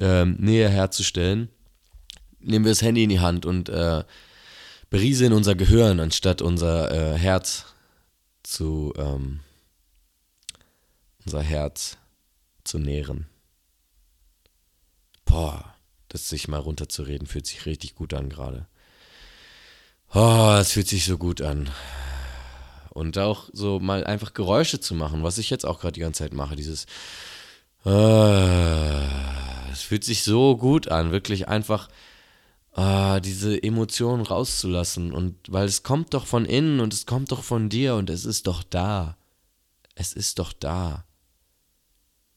ähm, 0.00 0.36
Nähe 0.38 0.68
herzustellen, 0.68 1.48
nehmen 2.40 2.64
wir 2.64 2.72
das 2.72 2.82
Handy 2.82 3.04
in 3.04 3.10
die 3.10 3.20
Hand 3.20 3.46
und 3.46 3.68
äh, 3.68 4.02
berieseln 4.90 5.32
unser 5.32 5.54
Gehirn, 5.54 6.00
anstatt 6.00 6.42
unser 6.42 6.90
äh, 7.14 7.18
Herz 7.18 7.66
zu, 8.42 8.92
ähm, 8.96 9.40
unser 11.24 11.42
Herz 11.42 11.98
zu 12.64 12.78
nähren. 12.78 13.26
Boah, 15.24 15.74
das 16.08 16.28
sich 16.28 16.48
mal 16.48 16.60
runterzureden, 16.60 17.26
fühlt 17.26 17.46
sich 17.46 17.66
richtig 17.66 17.94
gut 17.94 18.14
an 18.14 18.28
gerade. 18.30 18.66
Oh, 20.14 20.56
es 20.58 20.72
fühlt 20.72 20.88
sich 20.88 21.04
so 21.04 21.18
gut 21.18 21.42
an. 21.42 21.70
Und 22.90 23.18
auch 23.18 23.50
so 23.52 23.78
mal 23.78 24.04
einfach 24.04 24.32
Geräusche 24.32 24.80
zu 24.80 24.94
machen, 24.94 25.22
was 25.22 25.38
ich 25.38 25.50
jetzt 25.50 25.66
auch 25.66 25.80
gerade 25.80 25.92
die 25.92 26.00
ganze 26.00 26.24
Zeit 26.24 26.32
mache, 26.32 26.56
dieses 26.56 26.86
äh, 27.84 29.02
es 29.70 29.82
fühlt 29.82 30.02
sich 30.04 30.24
so 30.24 30.56
gut 30.56 30.88
an, 30.88 31.12
wirklich 31.12 31.48
einfach 31.48 31.88
ah, 32.78 33.18
diese 33.18 33.60
Emotionen 33.60 34.22
rauszulassen. 34.22 35.12
Und 35.12 35.34
weil 35.48 35.66
es 35.66 35.82
kommt 35.82 36.14
doch 36.14 36.26
von 36.26 36.44
innen 36.44 36.78
und 36.78 36.92
es 36.92 37.06
kommt 37.06 37.32
doch 37.32 37.42
von 37.42 37.68
dir 37.68 37.96
und 37.96 38.08
es 38.08 38.24
ist 38.24 38.46
doch 38.46 38.62
da. 38.62 39.16
Es 39.96 40.12
ist 40.12 40.38
doch 40.38 40.52
da. 40.52 41.04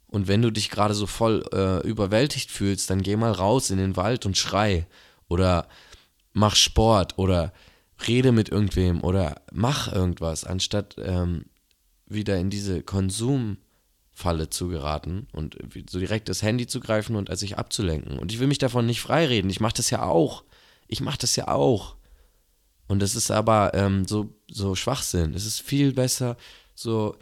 Und 0.07 0.27
wenn 0.27 0.41
du 0.41 0.51
dich 0.51 0.71
gerade 0.71 0.95
so 0.95 1.05
voll 1.05 1.45
äh, 1.53 1.87
überwältigt 1.87 2.49
fühlst, 2.49 2.89
dann 2.89 3.03
geh 3.03 3.15
mal 3.15 3.31
raus 3.31 3.69
in 3.69 3.77
den 3.77 3.95
Wald 3.95 4.25
und 4.25 4.35
schrei. 4.35 4.87
Oder 5.29 5.67
mach 6.33 6.55
Sport 6.55 7.19
oder 7.19 7.53
rede 8.07 8.31
mit 8.31 8.49
irgendwem 8.49 9.03
oder 9.03 9.41
mach 9.51 9.93
irgendwas, 9.93 10.43
anstatt 10.43 10.95
ähm, 10.97 11.45
wieder 12.07 12.37
in 12.37 12.49
diese 12.49 12.79
Konsum- 12.79 13.57
Falle 14.21 14.49
zu 14.49 14.67
geraten 14.67 15.27
und 15.31 15.57
so 15.89 15.97
direkt 15.97 16.29
das 16.29 16.43
Handy 16.43 16.67
zu 16.67 16.79
greifen 16.79 17.15
und 17.15 17.35
sich 17.37 17.57
abzulenken. 17.57 18.19
Und 18.19 18.31
ich 18.31 18.39
will 18.39 18.47
mich 18.47 18.59
davon 18.59 18.85
nicht 18.85 19.01
freireden. 19.01 19.49
Ich 19.49 19.59
mache 19.59 19.73
das 19.77 19.89
ja 19.89 20.03
auch. 20.03 20.43
Ich 20.87 21.01
mache 21.01 21.17
das 21.17 21.35
ja 21.35 21.47
auch. 21.47 21.95
Und 22.87 22.99
das 22.99 23.15
ist 23.15 23.31
aber 23.31 23.73
ähm, 23.73 24.05
so, 24.05 24.35
so 24.49 24.75
Schwachsinn. 24.75 25.33
Es 25.33 25.45
ist 25.45 25.59
viel 25.61 25.93
besser, 25.93 26.37
so 26.75 27.17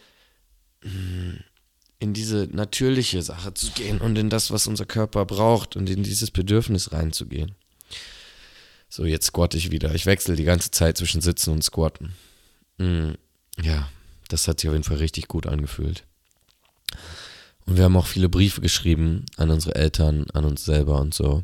mm, 0.83 1.37
in 1.99 2.13
diese 2.13 2.49
natürliche 2.51 3.21
Sache 3.21 3.53
zu 3.53 3.71
gehen 3.71 4.01
und 4.01 4.17
in 4.17 4.29
das, 4.29 4.51
was 4.51 4.67
unser 4.67 4.85
Körper 4.85 5.25
braucht 5.25 5.77
und 5.77 5.89
in 5.89 6.03
dieses 6.03 6.31
Bedürfnis 6.31 6.91
reinzugehen. 6.91 7.55
So, 8.89 9.05
jetzt 9.05 9.27
squatte 9.27 9.57
ich 9.57 9.71
wieder. 9.71 9.95
Ich 9.95 10.05
wechsle 10.05 10.35
die 10.35 10.43
ganze 10.43 10.71
Zeit 10.71 10.97
zwischen 10.97 11.21
Sitzen 11.21 11.51
und 11.51 11.63
Squatten. 11.63 12.13
Mm, 12.77 13.11
ja, 13.61 13.89
das 14.27 14.47
hat 14.47 14.59
sich 14.59 14.69
auf 14.69 14.73
jeden 14.73 14.83
Fall 14.83 14.97
richtig 14.97 15.27
gut 15.27 15.47
angefühlt. 15.47 16.03
Und 17.65 17.77
wir 17.77 17.83
haben 17.83 17.97
auch 17.97 18.07
viele 18.07 18.29
Briefe 18.29 18.61
geschrieben 18.61 19.25
an 19.37 19.51
unsere 19.51 19.75
Eltern, 19.75 20.25
an 20.33 20.45
uns 20.45 20.65
selber 20.65 20.99
und 20.99 21.13
so. 21.13 21.43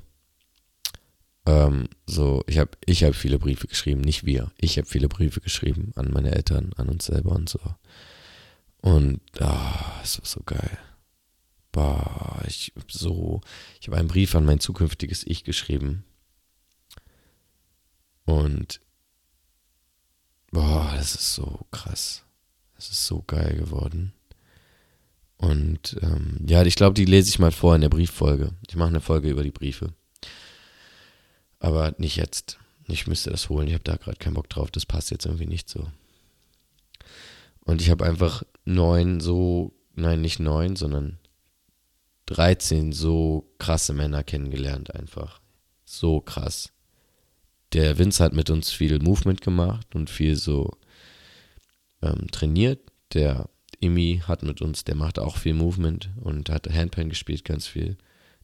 Ähm, 1.45 1.87
so, 2.07 2.43
ich 2.47 2.57
habe 2.57 2.71
ich 2.85 3.03
hab 3.03 3.15
viele 3.15 3.37
Briefe 3.37 3.67
geschrieben, 3.67 4.01
nicht 4.01 4.25
wir. 4.25 4.51
Ich 4.57 4.77
habe 4.77 4.87
viele 4.87 5.07
Briefe 5.07 5.41
geschrieben 5.41 5.91
an 5.95 6.11
meine 6.11 6.31
Eltern, 6.31 6.73
an 6.77 6.89
uns 6.89 7.05
selber 7.05 7.31
und 7.33 7.49
so. 7.49 7.59
Und 8.81 9.21
ah, 9.39 9.99
es 10.03 10.19
war 10.19 10.25
so 10.25 10.41
geil. 10.43 10.79
Boah, 11.71 12.41
ich 12.47 12.73
so, 12.87 13.41
ich 13.79 13.87
habe 13.87 13.97
einen 13.97 14.07
Brief 14.07 14.33
an 14.33 14.45
mein 14.45 14.59
zukünftiges 14.59 15.23
Ich 15.27 15.43
geschrieben. 15.43 16.05
Und 18.25 18.81
boah, 20.51 20.93
das 20.95 21.13
ist 21.13 21.35
so 21.35 21.67
krass. 21.69 22.23
Das 22.75 22.89
ist 22.89 23.05
so 23.05 23.21
geil 23.21 23.55
geworden. 23.55 24.14
Und 25.37 25.97
ähm, 26.01 26.37
ja, 26.47 26.63
ich 26.63 26.75
glaube, 26.75 26.93
die 26.93 27.05
lese 27.05 27.29
ich 27.29 27.39
mal 27.39 27.51
vor 27.51 27.75
in 27.75 27.81
der 27.81 27.89
Brieffolge. 27.89 28.51
Ich 28.67 28.75
mache 28.75 28.89
eine 28.89 29.01
Folge 29.01 29.29
über 29.29 29.43
die 29.43 29.51
Briefe. 29.51 29.93
Aber 31.59 31.93
nicht 31.97 32.15
jetzt. 32.15 32.57
Ich 32.87 33.07
müsste 33.07 33.31
das 33.31 33.49
holen. 33.49 33.67
Ich 33.67 33.73
habe 33.73 33.83
da 33.83 33.95
gerade 33.95 34.17
keinen 34.17 34.35
Bock 34.35 34.49
drauf. 34.49 34.71
Das 34.71 34.85
passt 34.85 35.11
jetzt 35.11 35.25
irgendwie 35.25 35.47
nicht 35.47 35.69
so. 35.69 35.87
Und 37.61 37.81
ich 37.81 37.89
habe 37.89 38.05
einfach 38.05 38.43
neun 38.63 39.19
so, 39.19 39.73
nein, 39.95 40.21
nicht 40.21 40.39
neun, 40.39 40.75
sondern 40.75 41.17
13 42.27 42.91
so 42.91 43.51
krasse 43.59 43.93
Männer 43.93 44.23
kennengelernt 44.23 44.95
einfach. 44.95 45.41
So 45.83 46.21
krass. 46.21 46.71
Der 47.73 47.97
Vince 47.97 48.23
hat 48.23 48.33
mit 48.33 48.49
uns 48.49 48.71
viel 48.71 48.99
Movement 48.99 49.41
gemacht 49.41 49.95
und 49.95 50.09
viel 50.09 50.35
so 50.35 50.71
ähm, 52.01 52.27
trainiert. 52.31 52.79
Der 53.13 53.49
Imi 53.79 54.23
hat 54.27 54.43
mit 54.43 54.61
uns, 54.61 54.83
der 54.83 54.95
macht 54.95 55.19
auch 55.19 55.37
viel 55.37 55.53
Movement 55.53 56.09
und 56.21 56.49
hat 56.49 56.67
Handpan 56.71 57.09
gespielt, 57.09 57.45
ganz 57.45 57.67
viel. 57.67 57.97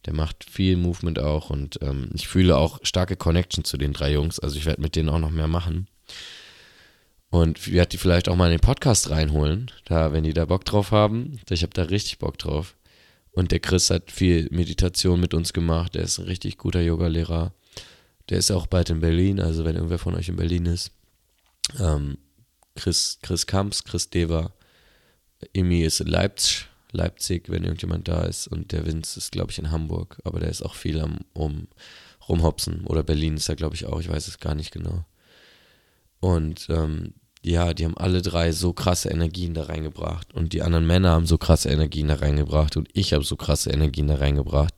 Der 0.05 0.13
macht 0.13 0.43
viel 0.43 0.77
Movement 0.77 1.19
auch 1.19 1.49
und 1.49 1.79
ähm, 1.81 2.09
ich 2.13 2.27
fühle 2.27 2.57
auch 2.57 2.79
starke 2.83 3.15
Connection 3.15 3.63
zu 3.63 3.77
den 3.77 3.93
drei 3.93 4.13
Jungs. 4.13 4.39
Also 4.39 4.57
ich 4.57 4.65
werde 4.65 4.81
mit 4.81 4.95
denen 4.95 5.09
auch 5.09 5.19
noch 5.19 5.29
mehr 5.29 5.47
machen. 5.47 5.87
Und 7.29 7.59
ich 7.59 7.71
werde 7.71 7.89
die 7.89 7.97
vielleicht 7.97 8.27
auch 8.27 8.35
mal 8.35 8.47
in 8.47 8.57
den 8.57 8.61
Podcast 8.61 9.09
reinholen, 9.09 9.71
da, 9.85 10.11
wenn 10.11 10.23
die 10.23 10.33
da 10.33 10.45
Bock 10.45 10.65
drauf 10.65 10.91
haben. 10.91 11.39
Ich 11.49 11.63
habe 11.63 11.73
da 11.73 11.83
richtig 11.83 12.17
Bock 12.17 12.37
drauf. 12.37 12.75
Und 13.31 13.51
der 13.51 13.59
Chris 13.59 13.89
hat 13.89 14.11
viel 14.11 14.49
Meditation 14.51 15.19
mit 15.19 15.33
uns 15.33 15.53
gemacht. 15.53 15.95
Der 15.95 16.03
ist 16.03 16.17
ein 16.17 16.25
richtig 16.25 16.57
guter 16.57 16.81
Yogalehrer. 16.81 17.53
Der 18.29 18.37
ist 18.37 18.51
auch 18.51 18.67
bald 18.67 18.89
in 18.89 18.99
Berlin, 18.99 19.39
also 19.39 19.63
wenn 19.63 19.75
irgendwer 19.75 19.99
von 19.99 20.15
euch 20.15 20.27
in 20.27 20.35
Berlin 20.35 20.65
ist. 20.65 20.91
Ähm, 21.79 22.17
Chris, 22.75 23.19
Chris 23.21 23.47
Kamps, 23.47 23.83
Chris 23.83 24.09
Dever, 24.09 24.53
Emi 25.53 25.81
ist 25.81 26.01
in 26.01 26.07
Leipzig, 26.07 26.67
Leipzig, 26.91 27.49
wenn 27.49 27.63
irgendjemand 27.63 28.07
da 28.07 28.23
ist. 28.23 28.47
Und 28.47 28.71
der 28.71 28.85
Vince 28.85 29.19
ist, 29.19 29.31
glaube 29.31 29.51
ich, 29.51 29.59
in 29.59 29.71
Hamburg. 29.71 30.17
Aber 30.23 30.39
der 30.39 30.49
ist 30.49 30.61
auch 30.61 30.75
viel 30.75 30.99
am 30.99 31.19
um, 31.33 31.67
rumhopsen. 32.27 32.85
Oder 32.85 33.03
Berlin 33.03 33.37
ist 33.37 33.49
er, 33.49 33.55
glaube 33.55 33.75
ich, 33.75 33.85
auch. 33.85 33.99
Ich 33.99 34.09
weiß 34.09 34.27
es 34.27 34.39
gar 34.39 34.55
nicht 34.55 34.71
genau. 34.71 35.05
Und 36.19 36.67
ähm, 36.69 37.13
ja, 37.43 37.73
die 37.73 37.85
haben 37.85 37.97
alle 37.97 38.21
drei 38.21 38.51
so 38.51 38.73
krasse 38.73 39.09
Energien 39.09 39.53
da 39.53 39.63
reingebracht. 39.63 40.33
Und 40.33 40.53
die 40.53 40.61
anderen 40.61 40.85
Männer 40.85 41.11
haben 41.11 41.25
so 41.25 41.37
krasse 41.37 41.69
Energien 41.69 42.07
da 42.07 42.15
reingebracht. 42.15 42.77
Und 42.77 42.89
ich 42.93 43.13
habe 43.13 43.23
so 43.23 43.35
krasse 43.35 43.71
Energien 43.71 44.07
da 44.07 44.15
reingebracht. 44.15 44.73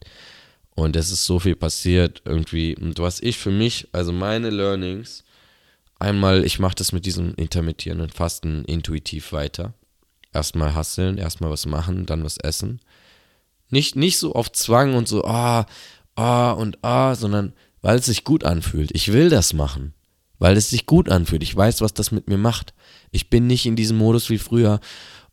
Und 0.75 0.95
es 0.95 1.11
ist 1.11 1.25
so 1.25 1.39
viel 1.39 1.55
passiert 1.55 2.21
irgendwie. 2.25 2.75
Und 2.75 2.99
was 2.99 3.19
ich 3.21 3.37
für 3.37 3.51
mich, 3.51 3.87
also 3.91 4.11
meine 4.11 4.49
Learnings, 4.49 5.23
einmal, 5.99 6.45
ich 6.45 6.59
mache 6.59 6.75
das 6.75 6.91
mit 6.91 7.05
diesem 7.05 7.35
intermittierenden 7.35 8.09
Fasten 8.09 8.65
intuitiv 8.65 9.33
weiter. 9.33 9.73
Erstmal 10.33 10.73
hasseln, 10.73 11.17
erstmal 11.17 11.51
was 11.51 11.65
machen, 11.65 12.05
dann 12.05 12.23
was 12.23 12.37
essen. 12.37 12.79
Nicht, 13.69 13.95
nicht 13.95 14.17
so 14.17 14.33
auf 14.33 14.51
Zwang 14.51 14.95
und 14.95 15.07
so, 15.07 15.23
ah, 15.25 15.65
ah 16.15 16.51
und 16.51 16.83
ah, 16.83 17.15
sondern 17.15 17.53
weil 17.81 17.99
es 17.99 18.05
sich 18.05 18.23
gut 18.23 18.43
anfühlt. 18.43 18.91
Ich 18.93 19.11
will 19.13 19.29
das 19.29 19.53
machen, 19.53 19.93
weil 20.39 20.57
es 20.57 20.69
sich 20.69 20.85
gut 20.85 21.09
anfühlt. 21.09 21.43
Ich 21.43 21.55
weiß, 21.55 21.81
was 21.81 21.93
das 21.93 22.11
mit 22.11 22.27
mir 22.27 22.37
macht. 22.37 22.73
Ich 23.11 23.29
bin 23.29 23.45
nicht 23.45 23.65
in 23.65 23.75
diesem 23.75 23.97
Modus 23.97 24.29
wie 24.29 24.37
früher, 24.37 24.79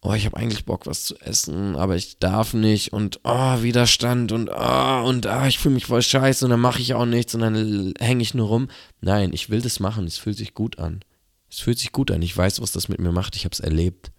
oh, 0.02 0.12
ich 0.12 0.26
habe 0.26 0.36
eigentlich 0.36 0.64
Bock, 0.64 0.86
was 0.86 1.04
zu 1.04 1.16
essen, 1.20 1.76
aber 1.76 1.96
ich 1.96 2.18
darf 2.18 2.54
nicht 2.54 2.92
und 2.92 3.20
oh, 3.24 3.62
Widerstand 3.62 4.32
und 4.32 4.50
oh, 4.50 5.02
und 5.06 5.26
ah, 5.26 5.46
ich 5.46 5.58
fühle 5.58 5.74
mich 5.74 5.86
voll 5.86 6.02
scheiße 6.02 6.44
und 6.44 6.50
dann 6.50 6.60
mache 6.60 6.80
ich 6.80 6.94
auch 6.94 7.06
nichts 7.06 7.34
und 7.34 7.42
dann 7.42 7.94
hänge 7.98 8.22
ich 8.22 8.34
nur 8.34 8.48
rum. 8.48 8.68
Nein, 9.00 9.32
ich 9.32 9.50
will 9.50 9.60
das 9.60 9.80
machen, 9.80 10.06
es 10.06 10.18
fühlt 10.18 10.36
sich 10.36 10.54
gut 10.54 10.78
an. 10.78 11.00
Es 11.50 11.60
fühlt 11.60 11.78
sich 11.78 11.92
gut 11.92 12.10
an, 12.10 12.22
ich 12.22 12.36
weiß, 12.36 12.60
was 12.60 12.72
das 12.72 12.88
mit 12.88 13.00
mir 13.00 13.12
macht, 13.12 13.36
ich 13.36 13.44
habe 13.44 13.52
es 13.52 13.60
erlebt. 13.60 14.12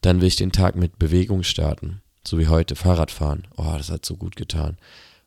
Dann 0.00 0.20
will 0.20 0.28
ich 0.28 0.36
den 0.36 0.52
Tag 0.52 0.76
mit 0.76 0.98
Bewegung 0.98 1.42
starten, 1.42 2.00
so 2.26 2.38
wie 2.38 2.48
heute, 2.48 2.76
Fahrradfahren. 2.76 3.46
Oh, 3.56 3.74
das 3.76 3.90
hat 3.90 4.04
so 4.04 4.16
gut 4.16 4.36
getan. 4.36 4.78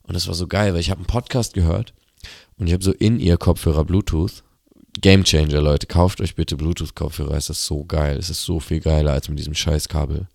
Und 0.04 0.16
das 0.16 0.28
war 0.28 0.34
so 0.34 0.48
geil, 0.48 0.74
weil 0.74 0.82
ich 0.82 0.90
habe 0.90 1.00
einen 1.00 1.08
Podcast 1.08 1.54
gehört 1.54 1.94
und 2.58 2.68
ich 2.68 2.74
habe 2.74 2.84
so 2.84 2.92
in 2.92 3.20
ihr 3.20 3.38
Kopfhörer 3.38 3.86
Bluetooth 3.86 4.44
Game 5.02 5.24
Changer, 5.24 5.62
Leute. 5.62 5.88
Kauft 5.88 6.22
euch 6.22 6.36
bitte 6.36 6.56
Bluetooth-Kopfhörer. 6.56 7.36
Es 7.36 7.50
ist 7.50 7.66
so 7.66 7.84
geil. 7.84 8.18
Es 8.18 8.30
ist 8.30 8.44
so 8.44 8.60
viel 8.60 8.80
geiler 8.80 9.12
als 9.12 9.28
mit 9.28 9.40
diesem 9.40 9.56
Scheißkabel. 9.56 10.28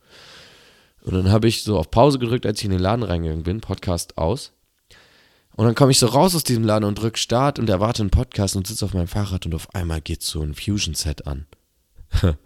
Und 1.03 1.14
dann 1.14 1.30
habe 1.30 1.49
ich 1.49 1.62
so 1.62 1.78
auf 1.78 1.91
Pause 1.91 2.18
gedrückt, 2.18 2.45
als 2.45 2.59
ich 2.59 2.64
in 2.64 2.72
den 2.72 2.80
Laden 2.80 3.05
reingegangen 3.05 3.45
bin. 3.45 3.61
Podcast 3.61 4.18
aus. 4.18 4.53
Und 5.53 5.64
dann 5.64 5.74
komme 5.74 5.91
ich 5.91 5.99
so 5.99 6.07
raus 6.07 6.34
aus 6.34 6.45
diesem 6.45 6.64
Laden 6.64 6.84
und 6.84 7.01
drücke 7.01 7.18
Start 7.18 7.59
und 7.59 7.70
erwarte 7.70 8.03
einen 8.03 8.11
Podcast 8.11 8.57
und 8.57 8.66
sitze 8.66 8.84
auf 8.84 8.95
meinem 8.95 9.09
Fahrrad 9.09 9.47
und 9.47 9.55
auf 9.55 9.74
einmal 9.74 10.01
geht 10.01 10.22
so 10.22 10.43
ein 10.43 10.55
Fusion-Set 10.55 11.26
an. 11.26 11.47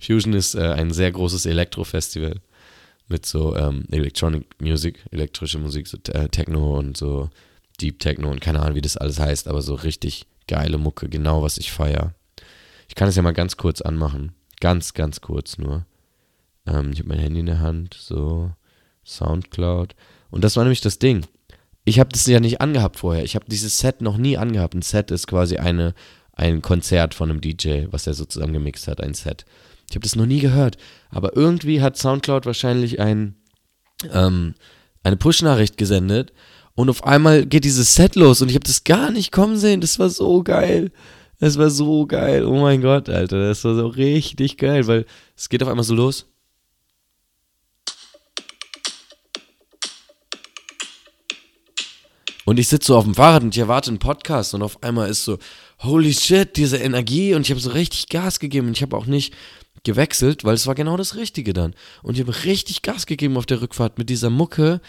Fusion 0.00 0.32
ist 0.32 0.54
äh, 0.54 0.72
ein 0.72 0.92
sehr 0.92 1.12
großes 1.12 1.46
Elektro-Festival 1.46 2.40
mit 3.08 3.26
so 3.26 3.56
ähm, 3.56 3.84
Electronic 3.90 4.46
Music, 4.60 5.04
elektrische 5.10 5.58
Musik, 5.58 5.88
so 5.88 5.98
äh, 6.12 6.28
Techno 6.28 6.78
und 6.78 6.96
so 6.96 7.30
Deep 7.80 7.98
Techno 7.98 8.30
und 8.30 8.40
keine 8.40 8.60
Ahnung, 8.60 8.76
wie 8.76 8.80
das 8.80 8.96
alles 8.96 9.18
heißt, 9.18 9.48
aber 9.48 9.62
so 9.62 9.74
richtig 9.74 10.26
geile 10.46 10.78
Mucke, 10.78 11.08
genau 11.08 11.42
was 11.42 11.58
ich 11.58 11.72
feiere. 11.72 12.14
Ich 12.88 12.94
kann 12.94 13.08
es 13.08 13.16
ja 13.16 13.22
mal 13.22 13.32
ganz 13.32 13.56
kurz 13.56 13.80
anmachen. 13.80 14.32
Ganz, 14.60 14.94
ganz 14.94 15.20
kurz 15.20 15.58
nur. 15.58 15.86
Ähm, 16.66 16.90
ich 16.92 16.98
habe 16.98 17.08
mein 17.08 17.18
Handy 17.18 17.40
in 17.40 17.46
der 17.46 17.60
Hand, 17.60 17.96
so 17.98 18.50
Soundcloud. 19.04 19.94
Und 20.30 20.44
das 20.44 20.56
war 20.56 20.64
nämlich 20.64 20.80
das 20.80 20.98
Ding. 20.98 21.24
Ich 21.84 21.98
habe 21.98 22.10
das 22.10 22.26
ja 22.26 22.40
nicht 22.40 22.60
angehabt 22.60 22.98
vorher. 22.98 23.24
Ich 23.24 23.34
habe 23.34 23.46
dieses 23.48 23.78
Set 23.78 24.02
noch 24.02 24.16
nie 24.16 24.36
angehabt. 24.36 24.74
Ein 24.74 24.82
Set 24.82 25.10
ist 25.10 25.26
quasi 25.26 25.56
eine, 25.56 25.94
ein 26.40 26.62
Konzert 26.62 27.12
von 27.12 27.30
einem 27.30 27.42
DJ, 27.42 27.84
was 27.90 28.06
er 28.06 28.14
so 28.14 28.24
zusammengemixt 28.24 28.88
hat, 28.88 29.02
ein 29.02 29.12
Set. 29.12 29.44
Ich 29.90 29.94
habe 29.94 30.02
das 30.02 30.16
noch 30.16 30.24
nie 30.24 30.40
gehört. 30.40 30.78
Aber 31.10 31.36
irgendwie 31.36 31.82
hat 31.82 31.98
Soundcloud 31.98 32.46
wahrscheinlich 32.46 32.98
ein, 32.98 33.36
ähm, 34.10 34.54
eine 35.02 35.18
Push-Nachricht 35.18 35.76
gesendet 35.76 36.32
und 36.74 36.88
auf 36.88 37.04
einmal 37.04 37.44
geht 37.44 37.64
dieses 37.64 37.94
Set 37.94 38.16
los 38.16 38.40
und 38.40 38.48
ich 38.48 38.54
habe 38.54 38.64
das 38.64 38.84
gar 38.84 39.10
nicht 39.10 39.32
kommen 39.32 39.58
sehen. 39.58 39.82
Das 39.82 39.98
war 39.98 40.08
so 40.08 40.42
geil. 40.42 40.92
Das 41.40 41.58
war 41.58 41.68
so 41.68 42.06
geil. 42.06 42.46
Oh 42.46 42.60
mein 42.60 42.80
Gott, 42.80 43.10
Alter. 43.10 43.48
Das 43.48 43.62
war 43.64 43.74
so 43.74 43.86
richtig 43.88 44.56
geil, 44.56 44.86
weil 44.86 45.04
es 45.36 45.50
geht 45.50 45.62
auf 45.62 45.68
einmal 45.68 45.84
so 45.84 45.94
los. 45.94 46.26
Und 52.46 52.58
ich 52.58 52.68
sitze 52.68 52.88
so 52.88 52.96
auf 52.96 53.04
dem 53.04 53.14
Fahrrad 53.14 53.42
und 53.42 53.54
ich 53.54 53.60
erwarte 53.60 53.90
einen 53.90 53.98
Podcast 53.98 54.54
und 54.54 54.62
auf 54.62 54.82
einmal 54.82 55.08
ist 55.08 55.24
so, 55.24 55.38
holy 55.82 56.12
shit, 56.12 56.56
diese 56.56 56.78
Energie 56.78 57.34
und 57.34 57.42
ich 57.42 57.50
habe 57.50 57.60
so 57.60 57.70
richtig 57.70 58.08
Gas 58.08 58.38
gegeben 58.38 58.68
und 58.68 58.76
ich 58.76 58.82
habe 58.82 58.96
auch 58.96 59.06
nicht 59.06 59.34
gewechselt, 59.82 60.44
weil 60.44 60.54
es 60.54 60.66
war 60.66 60.74
genau 60.74 60.96
das 60.96 61.16
Richtige 61.16 61.52
dann. 61.52 61.74
Und 62.02 62.14
ich 62.14 62.20
habe 62.20 62.44
richtig 62.44 62.82
Gas 62.82 63.06
gegeben 63.06 63.36
auf 63.36 63.46
der 63.46 63.62
Rückfahrt 63.62 63.98
mit 63.98 64.10
dieser 64.10 64.30
Mucke 64.30 64.80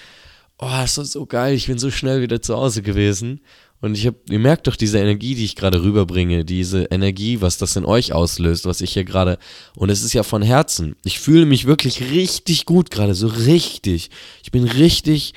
oh, 0.62 0.70
das 0.70 0.98
ist 0.98 1.14
so 1.14 1.26
geil, 1.26 1.56
ich 1.56 1.68
bin 1.68 1.80
so 1.80 1.92
schnell 1.92 2.22
wieder 2.22 2.42
zu 2.42 2.56
Hause 2.56 2.82
gewesen. 2.82 3.42
Und 3.82 3.98
ich 3.98 4.06
habe, 4.06 4.18
ihr 4.30 4.38
merkt 4.38 4.68
doch 4.68 4.76
diese 4.76 5.00
Energie, 5.00 5.34
die 5.34 5.44
ich 5.44 5.56
gerade 5.56 5.82
rüberbringe, 5.82 6.46
diese 6.46 6.84
Energie, 6.86 7.42
was 7.42 7.58
das 7.58 7.76
in 7.76 7.84
euch 7.84 8.14
auslöst, 8.14 8.66
was 8.66 8.80
ich 8.80 8.94
hier 8.94 9.04
gerade, 9.04 9.39
und 9.76 9.89
es 9.89 10.04
ist 10.04 10.14
ja 10.14 10.22
von 10.22 10.44
Herzen. 10.44 10.96
Ich 11.04 11.20
fühle 11.20 11.48
mich 11.48 11.66
wirklich 11.66 12.12
richtig 12.12 12.66
gut 12.66 12.92
gerade, 12.92 13.16
so 13.16 13.26
richtig. 13.26 14.12
Ich 14.44 14.52
bin 14.52 14.66
richtig 14.66 15.34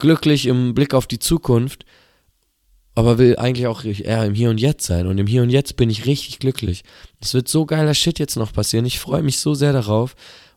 glücklich 0.00 0.46
im 0.46 0.74
Blick 0.74 0.92
auf 0.92 1.06
die 1.06 1.20
Zukunft, 1.20 1.84
aber 2.94 3.18
will 3.18 3.36
eigentlich 3.36 3.66
auch 3.66 3.84
eher 3.84 4.24
im 4.24 4.34
Hier 4.34 4.50
und 4.50 4.60
Jetzt 4.60 4.86
sein. 4.86 5.06
Und 5.06 5.18
im 5.18 5.26
Hier 5.26 5.42
und 5.42 5.50
Jetzt 5.50 5.76
bin 5.76 5.90
ich 5.90 6.06
richtig 6.06 6.38
glücklich. 6.38 6.84
Es 7.20 7.34
wird 7.34 7.48
so 7.48 7.66
geiler 7.66 7.94
Shit 7.94 8.18
jetzt 8.18 8.36
noch 8.36 8.52
passieren. 8.52 8.86
Ich 8.86 9.00
freue 9.00 9.22
mich 9.22 9.38
so 9.38 9.54
sehr 9.54 9.72
darauf. 9.72 10.14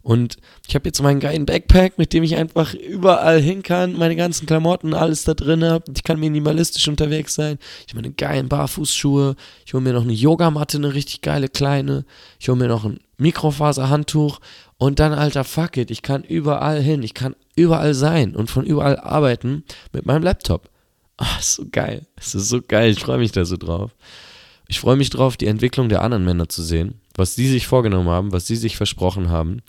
Und 0.08 0.38
ich 0.66 0.74
habe 0.74 0.88
jetzt 0.88 1.02
meinen 1.02 1.20
geilen 1.20 1.46
Backpack, 1.46 1.98
mit 1.98 2.14
dem 2.14 2.24
ich 2.24 2.38
einfach 2.38 2.74
überall 2.74 3.42
hin 3.42 3.62
kann, 3.62 3.98
meine 3.98 4.16
ganzen 4.16 4.46
Klamotten, 4.46 4.94
alles 4.94 5.26
da 5.26 5.34
drin 5.34 5.66
habe. 5.66 5.84
Ich 5.94 6.04
kann 6.04 6.18
minimalistisch 6.18 6.88
unterwegs 6.88 7.34
sein. 7.34 7.58
Ich 7.86 7.94
habe 7.94 8.04
meine 8.04 8.14
geilen 8.14 8.48
Barfußschuhe. 8.48 9.36
Ich 9.66 9.74
hole 9.74 9.84
mir 9.84 9.92
noch 9.92 10.04
eine 10.04 10.14
Yogamatte, 10.14 10.78
eine 10.78 10.94
richtig 10.94 11.22
geile 11.22 11.50
kleine. 11.50 12.06
Ich 12.40 12.48
hole 12.48 12.58
mir 12.58 12.70
noch 12.70 12.86
ein 12.86 13.02
Mikrofaserhandtuch. 13.18 14.40
Und 14.78 15.00
dann, 15.00 15.12
alter, 15.12 15.44
fuck 15.44 15.76
it, 15.76 15.92
ich 15.92 16.04
kann 16.04 16.24
überall 16.24 16.82
hin. 16.82 17.04
Ich 17.04 17.14
kann 17.14 17.36
überall 17.58 17.94
sein 17.94 18.34
und 18.34 18.50
von 18.50 18.64
überall 18.64 18.98
arbeiten 18.98 19.66
mit 19.92 20.06
meinem 20.06 20.24
Laptop. 20.24 20.70
Ist 21.40 21.56
so 21.56 21.66
geil. 21.72 22.06
Es 22.16 22.36
ist 22.36 22.50
so 22.50 22.62
geil. 22.62 22.92
Ich 22.92 23.00
freue 23.00 23.18
mich 23.18 23.32
da 23.32 23.46
so 23.46 23.58
drauf. 23.58 23.92
Ich 24.68 24.80
freue 24.80 24.98
mich 24.98 25.10
drauf, 25.10 25.38
die 25.38 25.48
Entwicklung 25.48 25.90
der 25.90 26.02
anderen 26.02 26.26
Männer 26.26 26.50
zu 26.50 26.62
sehen, 26.62 27.00
was 27.16 27.36
sie 27.36 27.48
sich 27.48 27.68
vorgenommen 27.68 28.10
haben, 28.10 28.32
was 28.32 28.48
sie 28.48 28.58
sich 28.58 28.76
versprochen 28.76 29.30
haben. 29.30 29.62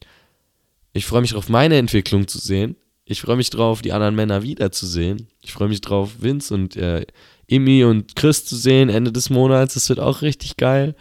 Ich 0.93 1.07
freue 1.07 1.21
mich 1.21 1.31
darauf, 1.31 1.49
meine 1.49 1.77
Entwicklung 1.77 2.27
zu 2.27 2.39
sehen. 2.39 2.77
Ich 3.05 3.23
freue 3.23 3.37
mich 3.37 3.51
drauf, 3.51 3.81
die 3.81 3.93
anderen 3.93 4.17
Männer 4.17 4.43
wiederzusehen. 4.43 5.29
Ich 5.41 5.53
freue 5.53 5.69
mich 5.69 5.81
drauf, 5.81 6.17
Vince 6.21 6.53
und 6.53 6.77
äh, 6.77 7.07
Imi 7.47 7.85
und 7.85 8.17
Chris 8.17 8.45
zu 8.45 8.57
sehen 8.57 8.91
Ende 8.91 9.13
des 9.13 9.31
Monats. 9.31 9.75
Das 9.75 9.89
wird 9.89 10.01
auch 10.01 10.21
richtig 10.21 10.57
geil. 10.57 10.95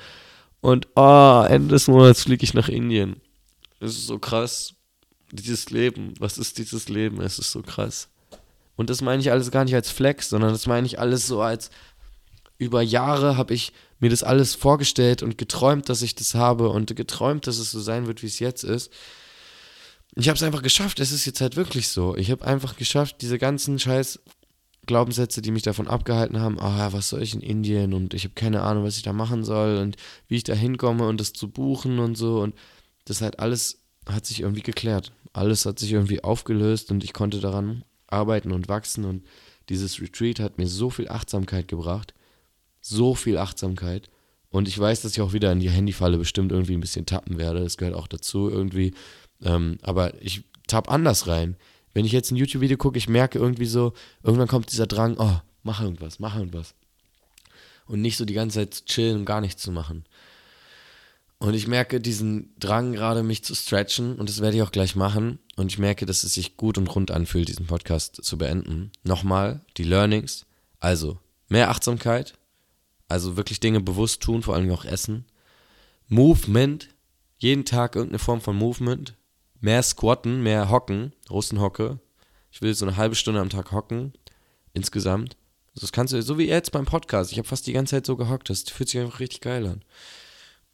Und 0.61 0.87
oh, 0.95 1.43
Ende 1.47 1.69
des 1.69 1.87
Monats 1.87 2.23
fliege 2.23 2.43
ich 2.43 2.53
nach 2.53 2.69
Indien. 2.69 3.17
Es 3.79 3.91
ist 3.91 4.07
so 4.07 4.19
krass. 4.19 4.73
Dieses 5.31 5.69
Leben. 5.71 6.13
Was 6.19 6.37
ist 6.37 6.57
dieses 6.57 6.87
Leben? 6.87 7.19
Es 7.19 7.39
ist 7.39 7.51
so 7.51 7.61
krass. 7.61 8.09
Und 8.77 8.89
das 8.89 9.01
meine 9.01 9.21
ich 9.21 9.31
alles 9.31 9.51
gar 9.51 9.65
nicht 9.65 9.75
als 9.75 9.89
Flex, 9.89 10.29
sondern 10.29 10.51
das 10.51 10.65
meine 10.65 10.87
ich 10.87 10.99
alles 10.99 11.27
so 11.27 11.41
als 11.41 11.69
über 12.57 12.81
Jahre 12.81 13.37
habe 13.37 13.53
ich 13.53 13.73
mir 13.99 14.09
das 14.09 14.23
alles 14.23 14.55
vorgestellt 14.55 15.21
und 15.21 15.37
geträumt, 15.37 15.89
dass 15.89 16.01
ich 16.01 16.15
das 16.15 16.33
habe 16.33 16.69
und 16.69 16.95
geträumt, 16.95 17.45
dass 17.45 17.59
es 17.59 17.69
so 17.69 17.79
sein 17.79 18.07
wird, 18.07 18.23
wie 18.23 18.27
es 18.27 18.39
jetzt 18.39 18.63
ist 18.63 18.91
ich 20.19 20.29
habe 20.29 20.35
es 20.35 20.43
einfach 20.43 20.63
geschafft. 20.63 20.99
Es 20.99 21.11
ist 21.11 21.25
jetzt 21.25 21.41
halt 21.41 21.55
wirklich 21.55 21.89
so. 21.89 22.15
Ich 22.15 22.31
habe 22.31 22.45
einfach 22.45 22.75
geschafft, 22.75 23.17
diese 23.21 23.37
ganzen 23.37 23.77
scheiß 23.77 24.19
Glaubenssätze, 24.87 25.41
die 25.41 25.51
mich 25.51 25.63
davon 25.63 25.87
abgehalten 25.87 26.39
haben, 26.39 26.59
ah, 26.59 26.91
was 26.91 27.09
soll 27.09 27.21
ich 27.21 27.35
in 27.35 27.41
Indien 27.41 27.93
und 27.93 28.13
ich 28.13 28.23
habe 28.23 28.33
keine 28.33 28.61
Ahnung, 28.63 28.83
was 28.85 28.97
ich 28.97 29.03
da 29.03 29.13
machen 29.13 29.43
soll 29.43 29.77
und 29.77 29.97
wie 30.27 30.37
ich 30.37 30.43
da 30.43 30.53
hinkomme 30.53 31.07
und 31.07 31.19
das 31.19 31.33
zu 31.33 31.49
buchen 31.49 31.99
und 31.99 32.15
so 32.15 32.39
und 32.41 32.55
das 33.05 33.21
halt 33.21 33.39
alles 33.39 33.81
hat 34.09 34.25
sich 34.25 34.39
irgendwie 34.39 34.61
geklärt. 34.61 35.11
Alles 35.33 35.65
hat 35.65 35.77
sich 35.77 35.91
irgendwie 35.91 36.23
aufgelöst 36.23 36.89
und 36.89 37.03
ich 37.03 37.13
konnte 37.13 37.39
daran 37.39 37.83
arbeiten 38.07 38.51
und 38.51 38.69
wachsen 38.69 39.05
und 39.05 39.23
dieses 39.69 40.01
Retreat 40.01 40.39
hat 40.39 40.57
mir 40.57 40.67
so 40.67 40.89
viel 40.89 41.09
Achtsamkeit 41.09 41.67
gebracht. 41.67 42.13
So 42.81 43.15
viel 43.15 43.37
Achtsamkeit. 43.37 44.09
Und 44.49 44.67
ich 44.67 44.79
weiß, 44.79 45.01
dass 45.01 45.11
ich 45.11 45.21
auch 45.21 45.33
wieder 45.33 45.51
in 45.51 45.59
die 45.59 45.69
Handyfalle 45.69 46.17
bestimmt 46.17 46.51
irgendwie 46.51 46.73
ein 46.73 46.81
bisschen 46.81 47.05
tappen 47.05 47.37
werde. 47.37 47.61
Das 47.61 47.77
gehört 47.77 47.95
auch 47.95 48.07
dazu 48.07 48.49
irgendwie. 48.49 48.93
Ähm, 49.41 49.77
aber 49.81 50.21
ich 50.21 50.43
tapp 50.67 50.89
anders 50.89 51.27
rein. 51.27 51.57
Wenn 51.93 52.05
ich 52.05 52.11
jetzt 52.11 52.31
ein 52.31 52.37
YouTube-Video 52.37 52.77
gucke, 52.77 52.97
ich 52.97 53.09
merke 53.09 53.39
irgendwie 53.39 53.65
so, 53.65 53.93
irgendwann 54.23 54.47
kommt 54.47 54.71
dieser 54.71 54.87
Drang, 54.87 55.17
oh, 55.17 55.39
mach 55.63 55.81
irgendwas, 55.81 56.19
mach 56.19 56.37
irgendwas. 56.37 56.75
Und 57.87 58.01
nicht 58.01 58.17
so 58.17 58.25
die 58.25 58.33
ganze 58.33 58.59
Zeit 58.59 58.73
zu 58.73 58.85
chillen 58.85 59.19
und 59.19 59.25
gar 59.25 59.41
nichts 59.41 59.61
zu 59.61 59.71
machen. 59.71 60.05
Und 61.39 61.53
ich 61.53 61.67
merke 61.67 62.01
diesen 62.01 62.53
Drang 62.57 62.93
gerade, 62.93 63.21
mich 63.21 63.43
zu 63.43 63.53
stretchen 63.53 64.15
und 64.15 64.27
das 64.27 64.41
werde 64.41 64.57
ich 64.57 64.63
auch 64.63 64.71
gleich 64.71 64.95
machen. 64.95 65.39
Und 65.55 65.71
ich 65.71 65.77
merke, 65.77 66.05
dass 66.05 66.23
es 66.23 66.33
sich 66.33 66.57
gut 66.57 66.77
und 66.77 66.87
rund 66.87 67.11
anfühlt, 67.11 67.47
diesen 67.47 67.67
Podcast 67.67 68.23
zu 68.23 68.37
beenden. 68.37 68.91
Nochmal, 69.03 69.61
die 69.77 69.83
Learnings. 69.83 70.45
Also, 70.79 71.19
mehr 71.47 71.69
Achtsamkeit. 71.69 72.33
Also 73.07 73.37
wirklich 73.37 73.59
Dinge 73.59 73.79
bewusst 73.79 74.21
tun, 74.21 74.41
vor 74.41 74.55
allem 74.55 74.71
auch 74.71 74.85
Essen. 74.85 75.25
Movement. 76.07 76.89
Jeden 77.39 77.65
Tag 77.65 77.95
irgendeine 77.95 78.19
Form 78.19 78.41
von 78.41 78.55
Movement 78.55 79.13
mehr 79.61 79.83
squatten, 79.83 80.41
mehr 80.43 80.69
hocken, 80.69 81.13
Russenhocke. 81.29 81.99
Ich 82.51 82.61
will 82.61 82.73
so 82.73 82.85
eine 82.85 82.97
halbe 82.97 83.15
Stunde 83.15 83.41
am 83.41 83.49
Tag 83.49 83.71
hocken, 83.71 84.13
insgesamt. 84.73 85.37
Das 85.75 85.91
kannst 85.91 86.13
du, 86.13 86.21
so 86.23 86.37
wie 86.37 86.47
jetzt 86.47 86.71
beim 86.71 86.85
Podcast. 86.85 87.31
Ich 87.31 87.37
habe 87.37 87.47
fast 87.47 87.67
die 87.67 87.73
ganze 87.73 87.95
Zeit 87.95 88.05
so 88.05 88.15
gehockt. 88.15 88.49
Das 88.49 88.63
fühlt 88.63 88.89
sich 88.89 88.99
einfach 88.99 89.19
richtig 89.19 89.41
geil 89.41 89.65
an. 89.67 89.83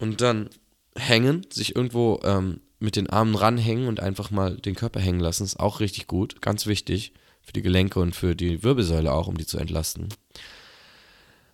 Und 0.04 0.20
dann 0.20 0.50
hängen, 0.98 1.48
sich 1.50 1.78
irgendwo 1.78 2.20
ähm, 2.26 2.60
mit 2.78 2.98
den 2.98 3.10
Armen 3.10 3.36
ranhängen 3.36 3.88
und 3.88 4.02
einfach 4.02 4.32
mal 4.32 4.58
den 4.58 4.76
Körper 4.76 5.00
hängen 5.00 5.22
lassen, 5.22 5.46
ist 5.46 5.62
auch 5.62 5.80
richtig 5.80 6.08
gut. 6.08 6.42
Ganz 6.42 6.66
wichtig 6.66 7.14
für 7.42 7.54
die 7.54 7.62
Gelenke 7.62 8.02
und 8.02 8.14
für 8.14 8.36
die 8.36 8.64
Wirbelsäule 8.64 9.14
auch, 9.14 9.28
um 9.28 9.38
die 9.38 9.46
zu 9.46 9.58
entlasten. 9.58 10.10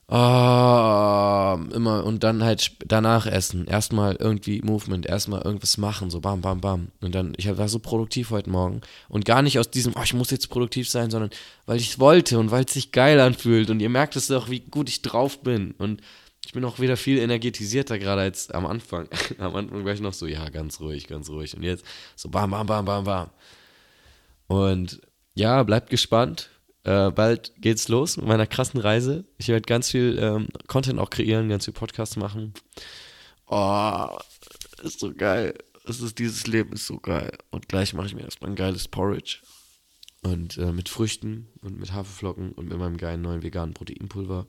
Oh, 0.08 1.60
immer 1.76 2.04
und 2.04 2.24
dann 2.24 2.44
halt 2.44 2.72
danach 2.88 3.28
essen. 3.28 3.68
Erstmal 3.68 4.16
irgendwie 4.16 4.64
Movement, 4.64 5.06
erstmal 5.06 5.44
irgendwas 5.44 5.78
machen, 5.78 6.10
so 6.10 6.20
bam, 6.20 6.42
bam, 6.42 6.60
bam. 6.60 6.88
Und 7.02 7.14
dann, 7.14 7.34
ich 7.38 7.56
war 7.56 7.70
so 7.70 7.78
produktiv 7.78 8.32
heute 8.32 8.50
Morgen. 8.50 8.82
Und 9.10 9.26
gar 9.26 9.44
nicht 9.44 9.60
aus 9.60 9.70
diesem, 9.70 9.94
oh, 9.96 10.02
ich 10.04 10.16
muss 10.16 10.32
jetzt 10.32 10.50
produktiv 10.50 10.90
sein, 10.90 11.12
sondern 11.12 11.30
weil 11.68 11.78
ich 11.78 11.92
es 11.92 12.00
wollte 12.00 12.40
und 12.40 12.50
weil 12.50 12.66
es 12.66 12.74
sich 12.74 12.92
geil 12.92 13.20
anfühlt. 13.20 13.70
Und 13.70 13.80
ihr 13.80 13.90
merkt 13.90 14.16
es 14.16 14.26
doch, 14.26 14.50
wie 14.50 14.62
gut 14.62 14.90
ich 14.90 15.04
drauf 15.04 15.44
bin. 15.44 15.76
Und 15.78 16.02
ich 16.50 16.54
bin 16.54 16.66
auch 16.66 16.80
wieder 16.80 16.98
viel 16.98 17.20
energetisierter 17.20 18.00
gerade 18.00 18.22
als 18.22 18.50
am 18.50 18.66
Anfang. 18.66 19.08
am 19.38 19.56
Anfang 19.56 19.86
war 19.86 19.94
ich 19.94 20.02
noch 20.02 20.14
so, 20.14 20.26
ja, 20.26 20.50
ganz 20.50 20.80
ruhig, 20.80 21.08
ganz 21.08 21.30
ruhig. 21.30 21.56
Und 21.56 21.62
jetzt 21.62 21.86
so 22.16 22.28
bam, 22.30 22.50
bam, 22.50 22.66
bam, 22.66 22.86
bam, 22.86 23.04
bam. 23.04 23.30
Und 24.48 25.00
ja, 25.36 25.62
bleibt 25.62 25.92
gespannt 25.92 26.50
äh, 26.86 27.12
bald 27.12 27.54
geht's 27.58 27.88
los 27.88 28.18
mit 28.18 28.26
meiner 28.26 28.48
krassen 28.48 28.80
Reise. 28.80 29.26
Ich 29.38 29.48
werde 29.50 29.62
ganz 29.62 29.92
viel 29.92 30.18
ähm, 30.20 30.48
Content 30.66 31.00
auch 31.00 31.12
kreieren, 31.12 31.48
ganz 31.48 31.66
viel 31.66 31.74
Podcasts 31.74 32.16
machen. 32.16 32.56
Oh, 33.46 34.08
ist 34.82 35.00
so 35.00 35.14
geil. 35.14 35.54
Es 35.86 36.02
ist, 36.02 36.18
dieses 36.18 36.48
Leben 36.48 36.74
ist 36.74 36.88
so 36.88 36.98
geil. 37.00 37.38
Und 37.52 37.70
gleich 37.70 37.94
mache 37.94 38.08
ich 38.08 38.16
mir 38.16 38.24
erstmal 38.24 38.50
ein 38.50 38.56
geiles 38.56 38.88
Porridge. 38.88 39.38
Und 40.24 40.58
äh, 40.58 40.72
mit 40.72 40.90
Früchten 40.90 41.48
und 41.62 41.80
mit 41.80 41.94
Haferflocken 41.94 42.54
und 42.54 42.68
mit 42.68 42.80
meinem 42.80 42.98
geilen 42.98 43.22
neuen 43.22 43.44
veganen 43.44 43.76
Proteinpulver. 43.76 44.48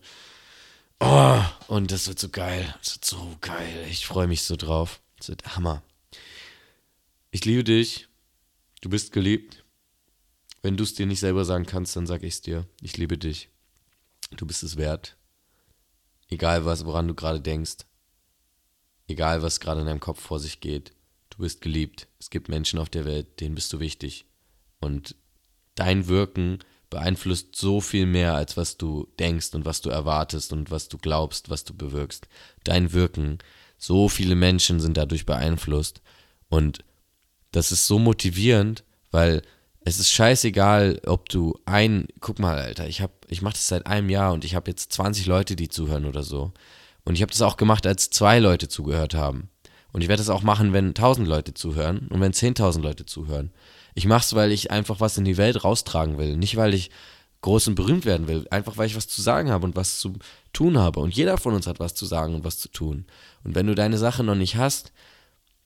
Oh, 1.01 1.43
und 1.69 1.91
das 1.91 2.09
wird 2.09 2.19
so 2.19 2.29
geil. 2.29 2.75
Das 2.81 2.95
wird 2.95 3.05
so 3.05 3.37
geil. 3.41 3.87
Ich 3.91 4.07
freue 4.07 4.29
mich 4.29 4.43
so 4.43 4.57
drauf. 4.57 5.01
Das 5.17 5.29
wird 5.29 5.57
Hammer. 5.57 5.83
Ich 7.31 7.45
liebe 7.45 7.65
dich. 7.65 8.09
Du 8.83 8.91
bist 8.91 9.13
geliebt. 9.13 9.65
Wenn 10.63 10.77
du 10.77 10.85
es 10.85 10.95
dir 10.95 11.07
nicht 11.07 11.21
selber 11.21 11.45
sagen 11.45 11.65
kannst, 11.65 11.97
dann 11.97 12.07
sag 12.07 12.23
ich 12.23 12.35
es 12.35 12.43
dir. 12.43 12.67
Ich 12.83 12.99
liebe 12.99 13.17
dich. 13.17 13.49
Du 14.33 14.47
bist 14.47 14.63
es 14.63 14.77
wert. 14.77 15.17
Egal 16.29 16.65
was, 16.65 16.85
woran 16.85 17.09
du 17.09 17.15
gerade 17.15 17.41
denkst. 17.41 17.79
Egal 19.09 19.43
was 19.43 19.59
gerade 19.59 19.81
in 19.81 19.87
deinem 19.87 20.01
Kopf 20.01 20.21
vor 20.21 20.39
sich 20.39 20.61
geht. 20.61 20.93
Du 21.31 21.39
bist 21.39 21.63
geliebt. 21.63 22.09
Es 22.19 22.31
gibt 22.31 22.49
Menschen 22.49 22.79
auf 22.79 22.91
der 22.91 23.07
Welt, 23.07 23.41
denen 23.41 23.55
bist 23.55 23.73
du 23.73 23.81
wichtig. 23.81 24.27
Und 24.81 25.17
dein 25.75 26.09
Wirken 26.09 26.59
beeinflusst 26.91 27.57
so 27.57 27.81
viel 27.81 28.05
mehr, 28.05 28.35
als 28.35 28.57
was 28.57 28.77
du 28.77 29.09
denkst 29.19 29.55
und 29.55 29.65
was 29.65 29.81
du 29.81 29.91
erwartest 29.91 30.53
und 30.53 30.71
was 30.71 30.89
du 30.89 30.99
glaubst, 30.99 31.49
was 31.49 31.65
du 31.65 31.75
bewirkst. 31.75 32.29
Dein 32.65 32.93
Wirken, 32.93 33.39
so 33.79 34.09
viele 34.09 34.35
Menschen 34.35 34.81
sind 34.81 34.97
dadurch 34.97 35.25
beeinflusst. 35.25 36.03
Und 36.49 36.85
das 37.53 37.73
ist 37.73 37.87
so 37.87 37.99
motivierend, 37.99 38.85
weil 39.11 39.43
es 39.85 39.99
ist 39.99 40.11
scheißegal, 40.11 41.01
ob 41.07 41.29
du 41.29 41.59
ein, 41.65 42.07
guck 42.21 42.39
mal, 42.39 42.59
Alter, 42.59 42.87
ich 42.87 43.01
hab, 43.01 43.13
ich 43.29 43.41
mache 43.41 43.55
das 43.55 43.69
seit 43.69 43.87
einem 43.87 44.11
Jahr 44.11 44.33
und 44.33 44.45
ich 44.45 44.55
habe 44.55 44.71
jetzt 44.71 44.93
20 44.93 45.27
Leute, 45.27 45.57
die 45.57 45.69
zuhören 45.69 46.05
oder 46.05 46.23
so. 46.23 46.53
Und 47.05 47.15
ich 47.15 47.23
habe 47.23 47.33
das 47.33 47.41
auch 47.41 47.57
gemacht, 47.57 47.87
als 47.87 48.11
zwei 48.11 48.39
Leute 48.41 48.69
zugehört 48.69 49.15
haben. 49.15 49.49
Und 49.93 50.03
ich 50.03 50.09
werde 50.09 50.21
das 50.21 50.29
auch 50.29 50.43
machen, 50.43 50.73
wenn 50.73 50.89
1000 50.89 51.27
Leute 51.27 51.55
zuhören 51.55 52.09
und 52.09 52.21
wenn 52.21 52.33
10.000 52.33 52.83
Leute 52.83 53.07
zuhören. 53.07 53.51
Ich 53.95 54.07
mache 54.07 54.25
es, 54.25 54.35
weil 54.35 54.53
ich 54.53 54.71
einfach 54.71 55.01
was 55.01 55.19
in 55.19 55.25
die 55.25 55.37
Welt 55.37 55.65
raustragen 55.65 56.19
will. 56.19 56.37
Nicht, 56.37 56.57
weil 56.57 56.75
ich 56.75 56.91
groß 57.43 57.69
und 57.69 57.75
berühmt 57.75 58.05
werden 58.05 58.29
will. 58.29 58.47
Einfach, 58.51 58.77
weil 58.77 58.87
ich 58.87 58.97
was 58.97 59.09
zu 59.09 59.23
sagen 59.23 59.51
habe 59.51 59.65
und 59.65 59.77
was 59.77 59.99
zu 59.99 60.15
tun 60.53 60.79
habe. 60.79 61.01
Und 61.01 61.15
jeder 61.15 61.39
von 61.39 61.55
uns 61.55 61.67
hat 61.67 61.81
was 61.81 61.95
zu 61.95 62.07
sagen 62.07 62.35
und 62.35 62.45
was 62.45 62.59
zu 62.59 62.69
tun. 62.69 63.07
Und 63.45 63.55
wenn 63.55 63.67
du 63.67 63.75
deine 63.75 63.99
Sache 63.99 64.23
noch 64.23 64.35
nicht 64.35 64.57
hast, 64.57 64.93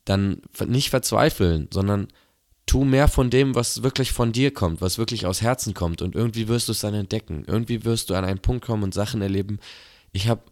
dann 0.04 0.42
nicht 0.66 0.90
verzweifeln, 0.90 1.68
sondern 1.72 2.08
tu 2.66 2.84
mehr 2.84 3.08
von 3.08 3.30
dem, 3.30 3.54
was 3.54 3.82
wirklich 3.82 4.12
von 4.12 4.32
dir 4.32 4.52
kommt, 4.52 4.80
was 4.80 4.98
wirklich 4.98 5.26
aus 5.26 5.42
Herzen 5.42 5.74
kommt 5.74 6.02
und 6.02 6.14
irgendwie 6.14 6.48
wirst 6.48 6.68
du 6.68 6.72
es 6.72 6.80
dann 6.80 6.94
entdecken. 6.94 7.44
Irgendwie 7.46 7.84
wirst 7.84 8.10
du 8.10 8.14
an 8.14 8.24
einen 8.24 8.38
Punkt 8.38 8.64
kommen 8.64 8.82
und 8.82 8.94
Sachen 8.94 9.20
erleben. 9.22 9.58
Ich 10.12 10.28
habe 10.28 10.42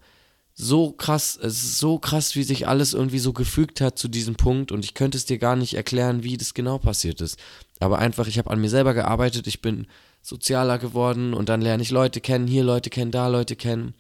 so 0.55 0.93
krass, 0.93 1.39
es 1.41 1.65
ist 1.65 1.79
so 1.79 1.99
krass, 1.99 2.37
wie 2.37 2.43
sich 2.43 2.69
alles 2.69 2.95
irgendwie 2.95 3.19
so 3.19 3.33
gefügt 3.33 3.81
hat 3.81 3.99
zu 3.99 4.09
diesem 4.09 4.35
Punkt 4.35 4.71
und 4.73 4.85
ich 4.85 4.95
könnte 4.95 5.17
es 5.17 5.25
dir 5.25 5.39
gar 5.39 5.57
nicht 5.57 5.75
erklären, 5.75 6.23
wie 6.23 6.37
das 6.37 6.55
genau 6.55 6.79
passiert 6.79 7.21
ist. 7.21 7.39
Aber 7.81 7.99
einfach, 7.99 8.27
ich 8.27 8.39
habe 8.39 8.51
an 8.51 8.61
mir 8.61 8.71
selber 8.71 8.95
gearbeitet, 8.95 9.47
ich 9.47 9.63
bin 9.63 9.87
sozialer 10.21 10.79
geworden 10.79 11.35
und 11.35 11.49
dann 11.49 11.63
lerne 11.63 11.83
ich 11.83 11.91
Leute 11.91 12.21
kennen, 12.21 12.47
hier 12.47 12.65
Leute 12.65 12.91
kennen, 12.91 13.11
da 13.11 13.29
Leute 13.29 13.57
kennen 13.57 13.95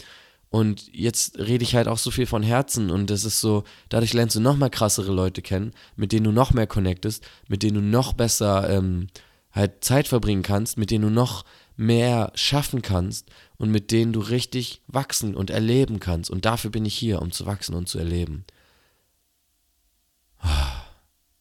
und 0.53 0.92
jetzt 0.92 1.38
rede 1.38 1.64
ich 1.64 1.74
halt 1.74 1.88
auch 1.88 1.96
so 1.96 2.11
viel 2.11 2.26
von 2.26 2.42
Herzen 2.42 2.90
und 2.90 3.09
das 3.09 3.24
ist 3.24 3.40
so, 3.40 3.64
dadurch 3.88 4.12
lernst 4.12 4.36
du 4.36 4.40
noch 4.40 4.57
mal 4.57 4.68
krassere 4.68 5.11
Leute 5.11 5.40
kennen, 5.40 5.72
mit 5.96 6.12
denen 6.12 6.24
du 6.24 6.30
noch 6.30 6.53
mehr 6.53 6.66
connectest, 6.66 7.26
mit 7.48 7.62
denen 7.62 7.76
du 7.76 7.80
noch 7.80 8.12
besser 8.12 8.68
ähm, 8.68 9.07
halt 9.53 9.82
Zeit 9.82 10.09
verbringen 10.09 10.42
kannst, 10.42 10.76
mit 10.76 10.90
denen 10.90 11.05
du 11.05 11.11
noch 11.11 11.44
mehr 11.76 12.32
schaffen 12.34 12.82
kannst 12.82 13.30
und 13.56 13.70
mit 13.70 13.90
denen 13.90 14.12
du 14.12 14.20
richtig 14.20 14.82
wachsen 14.86 15.34
und 15.34 15.50
erleben 15.50 16.00
kannst. 16.00 16.30
Und 16.30 16.44
dafür 16.44 16.70
bin 16.70 16.84
ich 16.84 16.96
hier, 16.96 17.22
um 17.22 17.32
zu 17.32 17.46
wachsen 17.46 17.74
und 17.74 17.88
zu 17.88 17.98
erleben. 17.98 18.44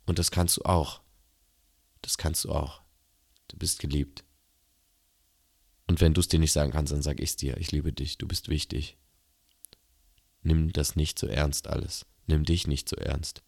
Und 0.05 0.19
das 0.19 0.31
kannst 0.31 0.57
du 0.57 0.63
auch. 0.63 1.01
Das 2.01 2.17
kannst 2.17 2.45
du 2.45 2.51
auch. 2.51 2.81
Du 3.47 3.57
bist 3.57 3.79
geliebt. 3.79 4.23
Und 5.87 6.01
wenn 6.01 6.13
du 6.13 6.21
es 6.21 6.27
dir 6.27 6.39
nicht 6.39 6.53
sagen 6.53 6.71
kannst, 6.71 6.93
dann 6.93 7.01
sag 7.01 7.19
ich 7.19 7.31
es 7.31 7.35
dir. 7.35 7.57
Ich 7.57 7.71
liebe 7.71 7.91
dich. 7.91 8.17
Du 8.17 8.27
bist 8.27 8.49
wichtig. 8.49 8.97
Nimm 10.41 10.71
das 10.71 10.95
nicht 10.95 11.19
so 11.19 11.27
ernst 11.27 11.67
alles. 11.67 12.05
Nimm 12.27 12.45
dich 12.45 12.65
nicht 12.67 12.87
so 12.87 12.95
ernst. 12.95 13.43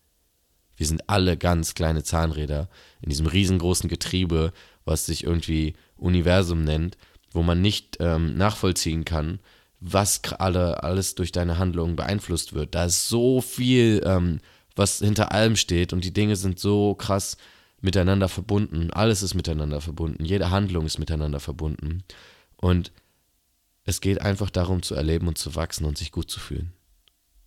Wir 0.76 0.88
sind 0.88 1.10
alle 1.10 1.38
ganz 1.38 1.76
kleine 1.76 2.04
Zahnräder 2.04 2.70
in 3.02 3.10
diesem 3.10 3.28
riesengroßen 3.28 3.90
Getriebe, 3.90 4.54
was 4.86 5.06
sich 5.06 5.24
irgendwie 5.24 5.76
Universum 6.04 6.64
nennt, 6.64 6.98
wo 7.32 7.42
man 7.42 7.62
nicht 7.62 7.98
ähm, 8.00 8.36
nachvollziehen 8.36 9.06
kann, 9.06 9.40
was 9.80 10.22
alle, 10.38 10.84
alles 10.84 11.16
durch 11.16 11.32
deine 11.32 11.58
Handlungen 11.58 11.96
beeinflusst 11.96 12.54
wird. 12.54 12.76
Da 12.76 12.86
ist 12.86 13.10
so 13.10 13.42
viel, 13.42 14.02
ähm, 14.06 14.40
was 14.76 15.00
hinter 15.00 15.32
allem 15.32 15.56
steht 15.56 15.94
und 15.94 16.04
die 16.04 16.14
Dinge 16.14 16.36
sind 16.36 16.60
so 16.60 16.96
krass 16.96 17.38
miteinander 17.82 18.30
verbunden. 18.30 18.92
Alles 18.92 19.24
ist 19.24 19.34
miteinander 19.34 19.82
verbunden. 19.82 20.24
Jede 20.24 20.52
Handlung 20.52 20.86
ist 20.86 21.00
miteinander 21.00 21.40
verbunden. 21.40 22.04
Und 22.56 22.92
es 23.84 24.00
geht 24.00 24.22
einfach 24.22 24.50
darum 24.50 24.82
zu 24.82 24.96
erleben 24.96 25.28
und 25.28 25.38
zu 25.38 25.56
wachsen 25.56 25.86
und 25.86 25.98
sich 25.98 26.12
gut 26.12 26.32
zu 26.32 26.40
fühlen. 26.40 26.72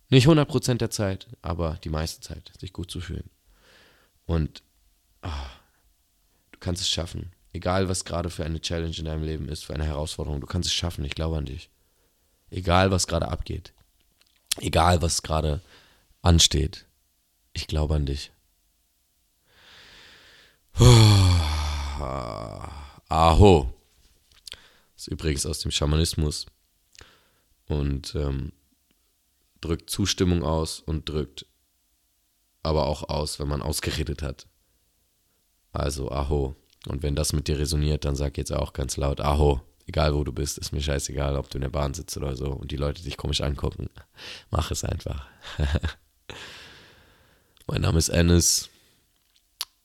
Nicht 0.09 0.27
100% 0.27 0.75
der 0.75 0.91
Zeit, 0.91 1.27
aber 1.41 1.79
die 1.83 1.89
meiste 1.89 2.21
Zeit, 2.21 2.51
sich 2.59 2.71
gut 2.71 2.91
zu 2.91 3.01
fühlen. 3.01 3.29
Und 4.25 4.61
oh, 5.23 5.49
du 6.51 6.59
kannst 6.59 6.81
es 6.81 6.89
schaffen. 6.89 7.31
Egal, 7.53 7.89
was 7.89 8.05
gerade 8.05 8.29
für 8.29 8.45
eine 8.45 8.61
Challenge 8.61 8.95
in 8.97 9.05
deinem 9.05 9.23
Leben 9.23 9.49
ist, 9.49 9.65
für 9.65 9.73
eine 9.73 9.85
Herausforderung, 9.85 10.41
du 10.41 10.47
kannst 10.47 10.67
es 10.67 10.73
schaffen. 10.73 11.05
Ich 11.05 11.15
glaube 11.15 11.37
an 11.37 11.45
dich. 11.45 11.69
Egal, 12.49 12.91
was 12.91 13.07
gerade 13.07 13.27
abgeht. 13.27 13.73
Egal, 14.59 15.01
was 15.01 15.23
gerade 15.23 15.61
ansteht. 16.21 16.85
Ich 17.53 17.67
glaube 17.67 17.95
an 17.95 18.05
dich. 18.05 18.31
Aho. 23.09 23.73
Das 24.93 25.03
ist 25.03 25.07
übrigens 25.07 25.45
aus 25.45 25.59
dem 25.59 25.71
Schamanismus. 25.71 26.45
Und 27.65 28.15
ähm, 28.15 28.53
drückt 29.61 29.89
Zustimmung 29.89 30.43
aus 30.43 30.79
und 30.79 31.09
drückt 31.09 31.45
aber 32.63 32.87
auch 32.87 33.03
aus, 33.09 33.39
wenn 33.39 33.47
man 33.47 33.61
ausgeredet 33.61 34.21
hat. 34.21 34.47
Also 35.71 36.11
Aho. 36.11 36.55
Und 36.87 37.03
wenn 37.03 37.15
das 37.15 37.33
mit 37.33 37.47
dir 37.47 37.59
resoniert, 37.59 38.05
dann 38.05 38.15
sag 38.15 38.37
jetzt 38.37 38.53
auch 38.53 38.73
ganz 38.73 38.97
laut 38.97 39.21
Aho. 39.21 39.61
Egal 39.85 40.13
wo 40.13 40.23
du 40.23 40.33
bist, 40.33 40.57
ist 40.57 40.73
mir 40.73 40.81
scheißegal, 40.81 41.37
ob 41.37 41.49
du 41.49 41.57
in 41.57 41.61
der 41.61 41.69
Bahn 41.69 41.93
sitzt 41.93 42.17
oder 42.17 42.35
so 42.35 42.47
und 42.47 42.71
die 42.71 42.77
Leute 42.77 43.03
dich 43.03 43.15
komisch 43.15 43.41
angucken. 43.41 43.89
Mach 44.51 44.71
es 44.71 44.83
einfach. 44.83 45.27
mein 47.67 47.81
Name 47.81 47.97
ist 47.97 48.09
Ennis. 48.09 48.69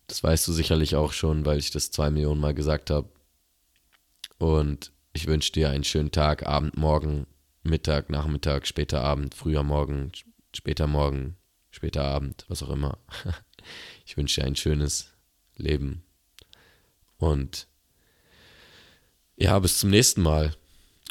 Das 0.09 0.23
weißt 0.23 0.47
du 0.49 0.53
sicherlich 0.53 0.97
auch 0.97 1.13
schon, 1.13 1.47
weil 1.47 1.59
ich 1.59 1.71
das 1.71 1.91
zwei 1.91 2.11
Millionen 2.11 2.41
Mal 2.41 2.55
gesagt 2.55 2.91
habe. 2.91 3.09
Und 4.39 4.91
ich 5.13 5.27
wünsche 5.27 5.53
dir 5.53 5.71
einen 5.71 5.85
schönen 5.85 6.11
Tag, 6.11 6.47
Abend, 6.47 6.77
Morgen, 6.77 7.27
Mittag, 7.63 8.11
Nachmittag, 8.11 8.67
später 8.67 9.03
Abend, 9.03 9.35
früher 9.35 9.63
Morgen, 9.63 10.11
später 10.53 10.89
Morgen, 10.89 11.37
später 11.71 12.05
Abend, 12.05 12.45
was 12.49 12.63
auch 12.63 12.71
immer. 12.71 12.99
Ich 14.05 14.17
wünsche 14.17 14.41
dir 14.41 14.47
ein 14.49 14.57
schönes 14.57 15.13
Leben. 15.55 16.03
Und 17.23 17.69
ja, 19.37 19.57
bis 19.61 19.79
zum 19.79 19.91
nächsten 19.91 20.23
Mal. 20.23 20.57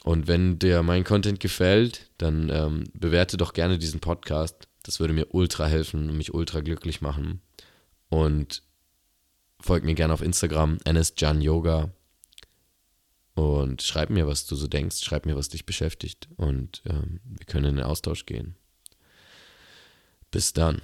Und 0.03 0.27
wenn 0.27 0.59
dir 0.59 0.83
mein 0.83 1.05
Content 1.05 1.39
gefällt, 1.39 2.09
dann 2.17 2.49
ähm, 2.49 2.83
bewerte 2.93 3.37
doch 3.37 3.53
gerne 3.53 3.77
diesen 3.77 4.01
Podcast. 4.01 4.67
Das 4.83 4.99
würde 4.99 5.13
mir 5.13 5.33
ultra 5.33 5.67
helfen 5.67 6.09
und 6.09 6.17
mich 6.17 6.33
ultra 6.33 6.59
glücklich 6.59 6.99
machen. 6.99 7.39
Und 8.09 8.61
folg 9.61 9.85
mir 9.85 9.95
gerne 9.95 10.13
auf 10.13 10.21
Instagram, 10.21 10.79
nsjanyoga. 10.85 11.91
Und 13.33 13.81
schreib 13.81 14.09
mir, 14.09 14.27
was 14.27 14.45
du 14.47 14.57
so 14.57 14.67
denkst, 14.67 14.97
schreib 15.05 15.25
mir, 15.25 15.37
was 15.37 15.47
dich 15.47 15.65
beschäftigt 15.65 16.27
und 16.35 16.81
ähm, 16.85 17.21
wir 17.23 17.45
können 17.45 17.67
in 17.67 17.75
den 17.77 17.85
Austausch 17.85 18.25
gehen. 18.25 18.55
Bis 20.29 20.51
dann. 20.51 20.81